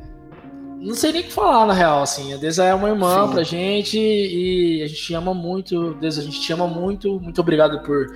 [0.80, 2.32] Não sei nem o que falar, na real, assim.
[2.32, 3.32] A Deza é uma irmã Sim.
[3.32, 5.94] pra gente e a gente ama muito.
[5.94, 7.18] Deza, a gente te ama muito.
[7.18, 8.06] Muito obrigado por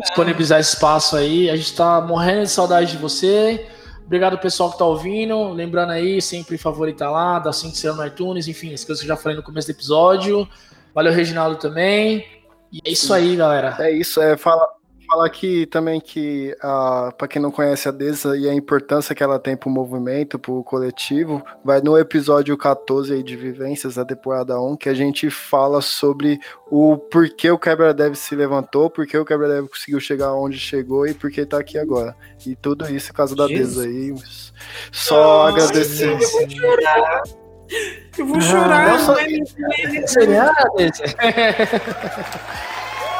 [0.00, 1.48] disponibilizar esse espaço aí.
[1.48, 3.66] A gente tá morrendo de saudade de você.
[4.06, 5.50] Obrigado pessoal que tá ouvindo.
[5.52, 9.16] Lembrando aí, sempre favoritar lá, dá 5 estrelas no iTunes, enfim, as coisas que eu
[9.16, 10.48] já falei no começo do episódio.
[10.94, 12.24] Valeu, Reginaldo, também.
[12.72, 13.76] E é isso aí, galera.
[13.80, 14.66] É isso, é fala,
[15.06, 19.22] falar aqui também que, uh, para quem não conhece a DESA e a importância que
[19.22, 23.94] ela tem para o movimento, para o coletivo, vai no episódio 14 aí de Vivências
[23.94, 28.90] da temporada 1, que a gente fala sobre o porquê o Quebra Dev se levantou,
[28.90, 32.16] porquê o Quebra Dev conseguiu chegar onde chegou e porquê está aqui agora.
[32.46, 34.14] E tudo isso por causa da DESA aí.
[34.90, 36.08] Só Nossa, agradecer.
[36.08, 37.22] Eu vou chorar.
[38.18, 38.86] Eu vou chorar.
[38.86, 39.14] Ah, não, só...
[40.06, 40.50] Seria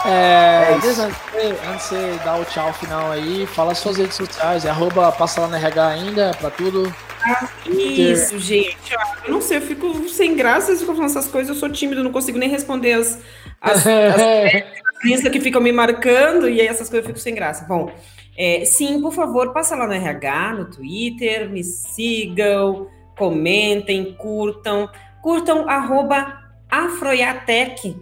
[0.07, 4.65] É, é antes, antes de você dar o tchau final aí, fala suas redes sociais,
[4.65, 6.95] é arroba passa lá na RH ainda, pra tudo.
[7.25, 8.77] Ah, isso, gente.
[9.25, 12.05] Eu não sei, eu fico sem graça, eu fico falando essas coisas, eu sou tímido,
[12.05, 13.21] não consigo nem responder as,
[13.61, 17.65] as, as que ficam me marcando, e aí essas coisas eu fico sem graça.
[17.67, 17.91] Bom,
[18.39, 24.89] é, sim, por favor, passa lá no RH, no Twitter, me sigam, comentem, curtam.
[25.23, 27.97] Curtam arroba Afroiatec,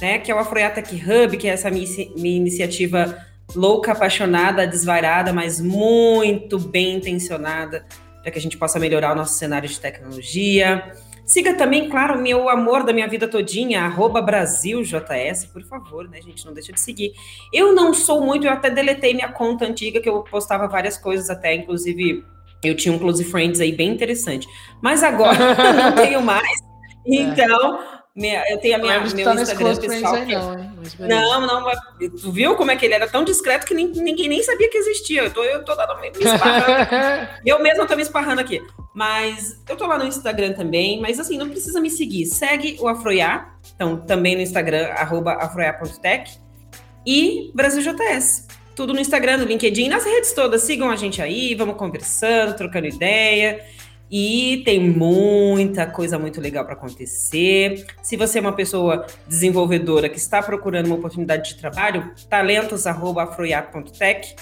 [0.00, 5.32] né, que é o Afroiatec Hub, que é essa minha, minha iniciativa louca, apaixonada, desvairada,
[5.32, 7.86] mas muito bem intencionada
[8.22, 10.92] para que a gente possa melhorar o nosso cenário de tecnologia.
[11.24, 16.20] Siga também, claro, o meu amor da minha vida todinha, arroba BrasilJS, por favor, né,
[16.22, 16.44] gente?
[16.46, 17.12] Não deixa de seguir.
[17.52, 21.28] Eu não sou muito, eu até deletei minha conta antiga, que eu postava várias coisas
[21.28, 22.24] até, inclusive
[22.64, 24.48] eu tinha um Close Friends aí bem interessante.
[24.82, 25.38] Mas agora
[25.74, 26.48] não tenho mais.
[27.06, 27.14] É.
[27.14, 27.78] Então,
[28.18, 30.16] minha, eu tenho a minha, meu tá Instagram pessoal.
[30.98, 31.72] Não, não, não,
[32.20, 34.76] tu viu como é que ele era tão discreto que nem, ninguém nem sabia que
[34.76, 35.22] existia.
[35.22, 37.28] Eu tô, eu tô me esparrando.
[37.46, 38.60] eu mesma tô me esparrando aqui.
[38.94, 42.26] Mas eu tô lá no Instagram também, mas assim, não precisa me seguir.
[42.26, 46.38] Segue o Afroiá, então também no Instagram, arroba afroiá.tech
[47.06, 48.48] e BrasilJS.
[48.74, 50.62] Tudo no Instagram, no LinkedIn, nas redes todas.
[50.62, 53.64] Sigam a gente aí, vamos conversando, trocando ideia.
[54.10, 57.86] E tem muita coisa muito legal para acontecer.
[58.02, 64.34] Se você é uma pessoa desenvolvedora que está procurando uma oportunidade de trabalho, talentos@afroiac.tech,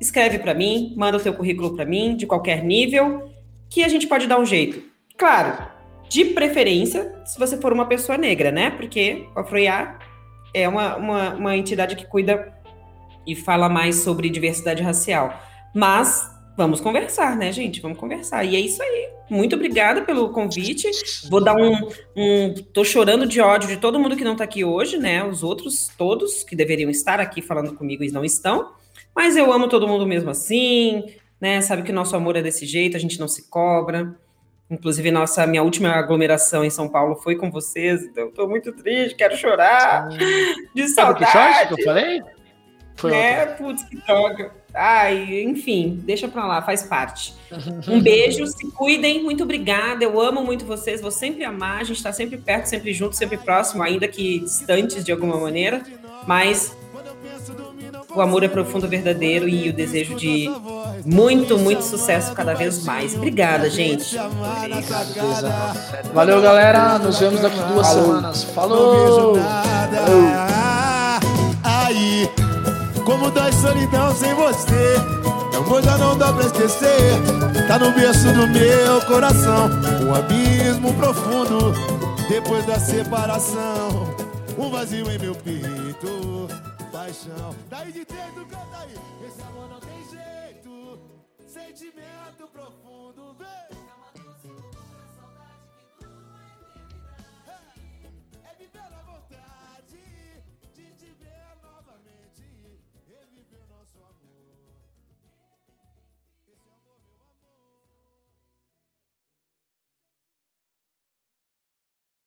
[0.00, 3.30] escreve para mim, manda o teu currículo para mim de qualquer nível,
[3.68, 4.82] que a gente pode dar um jeito.
[5.18, 5.66] Claro,
[6.08, 8.70] de preferência, se você for uma pessoa negra, né?
[8.70, 10.04] Porque o Afroiac
[10.54, 12.52] é uma, uma, uma entidade que cuida
[13.26, 15.40] e fala mais sobre diversidade racial.
[15.74, 17.80] Mas vamos conversar, né, gente?
[17.80, 18.44] Vamos conversar.
[18.44, 19.08] E é isso aí.
[19.30, 20.90] Muito obrigada pelo convite.
[21.30, 22.54] Vou dar um, um.
[22.72, 25.24] Tô chorando de ódio de todo mundo que não tá aqui hoje, né?
[25.24, 28.72] Os outros, todos que deveriam estar aqui falando comigo e não estão.
[29.14, 31.04] Mas eu amo todo mundo mesmo assim,
[31.40, 31.60] né?
[31.60, 34.14] Sabe que nosso amor é desse jeito, a gente não se cobra.
[34.70, 38.72] Inclusive, nossa, minha última aglomeração em São Paulo foi com vocês, então eu tô muito
[38.72, 40.08] triste, quero chorar.
[40.74, 41.30] De saudade.
[41.30, 42.22] Sabe que eu falei?
[42.96, 44.61] Foi é, putz, que droga.
[44.74, 47.34] Ai, enfim, deixa pra lá, faz parte.
[47.86, 50.02] Um beijo, se cuidem, muito obrigada.
[50.02, 51.80] Eu amo muito vocês, vou sempre amar.
[51.80, 55.82] A gente tá sempre perto, sempre junto, sempre próximo, ainda que distantes de alguma maneira.
[56.26, 56.74] Mas
[58.14, 60.50] o amor é profundo, verdadeiro e o desejo de
[61.04, 63.14] muito, muito sucesso cada vez mais.
[63.14, 64.16] Obrigada, gente.
[66.12, 66.98] Valeu, galera.
[66.98, 68.04] Nos vemos daqui duas Falou.
[68.04, 68.44] semanas.
[68.44, 69.36] Falou!
[69.36, 70.71] Aí,
[73.04, 74.96] como dói solidão sem você.
[75.56, 77.12] Amor já não dá pra esquecer.
[77.68, 79.68] Tá no berço do meu coração.
[80.02, 81.72] Um abismo profundo
[82.28, 84.14] depois da separação.
[84.58, 86.48] Um vazio em meu peito
[87.02, 87.54] paixão.
[87.68, 88.94] Daí de dentro, canta aí.
[89.26, 90.98] Esse amor não tem jeito.
[91.46, 93.81] Sentimento profundo, vem.